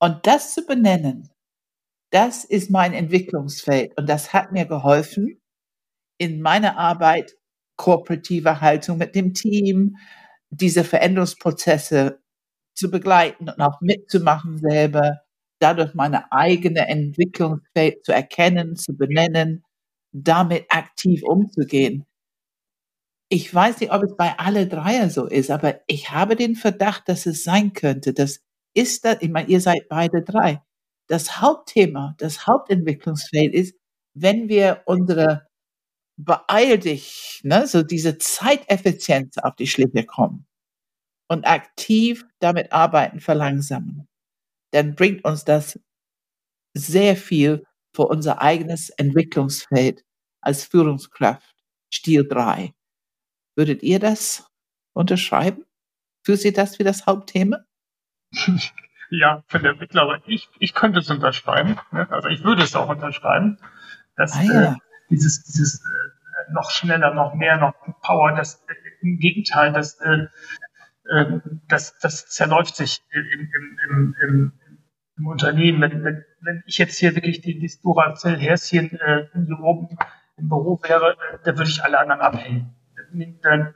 Und 0.00 0.26
das 0.26 0.54
zu 0.54 0.66
benennen, 0.66 1.30
das 2.10 2.44
ist 2.44 2.70
mein 2.70 2.92
Entwicklungsfeld. 2.94 3.96
Und 3.98 4.08
das 4.08 4.32
hat 4.32 4.52
mir 4.52 4.66
geholfen 4.66 5.40
in 6.18 6.40
meiner 6.42 6.78
Arbeit, 6.78 7.34
kooperative 7.76 8.60
Haltung 8.60 8.98
mit 8.98 9.14
dem 9.14 9.34
Team, 9.34 9.96
diese 10.50 10.84
Veränderungsprozesse 10.84 12.20
zu 12.74 12.90
begleiten 12.90 13.48
und 13.50 13.60
auch 13.60 13.80
mitzumachen 13.80 14.58
selber, 14.58 15.20
dadurch 15.60 15.94
meine 15.94 16.32
eigene 16.32 16.88
Entwicklungsfeld 16.88 18.04
zu 18.04 18.12
erkennen, 18.12 18.76
zu 18.76 18.96
benennen, 18.96 19.64
damit 20.12 20.66
aktiv 20.70 21.22
umzugehen. 21.24 22.06
Ich 23.28 23.52
weiß 23.52 23.80
nicht, 23.80 23.92
ob 23.92 24.02
es 24.04 24.16
bei 24.16 24.38
alle 24.38 24.66
Dreier 24.68 25.10
so 25.10 25.26
ist, 25.26 25.50
aber 25.50 25.80
ich 25.88 26.10
habe 26.10 26.36
den 26.36 26.54
Verdacht, 26.54 27.08
dass 27.08 27.26
es 27.26 27.42
sein 27.44 27.72
könnte. 27.72 28.12
Das 28.12 28.40
ist 28.74 29.04
das, 29.04 29.18
ich 29.20 29.30
meine, 29.30 29.48
ihr 29.48 29.60
seid 29.60 29.88
beide 29.88 30.22
drei. 30.22 30.60
Das 31.08 31.40
Hauptthema, 31.40 32.14
das 32.18 32.46
Hauptentwicklungsfeld 32.46 33.54
ist, 33.54 33.74
wenn 34.14 34.48
wir 34.48 34.82
unsere 34.86 35.46
beeil 36.18 36.78
dich, 36.78 37.40
ne, 37.44 37.66
so 37.66 37.82
diese 37.82 38.18
Zeiteffizienz 38.18 39.38
auf 39.38 39.56
die 39.56 39.66
Schliche 39.66 40.04
kommen 40.06 40.46
und 41.28 41.46
aktiv 41.46 42.26
damit 42.40 42.72
arbeiten, 42.72 43.20
verlangsamen, 43.20 44.08
dann 44.72 44.94
bringt 44.96 45.24
uns 45.24 45.44
das 45.44 45.80
sehr 46.74 47.16
viel 47.16 47.64
für 47.94 48.06
unser 48.08 48.42
eigenes 48.42 48.90
Entwicklungsfeld 48.90 50.04
als 50.42 50.64
Führungskraft, 50.64 51.56
Stil 51.92 52.26
3. 52.28 52.74
Würdet 53.56 53.82
ihr 53.82 53.98
das 53.98 54.48
unterschreiben? 54.94 55.64
Für 56.24 56.36
Sie 56.36 56.52
das 56.52 56.78
wie 56.78 56.84
das 56.84 57.06
Hauptthema? 57.06 57.64
Ja, 59.10 59.42
für 59.46 59.58
den 59.58 59.72
Entwickler, 59.72 60.20
ich, 60.26 60.48
ich 60.58 60.74
könnte 60.74 61.00
es 61.00 61.10
unterschreiben. 61.10 61.76
Ne? 61.92 62.10
Also 62.10 62.28
ich 62.28 62.42
würde 62.44 62.62
es 62.62 62.74
auch 62.74 62.88
unterschreiben. 62.88 63.58
Dass, 64.16 64.34
ah, 64.34 64.42
ja. 64.42 64.72
äh, 64.72 64.74
dieses, 65.10 65.44
dieses 65.44 65.80
äh, 65.80 66.52
noch 66.52 66.70
schneller, 66.70 67.14
noch 67.14 67.34
mehr, 67.34 67.56
noch 67.58 67.74
Power, 68.02 68.32
das 68.34 68.64
äh, 68.68 68.74
im 69.02 69.18
Gegenteil, 69.18 69.72
das, 69.72 70.00
äh, 70.00 70.26
äh, 71.10 71.40
das, 71.68 71.98
das 71.98 72.26
zerläuft 72.28 72.76
sich 72.76 73.02
im, 73.10 73.50
im, 73.54 73.78
im, 73.88 74.16
im, 74.22 74.52
im 75.18 75.26
Unternehmen. 75.26 75.80
Wenn, 75.80 76.04
wenn, 76.04 76.24
wenn 76.40 76.62
ich 76.66 76.78
jetzt 76.78 76.98
hier 76.98 77.14
wirklich 77.14 77.40
die, 77.40 77.58
die 77.58 77.72
Duracell-Häschen 77.82 78.98
äh, 78.98 79.28
hier 79.32 79.60
oben 79.60 79.96
im 80.36 80.48
Büro 80.48 80.80
wäre, 80.82 81.12
äh, 81.12 81.38
da 81.44 81.56
würde 81.56 81.70
ich 81.70 81.84
alle 81.84 81.98
anderen 81.98 82.20
abhängen. 82.20 82.74
Dann, 83.42 83.72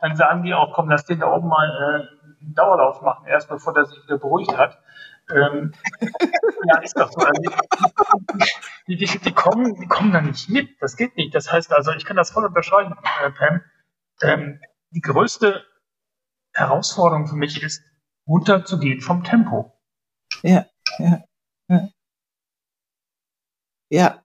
dann 0.00 0.16
sagen 0.16 0.42
die 0.42 0.54
auch, 0.54 0.72
komm, 0.72 0.88
lass 0.88 1.04
den 1.04 1.20
da 1.20 1.30
oben 1.30 1.48
mal 1.48 1.68
äh, 1.68 2.19
einen 2.40 2.54
Dauerlauf 2.54 3.02
machen, 3.02 3.26
erst 3.26 3.48
bevor 3.48 3.74
der 3.74 3.86
sich 3.86 4.02
wieder 4.04 4.18
beruhigt 4.18 4.56
hat. 4.56 4.82
Ähm, 5.30 5.72
ja, 6.66 6.78
ist 6.78 6.98
doch 6.98 7.10
so. 7.12 7.20
Also 7.20 7.42
die, 8.86 8.96
die, 8.96 9.06
die, 9.06 9.32
kommen, 9.32 9.74
die 9.80 9.86
kommen 9.86 10.12
da 10.12 10.20
nicht 10.20 10.48
mit. 10.48 10.70
Das 10.80 10.96
geht 10.96 11.16
nicht. 11.16 11.34
Das 11.34 11.52
heißt 11.52 11.72
also, 11.72 11.92
ich 11.92 12.04
kann 12.04 12.16
das 12.16 12.30
voll 12.30 12.44
unterscheiden, 12.44 12.94
äh, 13.22 13.30
Pam. 13.30 13.60
Ähm, 14.22 14.60
die 14.90 15.00
größte 15.00 15.64
Herausforderung 16.52 17.26
für 17.26 17.36
mich 17.36 17.62
ist, 17.62 17.82
runterzugehen 18.26 19.00
vom 19.00 19.24
Tempo. 19.24 19.72
Ja, 20.42 20.66
ja, 20.98 21.22
ja. 21.68 21.88
Ja, 23.92 24.22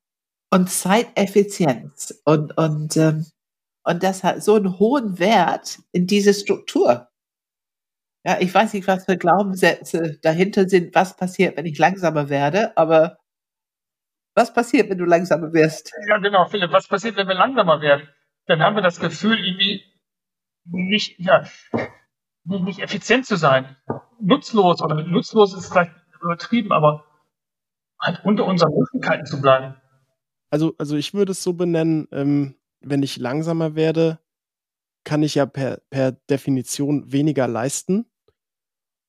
und 0.51 0.69
Zeiteffizienz 0.69 2.21
und, 2.23 2.55
und, 2.57 2.95
ähm, 2.97 3.25
und 3.83 4.03
das 4.03 4.23
hat 4.23 4.43
so 4.43 4.55
einen 4.55 4.79
hohen 4.79 5.19
Wert 5.19 5.79
in 5.91 6.07
diese 6.07 6.33
Struktur. 6.33 7.09
Ja, 8.25 8.37
ich 8.39 8.51
weiß 8.51 8.73
nicht, 8.73 8.87
was 8.87 9.05
für 9.05 9.17
Glaubenssätze 9.17 10.17
dahinter 10.23 10.67
sind, 10.67 10.95
was 10.95 11.15
passiert, 11.15 11.57
wenn 11.57 11.67
ich 11.67 11.77
langsamer 11.77 12.27
werde, 12.27 12.75
aber 12.75 13.19
was 14.33 14.51
passiert, 14.51 14.89
wenn 14.89 14.97
du 14.97 15.05
langsamer 15.05 15.53
wirst? 15.53 15.93
Ja, 16.07 16.17
genau, 16.17 16.47
Philipp, 16.47 16.71
was 16.71 16.87
passiert, 16.87 17.17
wenn 17.17 17.27
wir 17.27 17.35
langsamer 17.35 17.81
werden? 17.81 18.09
Dann 18.47 18.63
haben 18.63 18.75
wir 18.75 18.81
das 18.81 18.99
Gefühl, 18.99 19.37
irgendwie 19.37 19.83
nicht, 20.65 21.19
ja, 21.19 21.45
nicht 22.45 22.79
effizient 22.79 23.27
zu 23.27 23.35
sein. 23.35 23.77
Nutzlos 24.19 24.81
oder 24.81 25.03
nutzlos 25.03 25.53
ist 25.53 25.71
vielleicht 25.71 25.93
übertrieben, 26.19 26.71
aber 26.71 27.05
halt 28.01 28.25
unter 28.25 28.45
unseren 28.45 28.73
Möglichkeiten 28.73 29.27
zu 29.27 29.39
bleiben. 29.39 29.75
Also, 30.49 30.73
also 30.79 30.95
ich 30.95 31.13
würde 31.13 31.33
es 31.33 31.43
so 31.43 31.53
benennen, 31.53 32.07
ähm, 32.11 32.55
wenn 32.79 33.03
ich 33.03 33.17
langsamer 33.17 33.75
werde, 33.75 34.17
kann 35.03 35.21
ich 35.21 35.35
ja 35.35 35.45
per, 35.45 35.81
per 35.91 36.13
Definition 36.13 37.11
weniger 37.11 37.47
leisten 37.47 38.07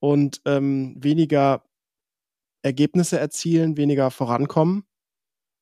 und 0.00 0.40
ähm, 0.44 0.96
weniger 0.98 1.64
Ergebnisse 2.62 3.18
erzielen, 3.18 3.76
weniger 3.76 4.10
vorankommen. 4.10 4.84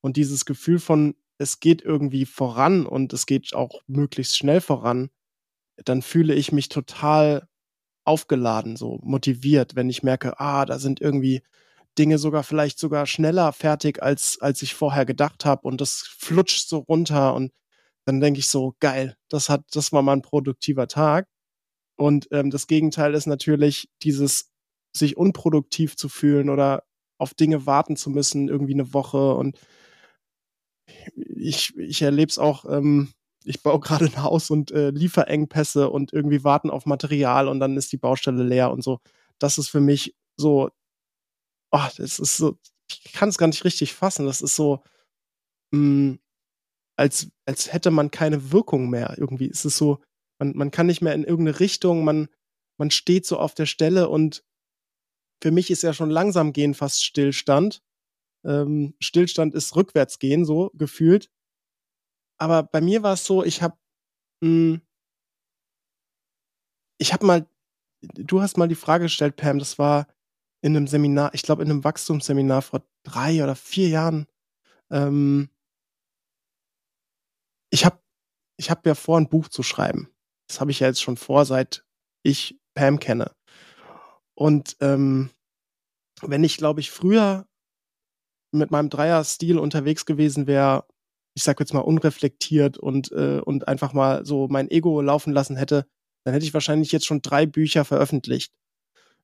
Und 0.00 0.16
dieses 0.16 0.44
Gefühl 0.44 0.78
von, 0.78 1.14
es 1.38 1.60
geht 1.60 1.82
irgendwie 1.82 2.26
voran 2.26 2.86
und 2.86 3.12
es 3.12 3.26
geht 3.26 3.54
auch 3.54 3.82
möglichst 3.86 4.36
schnell 4.36 4.60
voran, 4.60 5.10
dann 5.84 6.02
fühle 6.02 6.34
ich 6.34 6.52
mich 6.52 6.68
total 6.68 7.48
aufgeladen, 8.04 8.76
so 8.76 9.00
motiviert, 9.02 9.76
wenn 9.76 9.90
ich 9.90 10.02
merke, 10.02 10.38
ah, 10.40 10.66
da 10.66 10.78
sind 10.78 11.00
irgendwie 11.00 11.42
Dinge 11.98 12.18
sogar 12.18 12.42
vielleicht 12.42 12.78
sogar 12.78 13.06
schneller 13.06 13.52
fertig, 13.52 14.02
als, 14.02 14.38
als 14.40 14.62
ich 14.62 14.74
vorher 14.74 15.06
gedacht 15.06 15.44
habe 15.44 15.66
und 15.66 15.80
das 15.80 16.02
flutscht 16.18 16.68
so 16.68 16.78
runter 16.78 17.34
und 17.34 17.52
dann 18.04 18.20
denke 18.20 18.40
ich 18.40 18.48
so, 18.48 18.74
geil, 18.80 19.16
das 19.28 19.48
hat, 19.48 19.64
das 19.72 19.92
war 19.92 20.02
mal 20.02 20.12
ein 20.14 20.22
produktiver 20.22 20.88
Tag. 20.88 21.28
Und 21.96 22.28
ähm, 22.32 22.50
das 22.50 22.66
Gegenteil 22.66 23.14
ist 23.14 23.26
natürlich 23.26 23.88
dieses, 24.02 24.50
sich 24.96 25.16
unproduktiv 25.16 25.96
zu 25.96 26.08
fühlen 26.08 26.50
oder 26.50 26.84
auf 27.18 27.34
Dinge 27.34 27.66
warten 27.66 27.96
zu 27.96 28.10
müssen, 28.10 28.48
irgendwie 28.48 28.74
eine 28.74 28.92
Woche. 28.92 29.34
Und 29.34 29.58
ich, 31.16 31.76
ich 31.76 32.02
erlebe 32.02 32.30
es 32.30 32.38
auch, 32.38 32.64
ähm, 32.64 33.12
ich 33.44 33.62
baue 33.62 33.80
gerade 33.80 34.06
ein 34.06 34.22
Haus 34.22 34.50
und 34.50 34.70
äh, 34.72 34.90
Lieferengpässe 34.90 35.90
und 35.90 36.12
irgendwie 36.12 36.44
warten 36.44 36.70
auf 36.70 36.86
Material 36.86 37.48
und 37.48 37.60
dann 37.60 37.76
ist 37.76 37.92
die 37.92 37.96
Baustelle 37.98 38.42
leer 38.42 38.70
und 38.70 38.82
so. 38.82 39.00
Das 39.38 39.58
ist 39.58 39.68
für 39.68 39.80
mich 39.80 40.14
so, 40.36 40.70
oh, 41.72 41.88
das 41.96 42.18
ist 42.18 42.36
so, 42.36 42.58
ich 42.88 43.12
kann 43.12 43.28
es 43.28 43.38
gar 43.38 43.46
nicht 43.46 43.64
richtig 43.64 43.94
fassen. 43.94 44.26
Das 44.26 44.42
ist 44.42 44.56
so, 44.56 44.82
mh, 45.72 45.78
hm, 45.78 46.18
als, 46.96 47.28
als 47.46 47.72
hätte 47.72 47.90
man 47.90 48.10
keine 48.10 48.52
Wirkung 48.52 48.88
mehr. 48.90 49.16
Irgendwie 49.18 49.46
ist 49.46 49.64
es 49.64 49.76
so, 49.76 50.00
man, 50.38 50.56
man 50.56 50.70
kann 50.70 50.86
nicht 50.86 51.02
mehr 51.02 51.14
in 51.14 51.24
irgendeine 51.24 51.60
Richtung, 51.60 52.04
man, 52.04 52.28
man 52.78 52.90
steht 52.90 53.26
so 53.26 53.38
auf 53.38 53.54
der 53.54 53.66
Stelle 53.66 54.08
und 54.08 54.44
für 55.42 55.50
mich 55.50 55.70
ist 55.70 55.82
ja 55.82 55.92
schon 55.92 56.10
langsam 56.10 56.52
gehen 56.52 56.74
fast 56.74 57.04
Stillstand. 57.04 57.82
Ähm, 58.44 58.94
Stillstand 59.00 59.54
ist 59.54 59.76
rückwärts 59.76 60.18
gehen, 60.18 60.44
so 60.44 60.70
gefühlt. 60.74 61.30
Aber 62.38 62.62
bei 62.62 62.80
mir 62.80 63.02
war 63.02 63.14
es 63.14 63.24
so, 63.24 63.44
ich 63.44 63.62
habe 63.62 63.76
hm, 64.42 64.82
ich 66.98 67.12
habe 67.12 67.26
mal, 67.26 67.46
du 68.02 68.40
hast 68.40 68.56
mal 68.56 68.68
die 68.68 68.74
Frage 68.74 69.04
gestellt, 69.04 69.36
Pam, 69.36 69.58
das 69.58 69.78
war 69.78 70.08
in 70.62 70.76
einem 70.76 70.86
Seminar, 70.86 71.34
ich 71.34 71.42
glaube 71.42 71.62
in 71.62 71.70
einem 71.70 71.84
Wachstumsseminar 71.84 72.62
vor 72.62 72.82
drei 73.02 73.42
oder 73.42 73.56
vier 73.56 73.88
Jahren. 73.88 74.26
Ähm, 74.90 75.50
ich 77.70 77.84
habe 77.84 77.98
ich 78.56 78.70
hab 78.70 78.86
ja 78.86 78.94
vor, 78.94 79.18
ein 79.18 79.28
Buch 79.28 79.48
zu 79.48 79.62
schreiben. 79.62 80.13
Das 80.54 80.60
habe 80.60 80.70
ich 80.70 80.78
ja 80.78 80.86
jetzt 80.86 81.02
schon 81.02 81.16
vor, 81.16 81.44
seit 81.44 81.84
ich 82.22 82.60
Pam 82.74 83.00
kenne. 83.00 83.32
Und 84.36 84.76
ähm, 84.80 85.30
wenn 86.22 86.44
ich, 86.44 86.58
glaube 86.58 86.78
ich, 86.78 86.92
früher 86.92 87.48
mit 88.52 88.70
meinem 88.70 88.88
Dreier-Stil 88.88 89.58
unterwegs 89.58 90.06
gewesen 90.06 90.46
wäre, 90.46 90.86
ich 91.36 91.42
sag 91.42 91.58
jetzt 91.58 91.74
mal 91.74 91.80
unreflektiert 91.80 92.78
und, 92.78 93.10
äh, 93.10 93.40
und 93.40 93.66
einfach 93.66 93.94
mal 93.94 94.24
so 94.24 94.46
mein 94.46 94.70
Ego 94.70 95.00
laufen 95.00 95.32
lassen 95.32 95.56
hätte, 95.56 95.88
dann 96.22 96.34
hätte 96.34 96.46
ich 96.46 96.54
wahrscheinlich 96.54 96.92
jetzt 96.92 97.06
schon 97.06 97.20
drei 97.20 97.46
Bücher 97.46 97.84
veröffentlicht 97.84 98.54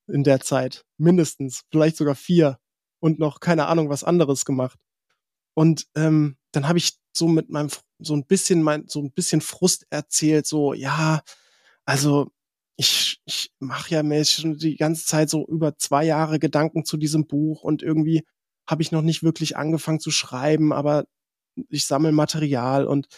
in 0.09 0.24
der 0.24 0.41
Zeit. 0.41 0.85
Mindestens. 0.99 1.62
Vielleicht 1.70 1.97
sogar 1.97 2.16
vier. 2.16 2.59
Und 2.99 3.20
noch 3.20 3.39
keine 3.39 3.66
Ahnung 3.66 3.89
was 3.89 4.03
anderes 4.03 4.45
gemacht. 4.45 4.81
Und 5.55 5.86
ähm, 5.94 6.36
dann 6.53 6.68
habe 6.68 6.78
ich 6.78 6.98
so 7.12 7.28
mit 7.28 7.51
meinem 7.51 7.70
so 7.98 8.14
ein 8.14 8.24
bisschen 8.26 8.62
mein 8.62 8.86
so 8.88 9.01
ein 9.01 9.12
bisschen 9.12 9.40
Frust 9.40 9.86
erzählt, 9.90 10.46
so 10.46 10.74
ja, 10.74 11.22
also 11.84 12.30
ich, 12.76 13.20
ich 13.26 13.53
mache 13.59 13.90
ja 13.94 14.03
mir 14.03 14.24
schon 14.24 14.57
die 14.57 14.76
ganze 14.76 15.05
Zeit 15.05 15.28
so 15.28 15.46
über 15.46 15.76
zwei 15.76 16.05
Jahre 16.05 16.38
Gedanken 16.38 16.84
zu 16.84 16.96
diesem 16.96 17.26
Buch 17.26 17.62
und 17.62 17.82
irgendwie 17.82 18.24
habe 18.66 18.82
ich 18.82 18.92
noch 18.92 19.03
nicht 19.03 19.22
wirklich 19.22 19.57
angefangen 19.57 20.01
zu 20.01 20.11
schreiben, 20.11 20.72
aber 20.72 21.07
ich 21.68 21.86
sammle 21.86 22.12
Material 22.12 22.86
und 22.86 23.09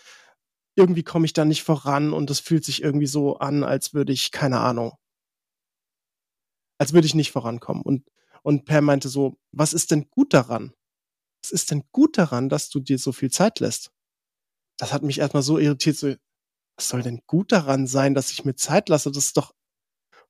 irgendwie 0.75 1.03
komme 1.03 1.27
ich 1.27 1.33
da 1.33 1.45
nicht 1.45 1.63
voran 1.63 2.13
und 2.13 2.31
es 2.31 2.41
fühlt 2.41 2.65
sich 2.65 2.83
irgendwie 2.83 3.07
so 3.07 3.37
an, 3.39 3.63
als 3.63 3.95
würde 3.95 4.13
ich, 4.13 4.31
keine 4.33 4.61
Ahnung, 4.61 4.93
als 6.79 6.93
würde 6.93 7.07
ich 7.07 7.15
nicht 7.15 7.31
vorankommen. 7.31 7.83
Und, 7.83 8.05
und 8.43 8.65
Per 8.65 8.81
meinte 8.81 9.09
so, 9.09 9.39
was 9.53 9.75
ist 9.75 9.91
denn 9.91 10.09
gut 10.11 10.35
daran? 10.35 10.73
Was 11.43 11.51
ist 11.51 11.71
denn 11.71 11.85
gut 11.93 12.19
daran, 12.19 12.49
dass 12.49 12.69
du 12.71 12.81
dir 12.81 12.99
so 12.99 13.13
viel 13.13 13.31
Zeit 13.31 13.61
lässt? 13.61 13.93
Das 14.79 14.93
hat 14.93 15.03
mich 15.03 15.19
erstmal 15.19 15.43
so 15.43 15.59
irritiert, 15.59 15.97
so, 15.97 16.15
was 16.77 16.89
soll 16.89 17.03
denn 17.03 17.23
gut 17.27 17.53
daran 17.53 17.87
sein, 17.87 18.15
dass 18.15 18.31
ich 18.33 18.45
mir 18.45 18.55
Zeit 18.57 18.89
lasse? 18.89 19.11
Das 19.13 19.27
ist 19.27 19.37
doch, 19.37 19.53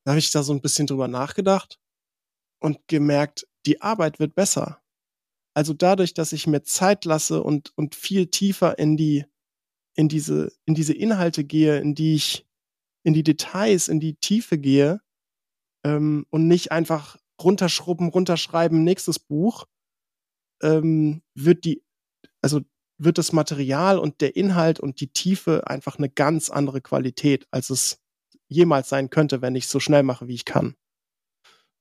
Da 0.05 0.13
habe 0.13 0.19
ich 0.21 0.31
da 0.31 0.43
so 0.43 0.53
ein 0.53 0.63
bisschen 0.63 0.87
drüber 0.87 1.09
nachgedacht 1.09 1.79
und 2.61 2.79
gemerkt, 2.89 3.47
die 3.67 3.83
Arbeit 3.83 4.19
wird 4.21 4.35
besser. 4.35 4.83
Also 5.55 5.75
dadurch, 5.75 6.15
dass 6.15 6.33
ich 6.33 6.47
mir 6.47 6.63
Zeit 6.63 7.05
lasse 7.05 7.43
und, 7.43 7.73
und 7.77 7.95
viel 7.95 8.29
tiefer 8.29 8.79
in 8.79 8.97
die, 8.97 9.27
in 9.97 10.09
diese, 10.09 10.53
in 10.67 10.75
diese 10.75 10.95
Inhalte 10.95 11.45
gehe, 11.45 11.79
in 11.81 11.95
die 11.95 12.15
ich, 12.15 12.47
in 13.05 13.15
die 13.15 13.25
Details, 13.25 13.89
in 13.89 14.01
die 14.01 14.15
Tiefe 14.17 14.59
gehe, 14.59 15.01
ähm, 15.85 16.27
und 16.31 16.49
nicht 16.49 16.73
einfach 16.73 17.17
runterschrubben, 17.43 18.09
runterschreiben, 18.09 18.85
nächstes 18.85 19.19
Buch, 19.19 19.67
ähm, 20.63 21.23
wird 21.35 21.65
die, 21.65 21.83
also 22.41 22.61
wird 22.99 23.19
das 23.19 23.33
Material 23.33 23.99
und 23.99 24.21
der 24.21 24.37
Inhalt 24.37 24.81
und 24.81 25.01
die 25.01 25.09
Tiefe 25.09 25.67
einfach 25.67 25.99
eine 25.99 26.09
ganz 26.09 26.51
andere 26.51 26.81
Qualität, 26.81 27.47
als 27.51 27.71
es 27.71 28.01
jemals 28.49 28.89
sein 28.89 29.11
könnte, 29.11 29.43
wenn 29.43 29.57
ich 29.57 29.69
so 29.69 29.81
schnell 29.81 30.03
mache, 30.03 30.29
wie 30.29 30.35
ich 30.35 30.45
kann. 30.45 30.77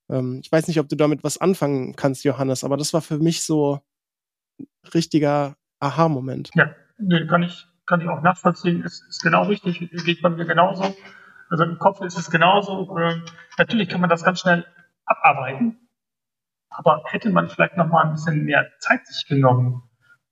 Ähm, 0.09 0.41
ich 0.43 0.51
weiß 0.51 0.67
nicht, 0.67 0.79
ob 0.79 0.89
du 0.89 0.95
damit 0.95 1.23
was 1.23 1.37
anfangen 1.39 1.95
kannst, 1.95 2.23
Johannes, 2.23 2.63
aber 2.63 2.77
das 2.77 2.93
war 2.93 3.01
für 3.01 3.19
mich 3.19 3.43
so 3.43 3.79
ein 4.59 4.67
richtiger 4.93 5.57
Aha-Moment. 5.79 6.51
Ja, 6.55 6.75
nee, 6.97 7.25
kann 7.27 7.43
ich, 7.43 7.67
kann 7.85 8.01
ich 8.01 8.07
auch 8.07 8.21
nachvollziehen. 8.21 8.83
Ist, 8.83 9.05
ist 9.07 9.21
genau 9.21 9.43
richtig, 9.43 9.79
geht 10.05 10.21
bei 10.21 10.29
mir 10.29 10.45
genauso. 10.45 10.95
Also 11.49 11.63
im 11.63 11.77
Kopf 11.79 12.01
ist 12.01 12.17
es 12.17 12.29
genauso. 12.29 12.97
Äh, 12.97 13.21
natürlich 13.57 13.89
kann 13.89 14.01
man 14.01 14.09
das 14.09 14.23
ganz 14.23 14.39
schnell 14.39 14.65
abarbeiten, 15.05 15.80
aber 16.71 17.03
hätte 17.05 17.29
man 17.29 17.49
vielleicht 17.49 17.77
noch 17.77 17.87
mal 17.87 18.05
ein 18.05 18.13
bisschen 18.13 18.45
mehr 18.45 18.67
Zeit 18.79 19.05
sich 19.05 19.27
genommen, 19.27 19.83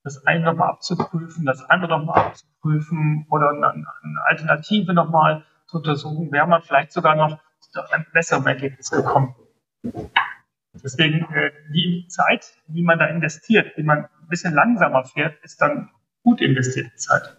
das 0.04 0.26
eine 0.26 0.46
nochmal 0.46 0.70
abzuprüfen, 0.70 1.46
das 1.46 1.62
andere 1.70 2.00
nochmal 2.00 2.28
abzuprüfen 2.28 3.28
oder 3.30 3.50
eine, 3.50 3.70
eine 3.70 4.22
Alternative 4.26 4.94
nochmal 4.94 5.46
zu 5.68 5.78
untersuchen, 5.78 6.32
wäre 6.32 6.48
man 6.48 6.62
vielleicht 6.62 6.92
sogar 6.92 7.16
noch 7.16 7.40
zu 7.60 7.82
einem 7.92 8.06
besseren 8.14 8.48
Ergebnis 8.48 8.90
gekommen. 8.90 9.36
Deswegen 10.74 11.26
äh, 11.34 11.52
die 11.74 12.08
Zeit, 12.08 12.54
die 12.68 12.84
man 12.84 13.00
da 13.00 13.06
investiert, 13.06 13.76
die 13.78 13.84
man 13.84 14.06
ein 14.06 14.28
bisschen 14.30 14.54
langsamer 14.54 15.04
fährt, 15.04 15.44
ist 15.44 15.62
dann 15.62 15.90
gut 16.24 16.42
investierte 16.42 16.96
Zeit. 16.96 17.38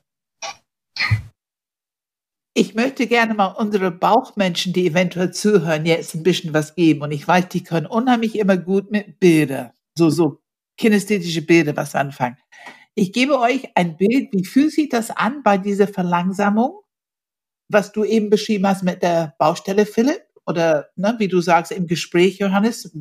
Ich 2.61 2.75
möchte 2.75 3.07
gerne 3.07 3.33
mal 3.33 3.47
unsere 3.47 3.91
Bauchmenschen, 3.91 4.75
die 4.75 4.87
eventuell 4.87 5.33
zuhören, 5.33 5.87
jetzt 5.87 6.15
ein 6.15 6.23
bisschen 6.23 6.53
was 6.53 6.75
geben. 6.75 7.01
Und 7.01 7.11
ich 7.11 7.27
weiß, 7.27 7.49
die 7.49 7.65
können 7.65 7.87
unheimlich 7.87 8.39
immer 8.39 8.59
gut 8.59 8.91
mit 8.91 9.19
Bilder, 9.19 9.73
so, 9.97 10.11
so 10.11 10.43
kinästhetische 10.77 11.41
Bilder 11.41 11.75
was 11.75 11.95
anfangen. 11.95 12.37
Ich 12.95 13.15
gebe 13.15 13.41
euch 13.41 13.71
ein 13.77 13.97
Bild. 13.97 14.29
Wie 14.35 14.45
fühlt 14.45 14.73
sich 14.73 14.91
das 14.91 15.11
an 15.11 15.43
bei 15.43 15.57
dieser 15.57 15.89
Verlangsamung, 15.89 16.83
was 17.71 17.93
du 17.93 18.05
eben 18.05 18.29
beschrieben 18.29 18.67
hast 18.67 18.83
mit 18.83 19.03
der 19.03 19.35
Baustelle, 19.39 19.87
Philipp? 19.87 20.21
oder 20.47 20.91
ne, 20.97 21.15
wie 21.19 21.29
du 21.29 21.41
sagst 21.41 21.73
im 21.73 21.87
Gespräch, 21.87 22.41
Johannes, 22.41 22.95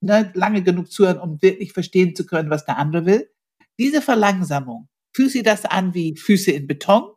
ne, 0.00 0.32
lange 0.34 0.62
genug 0.62 0.90
zuhören, 0.90 1.18
um 1.18 1.42
wirklich 1.42 1.74
verstehen 1.74 2.16
zu 2.16 2.24
können, 2.24 2.48
was 2.48 2.64
der 2.64 2.78
andere 2.78 3.04
will. 3.04 3.30
Diese 3.78 4.00
Verlangsamung, 4.00 4.88
fühlt 5.14 5.32
sich 5.32 5.42
das 5.42 5.66
an 5.66 5.92
wie 5.92 6.16
Füße 6.16 6.50
in 6.50 6.66
Beton? 6.66 7.10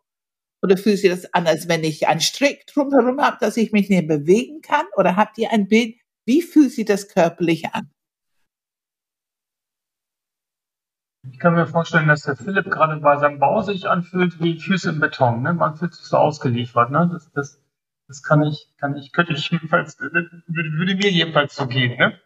Oder 0.66 0.78
fühlt 0.78 1.00
sich 1.00 1.10
das 1.10 1.34
an, 1.34 1.48
als 1.48 1.68
wenn 1.68 1.84
ich 1.84 2.08
einen 2.08 2.22
Strick 2.22 2.66
drumherum 2.68 3.22
habe, 3.22 3.38
dass 3.40 3.56
ich 3.58 3.72
mich 3.72 3.90
nicht 3.90 4.08
bewegen 4.08 4.62
kann? 4.62 4.86
Oder 4.98 5.16
habt 5.16 5.38
ihr 5.38 5.52
ein 5.52 5.68
Bild, 5.68 5.96
wie 6.26 6.42
fühlt 6.42 6.72
sich 6.72 6.86
das 6.86 7.08
körperlich 7.08 7.74
an? 7.74 7.92
Ich 11.32 11.40
kann 11.40 11.56
mir 11.56 11.68
vorstellen, 11.68 12.08
dass 12.08 12.24
der 12.24 12.36
Philipp 12.36 12.66
gerade 12.66 12.98
bei 12.98 13.18
seinem 13.18 13.40
Bau 13.40 13.62
sich 13.62 13.88
anfühlt 13.88 14.42
wie 14.42 14.60
Füße 14.60 14.90
im 14.90 15.00
Beton. 15.00 15.42
Ne? 15.42 15.54
Man 15.54 15.76
fühlt 15.76 15.94
sich 15.94 16.06
so 16.06 16.18
ausgeliefert. 16.18 16.92
Ne? 16.92 17.10
Das, 17.12 17.32
das 17.34 17.60
das 18.08 18.22
kann 18.22 18.44
ich, 18.44 18.70
kann 18.78 18.96
ich, 18.98 19.12
könnte 19.12 19.34
ich 19.34 19.50
jedenfalls, 19.50 20.00
würde, 20.00 20.30
würde 20.48 20.96
mir 20.96 21.10
jedenfalls 21.10 21.56
so 21.56 21.68
gehen, 21.68 21.98
ne? 21.98 22.20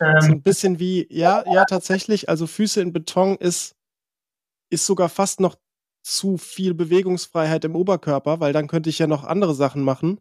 Ähm, 0.00 0.20
so 0.20 0.32
ein 0.32 0.42
bisschen 0.42 0.80
wie, 0.80 1.06
ja, 1.10 1.44
ja, 1.46 1.64
tatsächlich. 1.64 2.28
Also 2.28 2.46
Füße 2.46 2.80
in 2.80 2.92
Beton 2.92 3.36
ist, 3.36 3.76
ist 4.70 4.86
sogar 4.86 5.08
fast 5.08 5.38
noch 5.38 5.54
zu 6.02 6.36
viel 6.36 6.74
Bewegungsfreiheit 6.74 7.64
im 7.64 7.76
Oberkörper, 7.76 8.40
weil 8.40 8.52
dann 8.52 8.66
könnte 8.66 8.90
ich 8.90 8.98
ja 8.98 9.06
noch 9.06 9.24
andere 9.24 9.54
Sachen 9.54 9.82
machen. 9.82 10.20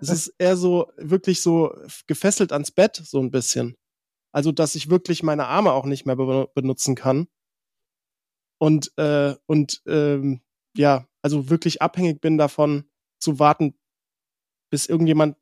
es 0.00 0.08
ist 0.08 0.28
eher 0.38 0.56
so, 0.56 0.90
wirklich 0.96 1.40
so 1.40 1.74
gefesselt 2.06 2.52
ans 2.52 2.72
Bett, 2.72 2.96
so 2.96 3.20
ein 3.20 3.30
bisschen. 3.30 3.76
Also, 4.32 4.52
dass 4.52 4.74
ich 4.74 4.90
wirklich 4.90 5.22
meine 5.22 5.46
Arme 5.46 5.72
auch 5.72 5.86
nicht 5.86 6.06
mehr 6.06 6.16
be 6.16 6.48
benutzen 6.54 6.94
kann. 6.94 7.28
Und, 8.58 8.92
äh, 8.96 9.34
und 9.46 9.82
ähm, 9.86 10.40
ja, 10.76 11.06
also 11.22 11.48
wirklich 11.48 11.80
abhängig 11.80 12.20
bin 12.20 12.36
davon, 12.36 12.84
zu 13.18 13.38
warten, 13.38 13.74
bis 14.70 14.86
irgendjemand 14.86 15.36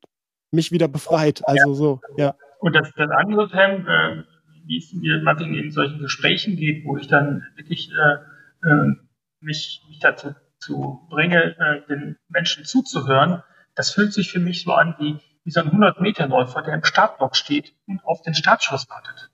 mich 0.51 0.71
wieder 0.71 0.87
befreit. 0.87 1.41
Also 1.47 1.69
ja. 1.69 1.75
so, 1.75 2.01
ja. 2.17 2.35
Und 2.59 2.75
das, 2.75 2.91
das 2.95 3.09
andere, 3.11 3.47
Sam, 3.49 3.87
äh, 3.87 4.23
wie 4.65 4.77
es 4.77 4.93
mir 4.93 5.21
Martin 5.21 5.53
in 5.53 5.71
solchen 5.71 5.99
Gesprächen 5.99 6.55
geht, 6.55 6.85
wo 6.85 6.97
ich 6.97 7.07
dann 7.07 7.45
wirklich 7.55 7.91
äh, 7.91 8.67
äh, 8.67 8.95
mich, 9.41 9.83
mich 9.87 9.99
dazu 9.99 10.35
zu 10.59 11.07
bringe, 11.09 11.55
äh, 11.57 11.87
den 11.87 12.17
Menschen 12.27 12.65
zuzuhören, 12.65 13.43
das 13.75 13.91
fühlt 13.91 14.13
sich 14.13 14.31
für 14.31 14.39
mich 14.39 14.63
so 14.63 14.73
an 14.73 14.95
wie, 14.99 15.19
wie 15.43 15.51
so 15.51 15.61
ein 15.61 15.71
100-Meter-Läufer, 15.71 16.61
der 16.61 16.73
im 16.73 16.83
Startblock 16.83 17.35
steht 17.35 17.73
und 17.87 18.03
auf 18.03 18.21
den 18.21 18.33
Startschuss 18.33 18.89
wartet. 18.89 19.31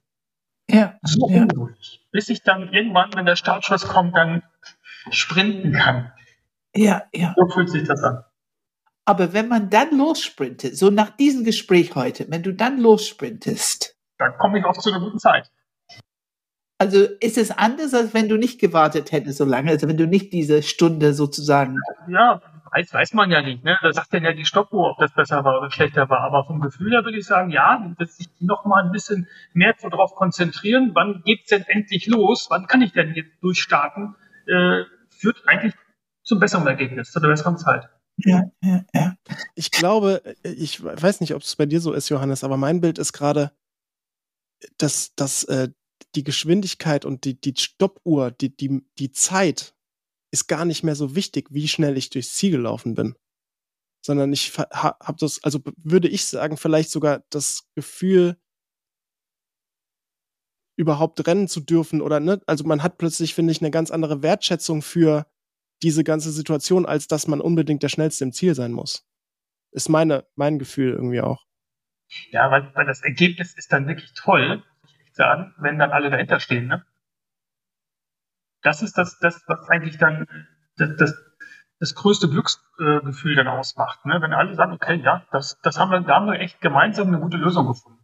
Ja. 0.69 0.97
So 1.01 1.29
ja. 1.29 1.43
unruhig. 1.43 2.05
Bis 2.11 2.29
ich 2.29 2.43
dann 2.43 2.71
irgendwann, 2.71 3.13
wenn 3.15 3.25
der 3.25 3.35
Startschuss 3.35 3.87
kommt, 3.87 4.15
dann 4.15 4.43
sprinten 5.09 5.73
kann. 5.73 6.11
Ja, 6.75 7.03
ja. 7.13 7.33
So 7.37 7.47
fühlt 7.47 7.69
sich 7.69 7.87
das 7.87 8.03
an. 8.03 8.23
Aber 9.05 9.33
wenn 9.33 9.47
man 9.47 9.69
dann 9.69 9.95
lossprintet, 9.95 10.77
so 10.77 10.89
nach 10.89 11.11
diesem 11.11 11.43
Gespräch 11.43 11.95
heute, 11.95 12.25
wenn 12.29 12.41
du 12.41 12.53
dann 12.53 12.79
lossprintest. 12.79 13.95
Dann 14.17 14.37
komme 14.37 14.59
ich 14.59 14.65
auch 14.65 14.77
zu 14.77 14.91
einer 14.91 14.99
guten 14.99 15.19
Zeit. 15.19 15.51
Also 16.77 17.05
ist 17.21 17.37
es 17.37 17.51
anders, 17.51 17.93
als 17.93 18.13
wenn 18.13 18.27
du 18.27 18.37
nicht 18.37 18.59
gewartet 18.59 19.11
hättest 19.11 19.37
so 19.37 19.45
lange, 19.45 19.71
also 19.71 19.87
wenn 19.87 19.97
du 19.97 20.07
nicht 20.07 20.33
diese 20.33 20.61
Stunde 20.61 21.13
sozusagen. 21.13 21.79
Ja, 22.09 22.41
weiß, 22.71 22.93
weiß 22.93 23.13
man 23.13 23.31
ja 23.31 23.41
nicht. 23.41 23.63
Ne? 23.63 23.77
Da 23.81 23.93
sagt 23.93 24.13
dann 24.13 24.23
ja 24.23 24.33
die 24.33 24.45
Stoppuhr, 24.45 24.91
ob 24.91 24.97
das 24.97 25.13
besser 25.13 25.43
war 25.45 25.59
oder 25.59 25.71
schlechter 25.71 26.09
war. 26.09 26.19
Aber 26.19 26.45
vom 26.45 26.59
Gefühl 26.59 26.91
her 26.91 27.05
würde 27.05 27.17
ich 27.17 27.25
sagen, 27.25 27.49
ja, 27.49 27.93
dass 27.97 28.17
sich 28.17 28.27
noch 28.39 28.65
mal 28.65 28.83
ein 28.83 28.91
bisschen 28.91 29.27
mehr 29.53 29.73
darauf 29.81 30.15
konzentrieren, 30.15 30.91
wann 30.93 31.21
geht's 31.23 31.49
denn 31.49 31.63
endlich 31.67 32.07
los, 32.07 32.47
wann 32.49 32.67
kann 32.67 32.81
ich 32.81 32.91
denn 32.91 33.13
jetzt 33.15 33.41
durchstarten, 33.41 34.15
äh, 34.47 34.83
führt 35.09 35.43
eigentlich 35.47 35.73
zum 36.23 36.39
besseren 36.39 36.67
Ergebnis, 36.67 37.11
zu 37.11 37.19
der 37.19 37.29
besseren 37.29 37.57
Zeit. 37.57 37.89
Ja, 38.17 38.43
ja, 38.61 38.83
ja. 38.93 39.15
Ich 39.55 39.71
glaube, 39.71 40.21
ich 40.43 40.83
weiß 40.83 41.21
nicht, 41.21 41.33
ob 41.35 41.41
es 41.41 41.55
bei 41.55 41.65
dir 41.65 41.79
so 41.79 41.93
ist, 41.93 42.09
Johannes, 42.09 42.43
aber 42.43 42.57
mein 42.57 42.81
Bild 42.81 42.97
ist 42.97 43.13
gerade, 43.13 43.51
dass, 44.77 45.13
dass 45.15 45.43
äh, 45.45 45.69
die 46.15 46.23
Geschwindigkeit 46.23 47.05
und 47.05 47.25
die, 47.25 47.39
die 47.39 47.53
Stoppuhr, 47.57 48.31
die, 48.31 48.55
die, 48.55 48.85
die 48.97 49.11
Zeit 49.11 49.75
ist 50.31 50.47
gar 50.47 50.65
nicht 50.65 50.83
mehr 50.83 50.95
so 50.95 51.15
wichtig, 51.15 51.47
wie 51.51 51.67
schnell 51.67 51.97
ich 51.97 52.09
durchs 52.09 52.35
Ziel 52.35 52.51
gelaufen 52.51 52.95
bin. 52.95 53.15
Sondern 54.05 54.33
ich 54.33 54.57
habe 54.57 55.17
das, 55.19 55.43
also 55.43 55.59
würde 55.77 56.07
ich 56.07 56.25
sagen, 56.25 56.57
vielleicht 56.57 56.91
sogar 56.91 57.23
das 57.29 57.69
Gefühl, 57.75 58.37
überhaupt 60.77 61.25
rennen 61.25 61.47
zu 61.47 61.61
dürfen 61.61 62.01
oder 62.01 62.19
ne, 62.19 62.41
also 62.47 62.65
man 62.65 62.83
hat 62.83 62.97
plötzlich, 62.97 63.33
finde 63.33 63.51
ich, 63.51 63.61
eine 63.61 63.71
ganz 63.71 63.91
andere 63.91 64.21
Wertschätzung 64.21 64.81
für 64.81 65.25
diese 65.81 66.03
ganze 66.03 66.31
Situation, 66.31 66.85
als 66.85 67.07
dass 67.07 67.27
man 67.27 67.41
unbedingt 67.41 67.83
der 67.83 67.89
Schnellste 67.89 68.25
im 68.25 68.33
Ziel 68.33 68.55
sein 68.55 68.71
muss. 68.71 69.07
Ist 69.71 69.89
meine, 69.89 70.25
mein 70.35 70.59
Gefühl 70.59 70.93
irgendwie 70.93 71.21
auch. 71.21 71.45
Ja, 72.31 72.51
weil, 72.51 72.73
weil 72.75 72.85
das 72.85 73.01
Ergebnis 73.01 73.53
ist 73.55 73.71
dann 73.71 73.87
wirklich 73.87 74.13
toll, 74.13 74.63
echt 75.15 75.17
sagen, 75.17 75.53
wenn 75.57 75.79
dann 75.79 75.91
alle 75.91 76.09
dahinter 76.09 76.39
stehen. 76.39 76.67
Ne? 76.67 76.85
Das 78.61 78.81
ist 78.81 78.97
das, 78.97 79.17
das, 79.19 79.41
was 79.47 79.69
eigentlich 79.69 79.97
dann 79.97 80.27
das, 80.77 80.89
das, 80.97 81.13
das 81.79 81.95
größte 81.95 82.29
Glücksgefühl 82.29 83.35
dann 83.35 83.47
ausmacht. 83.47 84.05
Ne? 84.05 84.21
Wenn 84.21 84.33
alle 84.33 84.55
sagen, 84.55 84.73
okay, 84.73 84.95
ja, 84.95 85.25
das, 85.31 85.57
das 85.63 85.77
haben 85.77 85.91
wir, 85.91 86.01
da 86.01 86.15
haben 86.15 86.27
wir 86.27 86.39
echt 86.39 86.61
gemeinsam 86.61 87.07
eine 87.07 87.19
gute 87.19 87.37
Lösung 87.37 87.67
gefunden. 87.67 87.99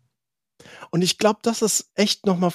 Und 0.91 1.01
ich 1.01 1.17
glaube, 1.17 1.39
das 1.41 1.61
ist 1.61 1.91
echt 1.95 2.25
nochmal 2.25 2.51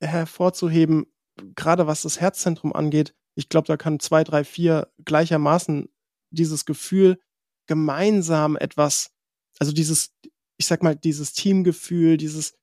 hervorzuheben, 0.00 1.06
gerade 1.54 1.86
was 1.86 2.02
das 2.02 2.20
Herzzentrum 2.20 2.72
angeht. 2.72 3.14
Ich 3.34 3.50
glaube, 3.50 3.66
da 3.66 3.76
kann 3.76 4.00
zwei, 4.00 4.24
drei, 4.24 4.42
vier 4.42 4.90
gleichermaßen 5.04 5.88
dieses 6.30 6.64
Gefühl, 6.64 7.20
gemeinsam 7.66 8.56
etwas, 8.56 9.12
also 9.58 9.72
dieses, 9.72 10.14
ich 10.56 10.66
sag 10.66 10.82
mal, 10.82 10.96
dieses 10.96 11.34
Teamgefühl, 11.34 12.16
dieses, 12.16 12.54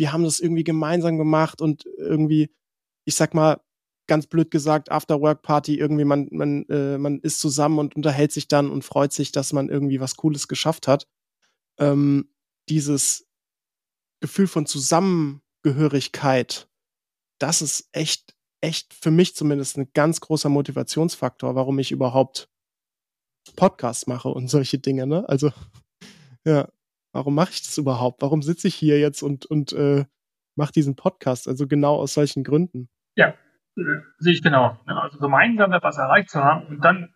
wir 0.00 0.12
haben 0.12 0.24
das 0.24 0.40
irgendwie 0.40 0.64
gemeinsam 0.64 1.18
gemacht 1.18 1.60
und 1.60 1.84
irgendwie, 1.98 2.50
ich 3.04 3.14
sag 3.14 3.34
mal, 3.34 3.60
ganz 4.08 4.26
blöd 4.26 4.50
gesagt, 4.50 4.90
After-Work-Party, 4.90 5.78
irgendwie 5.78 6.04
man, 6.04 6.26
man, 6.32 6.64
äh, 6.68 6.98
man 6.98 7.20
ist 7.20 7.38
zusammen 7.38 7.78
und 7.78 7.94
unterhält 7.94 8.32
sich 8.32 8.48
dann 8.48 8.70
und 8.70 8.82
freut 8.82 9.12
sich, 9.12 9.30
dass 9.30 9.52
man 9.52 9.68
irgendwie 9.68 10.00
was 10.00 10.16
Cooles 10.16 10.48
geschafft 10.48 10.88
hat. 10.88 11.06
Ähm, 11.78 12.34
dieses 12.68 13.28
Gefühl 14.20 14.48
von 14.48 14.66
Zusammengehörigkeit, 14.66 16.68
das 17.38 17.62
ist 17.62 17.88
echt 17.92 18.34
echt 18.62 18.94
für 18.94 19.10
mich 19.10 19.34
zumindest 19.34 19.78
ein 19.78 19.90
ganz 19.94 20.20
großer 20.20 20.48
Motivationsfaktor, 20.48 21.54
warum 21.54 21.78
ich 21.78 21.92
überhaupt 21.92 22.48
Podcasts 23.56 24.06
mache 24.06 24.28
und 24.28 24.48
solche 24.48 24.78
Dinge. 24.78 25.06
Ne? 25.06 25.28
Also 25.28 25.52
Ja. 26.44 26.68
Warum 27.12 27.34
mache 27.34 27.50
ich 27.52 27.62
das 27.62 27.76
überhaupt? 27.78 28.22
Warum 28.22 28.42
sitze 28.42 28.68
ich 28.68 28.74
hier 28.74 29.00
jetzt 29.00 29.22
und, 29.22 29.46
und 29.46 29.72
äh, 29.72 30.04
mache 30.56 30.72
diesen 30.72 30.96
Podcast? 30.96 31.48
Also 31.48 31.66
genau 31.66 31.96
aus 31.96 32.14
solchen 32.14 32.44
Gründen. 32.44 32.88
Ja, 33.16 33.34
äh, 33.76 33.82
sehe 34.18 34.32
ich 34.32 34.42
genau. 34.42 34.78
Also 34.86 35.18
gemeinsam 35.18 35.72
etwas 35.72 35.98
erreicht 35.98 36.30
zu 36.30 36.42
haben 36.42 36.66
und 36.66 36.84
dann 36.84 37.14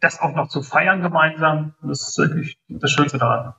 das 0.00 0.20
auch 0.20 0.34
noch 0.34 0.48
zu 0.48 0.62
feiern 0.62 1.00
gemeinsam, 1.00 1.74
das 1.82 2.08
ist 2.08 2.18
wirklich 2.18 2.58
das 2.68 2.90
Schönste 2.90 3.18
daran. 3.18 3.54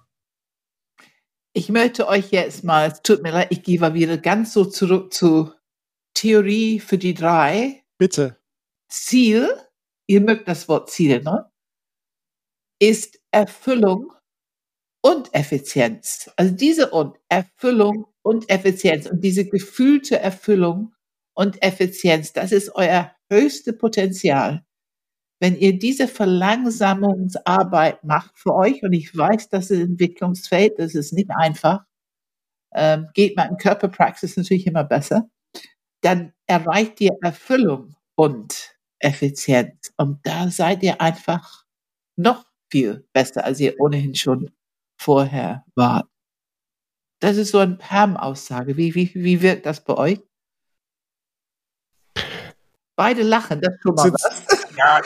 Ich 1.54 1.70
möchte 1.70 2.08
euch 2.08 2.32
jetzt 2.32 2.64
mal, 2.64 2.88
es 2.92 3.02
tut 3.02 3.24
mir 3.24 3.32
leid, 3.32 3.48
ich 3.50 3.64
gehe 3.64 3.80
mal 3.80 3.94
wieder 3.94 4.18
ganz 4.18 4.54
so 4.54 4.66
zurück 4.66 5.14
zu 5.14 5.54
Theorie 6.14 6.80
für 6.80 6.98
die 6.98 7.14
drei. 7.14 7.84
Bitte. 7.98 8.38
Ziel, 8.90 9.50
ihr 10.06 10.22
mögt 10.22 10.48
das 10.48 10.68
Wort 10.68 10.90
Ziel, 10.90 11.24
ne? 11.24 11.50
Ist 12.80 13.20
Erfüllung 13.32 14.14
und 15.06 15.32
Effizienz. 15.36 16.32
Also 16.36 16.56
diese 16.56 16.90
und 16.90 17.16
Erfüllung 17.30 18.08
und 18.24 18.50
Effizienz 18.50 19.06
und 19.06 19.24
diese 19.24 19.46
gefühlte 19.48 20.18
Erfüllung 20.20 20.96
und 21.36 21.62
Effizienz, 21.62 22.34
das 22.34 22.52
ist 22.52 22.74
euer 22.74 23.12
höchste 23.30 23.74
Potenzial. 23.74 24.66
Wenn 25.40 25.56
ihr 25.58 25.78
diese 25.78 26.08
Verlangsamungsarbeit 26.08 28.04
macht 28.04 28.36
für 28.36 28.56
euch, 28.56 28.82
und 28.82 28.94
ich 28.94 29.16
weiß, 29.16 29.50
das 29.50 29.70
ist 29.70 29.82
Entwicklungsfeld, 29.82 30.80
das 30.80 30.96
ist 30.96 31.14
nicht 31.14 31.30
einfach, 31.30 31.86
ähm, 32.74 33.08
geht 33.14 33.38
mal 33.38 33.50
in 33.50 33.58
Körperpraxis 33.58 34.38
natürlich 34.38 34.66
immer 34.66 34.86
besser, 34.86 35.30
dann 36.02 36.34
erreicht 36.48 37.00
ihr 37.00 37.16
Erfüllung 37.22 37.96
und 38.16 38.76
Effizienz. 38.98 39.94
Und 39.98 40.22
da 40.24 40.50
seid 40.50 40.82
ihr 40.82 41.00
einfach 41.00 41.64
noch 42.16 42.46
viel 42.72 43.08
besser, 43.14 43.46
als 43.46 43.60
ihr 43.60 43.80
ohnehin 43.80 44.16
schon 44.16 44.50
vorher 45.06 45.64
wart. 45.76 46.08
Das 47.20 47.38
ist 47.38 47.52
so 47.52 47.60
eine 47.60 47.76
Pam-Aussage. 47.76 48.76
Wie, 48.76 48.96
wie, 48.96 49.14
wie 49.14 49.42
wirkt 49.42 49.66
das 49.66 49.84
bei 49.84 49.94
euch? 49.96 50.20
Beide 52.96 53.22
lachen, 53.22 53.62
das 53.62 53.76
schon 53.82 53.94
mal 53.94 54.12
was. 54.12 54.68
Ja, 54.78 55.02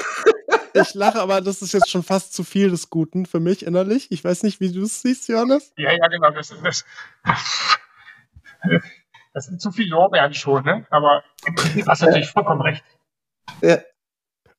ich 0.73 0.93
lache, 0.93 1.19
aber 1.19 1.41
das 1.41 1.61
ist 1.61 1.73
jetzt 1.73 1.89
schon 1.89 2.03
fast 2.03 2.33
zu 2.33 2.43
viel 2.43 2.69
des 2.69 2.89
Guten 2.89 3.25
für 3.25 3.39
mich 3.39 3.65
innerlich. 3.65 4.11
Ich 4.11 4.23
weiß 4.23 4.43
nicht, 4.43 4.59
wie 4.59 4.71
du 4.71 4.83
es 4.83 5.01
siehst, 5.01 5.27
Johannes. 5.27 5.73
Ja, 5.77 5.91
ja, 5.91 6.07
genau. 6.07 6.31
Das, 6.31 6.53
das, 6.63 6.85
das 9.33 9.45
sind 9.45 9.61
zu 9.61 9.71
viele 9.71 9.89
Lorbeeren 9.89 10.33
schon, 10.33 10.63
ne? 10.63 10.85
Aber 10.91 11.23
du 11.45 11.85
hast 11.85 12.01
natürlich 12.01 12.29
vollkommen 12.29 12.61
recht. 12.61 12.83
Ja. 13.61 13.79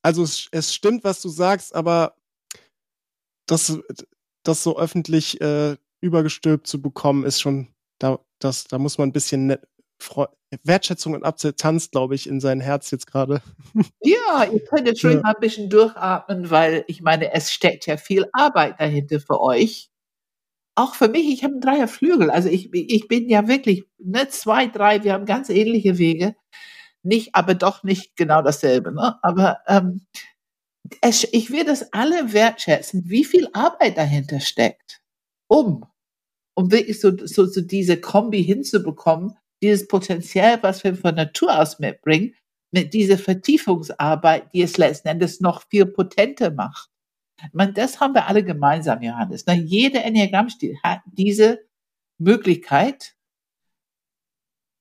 Also 0.03 0.23
es, 0.23 0.49
es 0.51 0.75
stimmt, 0.75 1.05
was 1.05 1.23
du 1.23 1.29
sagst, 1.29 1.75
aber 1.75 2.15
das, 3.47 3.79
das 4.43 4.63
so 4.63 4.79
öffentlich 4.79 5.41
äh, 5.41 5.77
übergestülpt 6.01 6.67
zu 6.67 6.81
bekommen, 6.81 7.25
ist 7.25 7.41
schon, 7.41 7.69
da, 7.99 8.21
das, 8.39 8.65
da 8.65 8.79
muss 8.79 8.99
man 8.99 9.11
ein 9.11 9.13
bisschen 9.13 9.47
ne, 9.47 9.61
Wertschätzung 10.65 11.15
und 11.15 11.25
Akzeptanz, 11.25 11.91
glaube 11.91 12.15
ich, 12.15 12.27
in 12.27 12.41
sein 12.41 12.61
Herz 12.61 12.91
jetzt 12.91 13.07
gerade. 13.07 13.43
Ja, 14.03 14.45
ihr 14.45 14.65
könnt 14.65 14.87
jetzt 14.87 15.01
schon 15.01 15.13
ja. 15.13 15.21
mal 15.21 15.35
ein 15.35 15.41
bisschen 15.41 15.69
durchatmen, 15.69 16.51
weil 16.51 16.85
ich 16.89 17.03
meine, 17.03 17.33
es 17.33 17.53
steckt 17.53 17.87
ja 17.87 17.97
viel 17.97 18.27
Arbeit 18.33 18.81
dahinter 18.81 19.21
für 19.21 19.41
euch. 19.41 19.91
Auch 20.75 20.95
für 20.95 21.09
mich, 21.09 21.29
ich 21.29 21.45
habe 21.45 21.55
einen 21.55 21.61
Dreierflügel. 21.61 22.31
Also 22.31 22.49
ich, 22.49 22.73
ich 22.73 23.09
bin 23.09 23.29
ja 23.29 23.47
wirklich, 23.47 23.85
ne, 23.99 24.29
zwei, 24.29 24.67
drei, 24.67 25.05
wir 25.05 25.13
haben 25.13 25.27
ganz 25.27 25.51
ähnliche 25.51 25.99
Wege. 25.99 26.35
Nicht, 27.03 27.35
aber 27.35 27.55
doch 27.55 27.83
nicht 27.83 28.17
genau 28.17 28.43
dasselbe. 28.43 28.93
Ne? 28.93 29.17
Aber 29.23 29.59
ähm, 29.67 30.07
ich 31.03 31.51
will 31.51 31.65
das 31.65 31.93
alle 31.93 32.33
wertschätzen, 32.33 33.03
wie 33.07 33.25
viel 33.25 33.49
Arbeit 33.53 33.97
dahinter 33.97 34.41
steckt, 34.41 35.01
um, 35.49 35.85
um 36.55 36.73
wirklich 36.73 37.01
so, 37.01 37.13
so, 37.27 37.47
so 37.47 37.61
diese 37.61 38.01
Kombi 38.01 38.43
hinzubekommen, 38.43 39.37
dieses 39.63 39.89
Potenzial, 39.89 40.63
was 40.63 40.83
wir 40.85 40.95
von 40.95 41.15
Natur 41.15 41.59
aus 41.59 41.79
mitbringen, 41.79 42.35
mit 42.73 42.95
dieser 42.95 43.19
Vertiefungsarbeit, 43.19 44.53
die 44.53 44.63
es 44.63 44.79
letzten 44.79 45.09
Endes 45.09 45.41
noch 45.41 45.67
viel 45.69 45.87
potenter 45.87 46.51
macht. 46.51 46.89
Man, 47.53 47.75
das 47.75 48.01
haben 48.01 48.15
wir 48.15 48.27
alle 48.27 48.45
gemeinsam, 48.45 49.03
Johannes. 49.03 49.45
Na, 49.47 49.55
jeder 49.55 50.05
Enneagrammstil 50.05 50.77
hat 50.83 51.01
diese 51.07 51.61
Möglichkeit, 52.19 53.17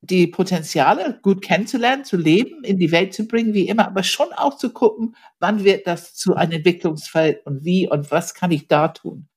die 0.02 0.28
Potenziale 0.28 1.20
gut 1.22 1.42
kennenzulernen, 1.42 2.06
zu 2.06 2.16
leben, 2.18 2.64
in 2.64 2.78
die 2.78 2.92
Welt 2.92 3.14
zu 3.14 3.28
bringen, 3.28 3.54
wie 3.54 3.68
immer, 3.68 3.88
aber 3.88 4.04
schon 4.04 4.32
auch 4.34 4.58
zu 4.58 4.72
gucken, 4.72 5.16
wann 5.40 5.64
wird 5.64 5.88
das 5.88 6.16
zu 6.16 6.36
einem 6.36 6.54
Entwicklungsfeld 6.54 7.46
und 7.46 7.66
wie 7.66 7.90
und 7.90 8.10
was 8.12 8.34
kann 8.34 8.52
ich 8.52 8.68
da 8.68 8.90
tun. 8.90 9.28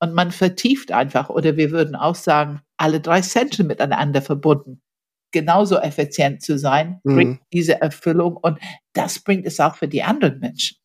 Und 0.00 0.14
man 0.14 0.30
vertieft 0.30 0.92
einfach, 0.92 1.28
oder 1.28 1.56
wir 1.56 1.70
würden 1.70 1.96
auch 1.96 2.14
sagen, 2.14 2.60
alle 2.76 3.00
drei 3.00 3.20
Zentren 3.20 3.66
miteinander 3.66 4.22
verbunden. 4.22 4.80
Genauso 5.32 5.76
effizient 5.76 6.42
zu 6.42 6.58
sein, 6.58 7.00
mhm. 7.04 7.14
bringt 7.14 7.40
diese 7.52 7.80
Erfüllung 7.80 8.36
und 8.36 8.58
das 8.94 9.18
bringt 9.18 9.44
es 9.44 9.60
auch 9.60 9.74
für 9.74 9.88
die 9.88 10.02
anderen 10.02 10.38
Menschen. 10.38 10.78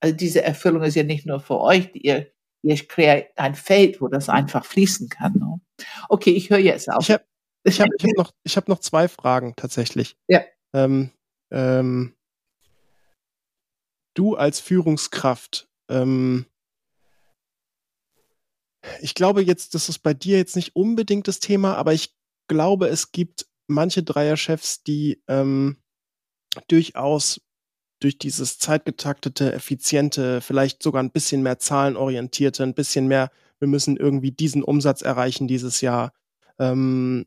Also 0.00 0.16
diese 0.16 0.42
Erfüllung 0.42 0.82
ist 0.82 0.96
ja 0.96 1.02
nicht 1.02 1.26
nur 1.26 1.38
für 1.38 1.60
euch, 1.60 1.90
ihr, 1.94 2.32
ihr 2.62 2.76
kreiert 2.76 3.30
ein 3.36 3.54
Feld, 3.54 4.00
wo 4.00 4.08
das 4.08 4.28
einfach 4.28 4.64
fließen 4.64 5.08
kann. 5.08 5.34
Ne? 5.34 5.60
Okay, 6.08 6.30
ich 6.30 6.50
höre 6.50 6.58
jetzt 6.58 6.90
auf. 6.90 7.02
Ich 7.02 7.10
habe 7.10 7.24
ich 7.64 7.80
hab, 7.80 7.88
ich 7.98 8.04
hab 8.04 8.10
noch, 8.16 8.32
hab 8.46 8.68
noch 8.68 8.80
zwei 8.80 9.08
Fragen 9.08 9.54
tatsächlich. 9.56 10.16
Ja. 10.28 10.42
Ähm, 10.72 11.10
ähm, 11.50 12.14
du 14.14 14.36
als 14.36 14.60
Führungskraft, 14.60 15.68
ähm, 15.88 16.46
ich 19.00 19.14
glaube 19.14 19.42
jetzt, 19.42 19.74
das 19.74 19.88
ist 19.88 20.00
bei 20.00 20.14
dir 20.14 20.38
jetzt 20.38 20.56
nicht 20.56 20.76
unbedingt 20.76 21.28
das 21.28 21.40
Thema, 21.40 21.76
aber 21.76 21.92
ich 21.92 22.14
glaube, 22.48 22.88
es 22.88 23.12
gibt 23.12 23.46
manche 23.66 24.02
Dreierchefs, 24.02 24.82
die 24.82 25.22
ähm, 25.28 25.76
durchaus 26.68 27.40
durch 28.00 28.18
dieses 28.18 28.58
zeitgetaktete, 28.58 29.52
effiziente, 29.52 30.40
vielleicht 30.40 30.82
sogar 30.82 31.02
ein 31.02 31.10
bisschen 31.10 31.42
mehr 31.42 31.58
zahlenorientierte, 31.58 32.62
ein 32.62 32.74
bisschen 32.74 33.08
mehr, 33.08 33.30
wir 33.58 33.68
müssen 33.68 33.96
irgendwie 33.96 34.30
diesen 34.30 34.62
Umsatz 34.62 35.02
erreichen 35.02 35.48
dieses 35.48 35.80
Jahr, 35.80 36.12
ähm, 36.58 37.26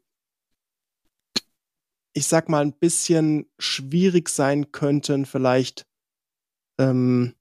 ich 2.13 2.27
sag 2.27 2.49
mal, 2.49 2.61
ein 2.61 2.73
bisschen 2.73 3.49
schwierig 3.57 4.29
sein 4.29 4.71
könnten, 4.71 5.25
vielleicht, 5.25 5.85
ähm, 6.79 7.35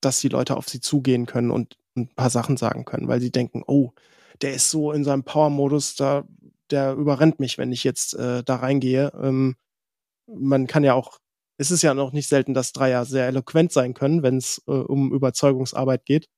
dass 0.00 0.20
die 0.20 0.28
Leute 0.28 0.56
auf 0.56 0.68
sie 0.68 0.80
zugehen 0.80 1.26
können 1.26 1.50
und 1.50 1.78
ein 1.96 2.08
paar 2.08 2.30
Sachen 2.30 2.56
sagen 2.56 2.84
können, 2.84 3.08
weil 3.08 3.20
sie 3.20 3.30
denken, 3.30 3.62
oh, 3.66 3.92
der 4.42 4.54
ist 4.54 4.70
so 4.70 4.92
in 4.92 5.04
seinem 5.04 5.24
Power-Modus, 5.24 5.94
da, 5.94 6.24
der 6.70 6.94
überrennt 6.94 7.40
mich, 7.40 7.56
wenn 7.58 7.72
ich 7.72 7.84
jetzt 7.84 8.14
äh, 8.14 8.44
da 8.44 8.56
reingehe. 8.56 9.12
Ähm, 9.20 9.56
man 10.26 10.66
kann 10.66 10.84
ja 10.84 10.94
auch, 10.94 11.18
es 11.58 11.70
ist 11.70 11.82
ja 11.82 11.94
noch 11.94 12.12
nicht 12.12 12.28
selten, 12.28 12.52
dass 12.52 12.72
Dreier 12.72 13.06
sehr 13.06 13.26
eloquent 13.26 13.72
sein 13.72 13.94
können, 13.94 14.22
wenn 14.22 14.36
es 14.36 14.62
äh, 14.66 14.72
um 14.72 15.12
Überzeugungsarbeit 15.12 16.04
geht. 16.04 16.28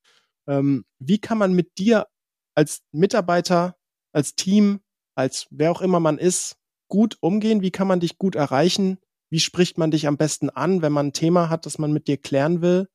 Ähm, 0.47 0.85
wie 1.01 1.19
kann 1.19 1.39
man 1.39 1.53
mit 1.53 1.79
dir 1.79 2.07
als 2.55 2.83
Mitarbeiter, 2.93 3.77
als 4.13 4.35
Team, 4.37 4.81
als 5.17 5.49
wer 5.51 5.73
auch 5.73 5.81
immer 5.81 6.01
man 6.01 6.19
ist, 6.19 6.57
gut 6.89 7.19
umgehen? 7.21 7.63
Wie 7.63 7.71
kann 7.71 7.87
man 7.87 8.01
dich 8.01 8.19
gut 8.19 8.35
erreichen? 8.35 8.99
Wie 9.31 9.41
spricht 9.41 9.79
man 9.79 9.91
dich 9.91 10.07
am 10.07 10.17
besten 10.17 10.51
an, 10.51 10.83
wenn 10.83 10.93
man 10.93 11.09
ein 11.09 11.13
Thema 11.13 11.51
hat, 11.51 11.67
das 11.67 11.79
man 11.79 11.93
mit 11.93 12.09
dir 12.09 12.17
klären 12.17 12.63
will? 12.63 12.89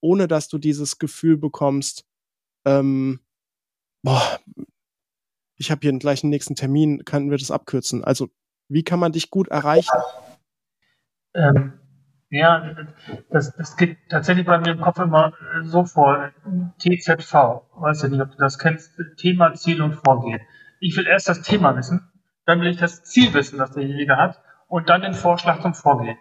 ohne 0.00 0.28
dass 0.28 0.48
du 0.48 0.58
dieses 0.58 0.98
Gefühl 0.98 1.36
bekommst, 1.36 2.06
ähm, 2.64 3.20
boah, 4.02 4.38
ich 5.56 5.70
habe 5.70 5.80
hier 5.82 5.96
gleich 5.98 6.22
einen 6.22 6.30
nächsten 6.30 6.54
Termin, 6.54 7.04
können 7.04 7.30
wir 7.30 7.38
das 7.38 7.50
abkürzen? 7.50 8.04
Also, 8.04 8.28
wie 8.68 8.84
kann 8.84 9.00
man 9.00 9.12
dich 9.12 9.30
gut 9.30 9.48
erreichen? 9.48 9.96
Ähm, 11.34 11.72
ja, 12.30 12.76
das, 13.30 13.56
das 13.56 13.76
geht 13.76 13.96
tatsächlich 14.08 14.46
bei 14.46 14.58
mir 14.58 14.72
im 14.72 14.80
Kopf 14.80 14.98
immer 14.98 15.32
so 15.62 15.84
vor. 15.84 16.30
TZV, 16.78 17.32
weißt 17.74 18.04
du 18.04 18.08
nicht, 18.08 18.20
ob 18.20 18.30
du 18.30 18.36
das 18.36 18.58
kennst, 18.58 18.92
Thema, 19.16 19.54
Ziel 19.54 19.80
und 19.82 19.94
Vorgehen. 19.94 20.40
Ich 20.80 20.96
will 20.96 21.06
erst 21.06 21.28
das 21.28 21.42
Thema 21.42 21.74
wissen, 21.76 22.07
dann 22.48 22.60
will 22.60 22.68
ich 22.68 22.78
das 22.78 23.04
Ziel 23.04 23.32
wissen, 23.34 23.58
das 23.58 23.72
derjenige 23.72 24.16
hat, 24.16 24.40
und 24.66 24.88
dann 24.88 25.02
den 25.02 25.14
Vorschlag 25.14 25.60
zum 25.60 25.74
Vorgehen 25.74 26.18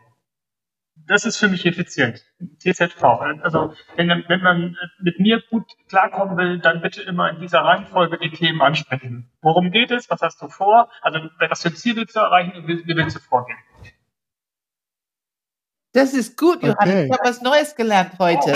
das 1.07 1.25
ist 1.25 1.37
für 1.37 1.47
mich 1.47 1.65
effizient. 1.65 2.23
TZV. 2.59 3.03
Also 3.41 3.73
wenn, 3.95 4.09
wenn 4.27 4.41
man 4.41 4.77
mit 4.99 5.19
mir 5.19 5.41
gut 5.49 5.65
klarkommen 5.87 6.37
will, 6.37 6.59
dann 6.59 6.81
bitte 6.81 7.01
immer 7.01 7.29
in 7.29 7.39
dieser 7.39 7.61
Reihenfolge 7.61 8.19
die 8.19 8.31
Themen 8.31 8.61
ansprechen. 8.61 9.31
Worum 9.41 9.71
geht 9.71 9.91
es? 9.91 10.09
Was 10.09 10.21
hast 10.21 10.41
du 10.41 10.49
vor? 10.49 10.89
Also 11.01 11.19
was 11.39 11.61
für 11.61 11.73
Ziele 11.73 12.07
zu 12.07 12.19
erreichen 12.19 12.57
und 12.57 12.67
wie, 12.67 12.85
wie 12.85 12.95
willst 12.95 13.15
du 13.15 13.19
vorgehen? 13.19 13.57
Das 15.93 16.13
ist 16.13 16.37
gut, 16.37 16.61
Johannes. 16.61 16.77
Okay. 16.79 17.05
Ich 17.05 17.11
habe 17.11 17.29
was 17.29 17.41
Neues 17.41 17.75
gelernt 17.75 18.13
heute. 18.19 18.53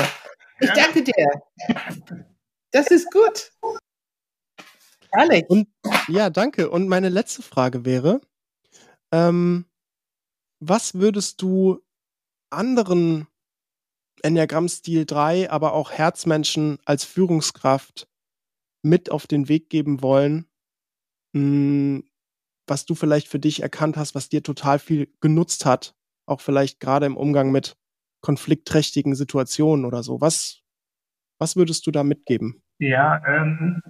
Ich 0.60 0.68
ja. 0.70 0.76
danke 0.76 1.04
dir. 1.04 1.42
Das 2.74 2.88
ist 2.88 3.12
gut. 3.12 3.52
Ehrlich. 5.18 5.50
Und, 5.50 5.68
ja, 6.08 6.30
danke. 6.30 6.70
Und 6.70 6.88
meine 6.88 7.10
letzte 7.10 7.42
Frage 7.42 7.86
wäre, 7.86 8.22
ähm, 9.12 9.66
was 10.60 10.94
würdest 10.96 11.42
du 11.42 11.80
anderen 12.50 13.28
Enneagramm-Stil 14.24 15.06
3, 15.06 15.50
aber 15.50 15.74
auch 15.74 15.92
Herzmenschen 15.92 16.78
als 16.86 17.04
Führungskraft 17.04 18.08
mit 18.84 19.12
auf 19.12 19.28
den 19.28 19.48
Weg 19.48 19.70
geben 19.70 20.02
wollen, 20.02 20.48
mh, 21.34 21.42
hm, 21.42 22.04
was 22.68 22.86
du 22.86 22.96
vielleicht 22.96 23.28
für 23.28 23.40
dich 23.40 23.62
erkannt 23.62 23.98
hast, 23.98 24.16
was 24.16 24.30
dir 24.30 24.44
total 24.44 24.80
viel 24.80 25.12
genutzt 25.20 25.66
hat, 25.66 25.96
auch 26.26 26.40
vielleicht 26.40 26.80
gerade 26.80 27.06
im 27.06 27.18
Umgang 27.18 27.52
mit 27.52 27.76
konfliktträchtigen 28.22 29.16
Situationen 29.16 29.84
oder 29.84 30.04
so. 30.04 30.22
Was, 30.22 30.62
was 31.38 31.56
würdest 31.56 31.86
du 31.88 31.92
da 31.92 32.04
mitgeben? 32.04 32.64
Ja, 32.80 33.22
ähm, 33.28 33.82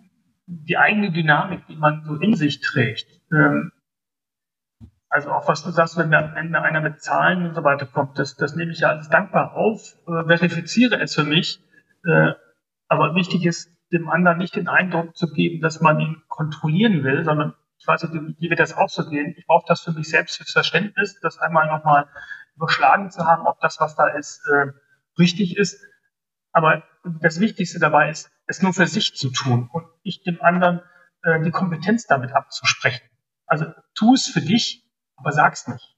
die 0.52 0.78
eigene 0.78 1.12
Dynamik, 1.12 1.66
die 1.68 1.78
man 1.78 2.04
so 2.06 2.16
in 2.16 2.36
sich 2.36 2.60
trägt. 2.60 3.08
Ähm, 3.32 3.72
also 5.10 5.32
auch 5.32 5.48
was 5.48 5.64
du 5.64 5.72
sagst, 5.72 5.98
wenn 5.98 6.10
mir 6.10 6.20
am 6.20 6.36
Ende 6.36 6.62
einer 6.62 6.82
mit 6.82 7.02
Zahlen 7.02 7.46
und 7.46 7.56
so 7.56 7.64
weiter 7.64 7.86
kommt, 7.86 8.20
das, 8.20 8.36
das 8.36 8.56
nehme 8.56 8.72
ich 8.72 8.80
ja 8.80 8.90
alles 8.90 9.10
dankbar 9.10 9.54
auf, 9.56 9.96
äh, 10.08 10.26
verifiziere 10.26 11.00
es 11.00 11.16
für 11.16 11.24
mich. 11.24 11.62
Äh, 12.06 12.34
aber 12.88 13.16
wichtig 13.16 13.46
ist, 13.46 13.72
dem 13.94 14.10
anderen 14.10 14.38
nicht 14.38 14.56
den 14.56 14.68
Eindruck 14.68 15.16
zu 15.16 15.32
geben, 15.32 15.62
dass 15.62 15.82
man 15.82 16.00
ihn 16.00 16.22
kontrollieren 16.28 17.04
will, 17.04 17.24
sondern 17.24 17.54
ich 17.78 17.88
weiß 17.88 18.04
nicht, 18.04 18.38
wie 18.40 18.50
wird 18.50 18.60
das 18.60 18.76
auch 18.76 18.90
so 18.90 19.10
gehen? 19.10 19.34
Ich 19.38 19.48
brauche 19.48 19.66
das 19.68 19.82
für 19.82 19.92
mich 19.92 20.10
selbst 20.10 20.38
fürs 20.38 20.52
Verständnis, 20.52 21.20
das 21.22 21.40
einmal 21.40 21.68
nochmal 21.68 22.08
überschlagen 22.56 23.10
zu 23.10 23.26
haben, 23.26 23.48
ob 23.48 23.60
das, 23.60 23.80
was 23.80 23.96
da 23.96 24.08
ist, 24.08 24.46
äh, 24.48 24.68
richtig 25.18 25.58
ist. 25.58 25.82
Aber 26.52 26.84
das 27.04 27.40
Wichtigste 27.40 27.80
dabei 27.80 28.10
ist, 28.10 28.32
es 28.48 28.62
nur 28.62 28.74
für 28.74 28.88
sich 28.88 29.16
zu 29.16 29.30
tun 29.32 29.70
und 29.72 29.86
nicht 30.04 30.26
dem 30.26 30.42
anderen 30.42 30.82
äh, 31.24 31.42
die 31.42 31.52
Kompetenz 31.52 32.06
damit 32.06 32.34
abzusprechen. 32.34 33.08
Also 33.46 33.66
tu 33.96 34.14
es 34.14 34.28
für 34.28 34.42
dich, 34.42 34.86
aber 35.16 35.32
sag's 35.32 35.68
nicht. 35.68 35.96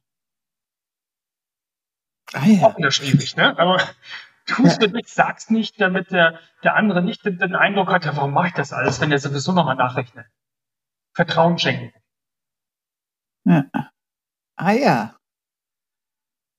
Ah, 2.34 2.46
ja. 2.46 2.66
Auch 2.66 2.78
wieder 2.78 2.92
schwierig, 2.92 3.36
ne? 3.36 3.58
Aber 3.58 3.78
tu 4.46 4.66
es 4.66 4.76
für 4.76 4.90
dich, 4.90 5.08
sag's 5.08 5.50
nicht, 5.50 5.80
damit 5.80 6.12
der, 6.12 6.40
der 6.64 6.76
andere 6.76 7.02
nicht 7.02 7.26
den, 7.26 7.38
den 7.38 7.56
Eindruck 7.56 7.90
hat, 7.90 8.06
ja, 8.06 8.16
warum 8.16 8.34
mache 8.34 8.48
ich 8.48 8.54
das 8.54 8.74
alles, 8.74 9.02
wenn 9.02 9.12
er 9.12 9.20
sowieso 9.20 9.52
nochmal 9.52 9.76
nachrechnet. 9.76 10.26
Vertrauen 11.14 11.60
schenken. 11.60 11.94
Ja. 13.46 13.66
Ah 14.56 14.72
ja. 14.72 15.16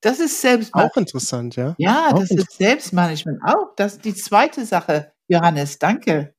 Das 0.04 0.20
ist 0.20 0.38
Selbstmanagement. 0.38 0.92
Auch 0.92 0.96
interessant, 0.98 1.56
ja. 1.56 1.74
Ja, 1.78 2.10
auch 2.12 2.18
das 2.18 2.30
ist 2.30 2.52
Selbstmanagement. 2.52 3.40
Auch 3.42 3.74
das 3.74 3.94
ist 3.94 4.04
die 4.04 4.14
zweite 4.14 4.66
Sache, 4.66 5.12
Johannes. 5.28 5.78
Danke. 5.78 6.34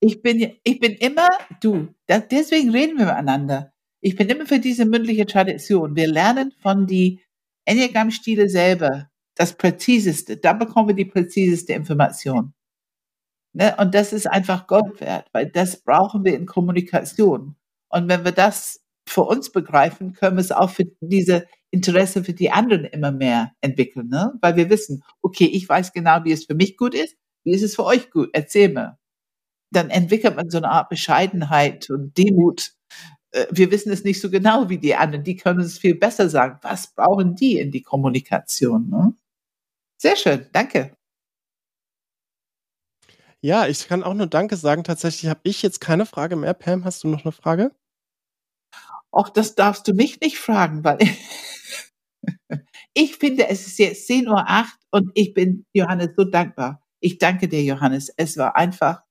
Ich 0.00 0.22
bin, 0.22 0.56
ich 0.64 0.80
bin 0.80 0.92
immer, 0.92 1.28
du, 1.60 1.88
das, 2.06 2.26
deswegen 2.28 2.70
reden 2.70 2.96
wir 2.96 3.04
miteinander. 3.04 3.74
Ich 4.00 4.16
bin 4.16 4.30
immer 4.30 4.46
für 4.46 4.60
diese 4.60 4.86
mündliche 4.86 5.26
Tradition. 5.26 5.94
Wir 5.94 6.08
lernen 6.08 6.54
von 6.62 6.86
die 6.86 7.20
Enneagramm-Stile 7.66 8.48
selber 8.48 9.10
das 9.34 9.52
präziseste. 9.52 10.38
Da 10.38 10.54
bekommen 10.54 10.88
wir 10.88 10.94
die 10.94 11.04
präziseste 11.04 11.74
Information. 11.74 12.54
Ne? 13.52 13.76
Und 13.76 13.94
das 13.94 14.14
ist 14.14 14.26
einfach 14.26 14.66
Gold 14.66 15.02
wert, 15.02 15.28
weil 15.32 15.50
das 15.50 15.82
brauchen 15.82 16.24
wir 16.24 16.34
in 16.34 16.46
Kommunikation. 16.46 17.56
Und 17.90 18.08
wenn 18.08 18.24
wir 18.24 18.32
das 18.32 18.79
für 19.10 19.22
uns 19.22 19.50
begreifen, 19.50 20.12
können 20.12 20.36
wir 20.36 20.42
es 20.42 20.52
auch 20.52 20.70
für 20.70 20.84
diese 21.00 21.46
Interesse 21.70 22.24
für 22.24 22.32
die 22.32 22.50
anderen 22.50 22.84
immer 22.84 23.12
mehr 23.12 23.52
entwickeln, 23.60 24.08
ne? 24.08 24.32
Weil 24.40 24.56
wir 24.56 24.70
wissen, 24.70 25.02
okay, 25.22 25.46
ich 25.46 25.68
weiß 25.68 25.92
genau, 25.92 26.24
wie 26.24 26.32
es 26.32 26.44
für 26.46 26.54
mich 26.54 26.76
gut 26.76 26.94
ist. 26.94 27.16
Wie 27.44 27.52
ist 27.52 27.62
es 27.62 27.76
für 27.76 27.84
euch 27.84 28.10
gut? 28.10 28.30
Erzähl 28.32 28.68
mir. 28.68 28.98
Dann 29.72 29.90
entwickelt 29.90 30.36
man 30.36 30.50
so 30.50 30.58
eine 30.58 30.70
Art 30.70 30.88
Bescheidenheit 30.90 31.90
und 31.90 32.16
Demut. 32.18 32.72
Äh, 33.32 33.46
wir 33.50 33.70
wissen 33.70 33.92
es 33.92 34.04
nicht 34.04 34.20
so 34.20 34.30
genau 34.30 34.68
wie 34.68 34.78
die 34.78 34.94
anderen. 34.96 35.24
Die 35.24 35.36
können 35.36 35.60
es 35.60 35.78
viel 35.78 35.94
besser 35.96 36.28
sagen. 36.28 36.58
Was 36.62 36.94
brauchen 36.94 37.36
die 37.36 37.58
in 37.58 37.70
die 37.72 37.82
Kommunikation? 37.82 38.90
Ne? 38.90 39.14
Sehr 39.98 40.16
schön. 40.16 40.46
Danke. 40.52 40.96
Ja, 43.42 43.66
ich 43.66 43.88
kann 43.88 44.02
auch 44.02 44.14
nur 44.14 44.26
Danke 44.26 44.56
sagen. 44.56 44.84
Tatsächlich 44.84 45.30
habe 45.30 45.40
ich 45.44 45.62
jetzt 45.62 45.80
keine 45.80 46.06
Frage 46.06 46.36
mehr. 46.36 46.54
Pam, 46.54 46.84
hast 46.84 47.04
du 47.04 47.08
noch 47.08 47.24
eine 47.24 47.32
Frage? 47.32 47.72
Auch 49.12 49.28
das 49.28 49.54
darfst 49.54 49.86
du 49.88 49.94
mich 49.94 50.20
nicht 50.20 50.38
fragen, 50.38 50.84
weil 50.84 50.98
ich 52.94 53.16
finde, 53.16 53.48
es 53.48 53.66
ist 53.66 53.78
jetzt 53.78 54.08
10.08 54.08 54.28
Uhr 54.28 54.66
und 54.92 55.10
ich 55.14 55.34
bin 55.34 55.64
Johannes 55.72 56.10
so 56.16 56.24
dankbar. 56.24 56.82
Ich 57.00 57.18
danke 57.18 57.48
dir, 57.48 57.62
Johannes. 57.62 58.12
Es 58.16 58.36
war 58.36 58.56
einfach 58.56 59.02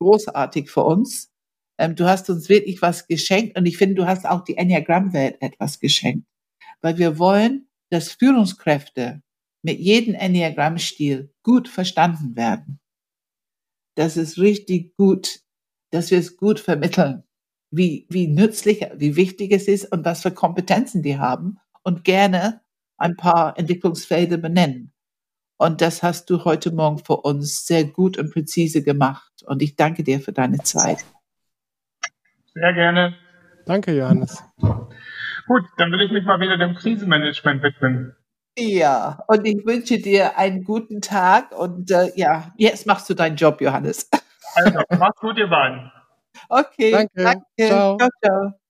großartig 0.00 0.70
für 0.70 0.84
uns. 0.84 1.30
Ähm, 1.78 1.96
du 1.96 2.06
hast 2.08 2.28
uns 2.30 2.48
wirklich 2.48 2.82
was 2.82 3.06
geschenkt 3.06 3.56
und 3.58 3.66
ich 3.66 3.78
finde, 3.78 3.94
du 3.96 4.06
hast 4.06 4.26
auch 4.26 4.44
die 4.44 4.56
Enneagramm-Welt 4.56 5.38
etwas 5.40 5.80
geschenkt. 5.80 6.26
Weil 6.82 6.98
wir 6.98 7.18
wollen, 7.18 7.68
dass 7.90 8.12
Führungskräfte 8.12 9.22
mit 9.64 9.78
jedem 9.80 10.14
Enneagramm-Stil 10.14 11.32
gut 11.42 11.68
verstanden 11.68 12.36
werden 12.36 12.80
das 13.98 14.16
ist 14.16 14.38
richtig 14.38 14.96
gut, 14.96 15.40
dass 15.92 16.12
wir 16.12 16.18
es 16.18 16.36
gut 16.36 16.60
vermitteln, 16.60 17.24
wie, 17.70 18.06
wie 18.08 18.28
nützlich, 18.28 18.86
wie 18.96 19.16
wichtig 19.16 19.52
es 19.52 19.68
ist 19.68 19.92
und 19.92 20.04
was 20.04 20.22
für 20.22 20.30
Kompetenzen 20.30 21.02
die 21.02 21.18
haben 21.18 21.58
und 21.82 22.04
gerne 22.04 22.60
ein 22.96 23.16
paar 23.16 23.58
Entwicklungsfelder 23.58 24.36
benennen. 24.38 24.92
Und 25.56 25.80
das 25.80 26.02
hast 26.02 26.30
du 26.30 26.44
heute 26.44 26.72
Morgen 26.72 26.98
für 26.98 27.16
uns 27.16 27.66
sehr 27.66 27.84
gut 27.84 28.16
und 28.16 28.32
präzise 28.32 28.82
gemacht. 28.82 29.32
Und 29.44 29.60
ich 29.60 29.74
danke 29.74 30.04
dir 30.04 30.20
für 30.20 30.32
deine 30.32 30.58
Zeit. 30.58 30.98
Sehr 32.54 32.72
gerne. 32.72 33.14
Danke, 33.66 33.96
Johannes. 33.96 34.42
Gut, 34.60 35.64
dann 35.76 35.90
will 35.92 36.00
ich 36.00 36.12
mich 36.12 36.24
mal 36.24 36.40
wieder 36.40 36.56
dem 36.58 36.74
Krisenmanagement 36.74 37.62
widmen. 37.62 38.14
Ja, 38.56 39.20
und 39.28 39.46
ich 39.46 39.64
wünsche 39.64 39.98
dir 39.98 40.36
einen 40.36 40.64
guten 40.64 41.00
Tag 41.00 41.56
und 41.56 41.90
äh, 41.90 42.10
ja, 42.16 42.52
jetzt 42.56 42.86
machst 42.86 43.08
du 43.08 43.14
deinen 43.14 43.36
Job, 43.36 43.60
Johannes. 43.60 44.08
Also, 44.54 44.80
mach's 44.98 45.20
gut, 45.20 45.38
ihr 45.38 45.46
beiden. 45.46 45.92
Okay, 46.50 46.90
danke. 46.92 47.22
danke. 47.24 47.66
Ciao. 47.68 47.96
ciao, 47.98 48.10
ciao. 48.22 48.67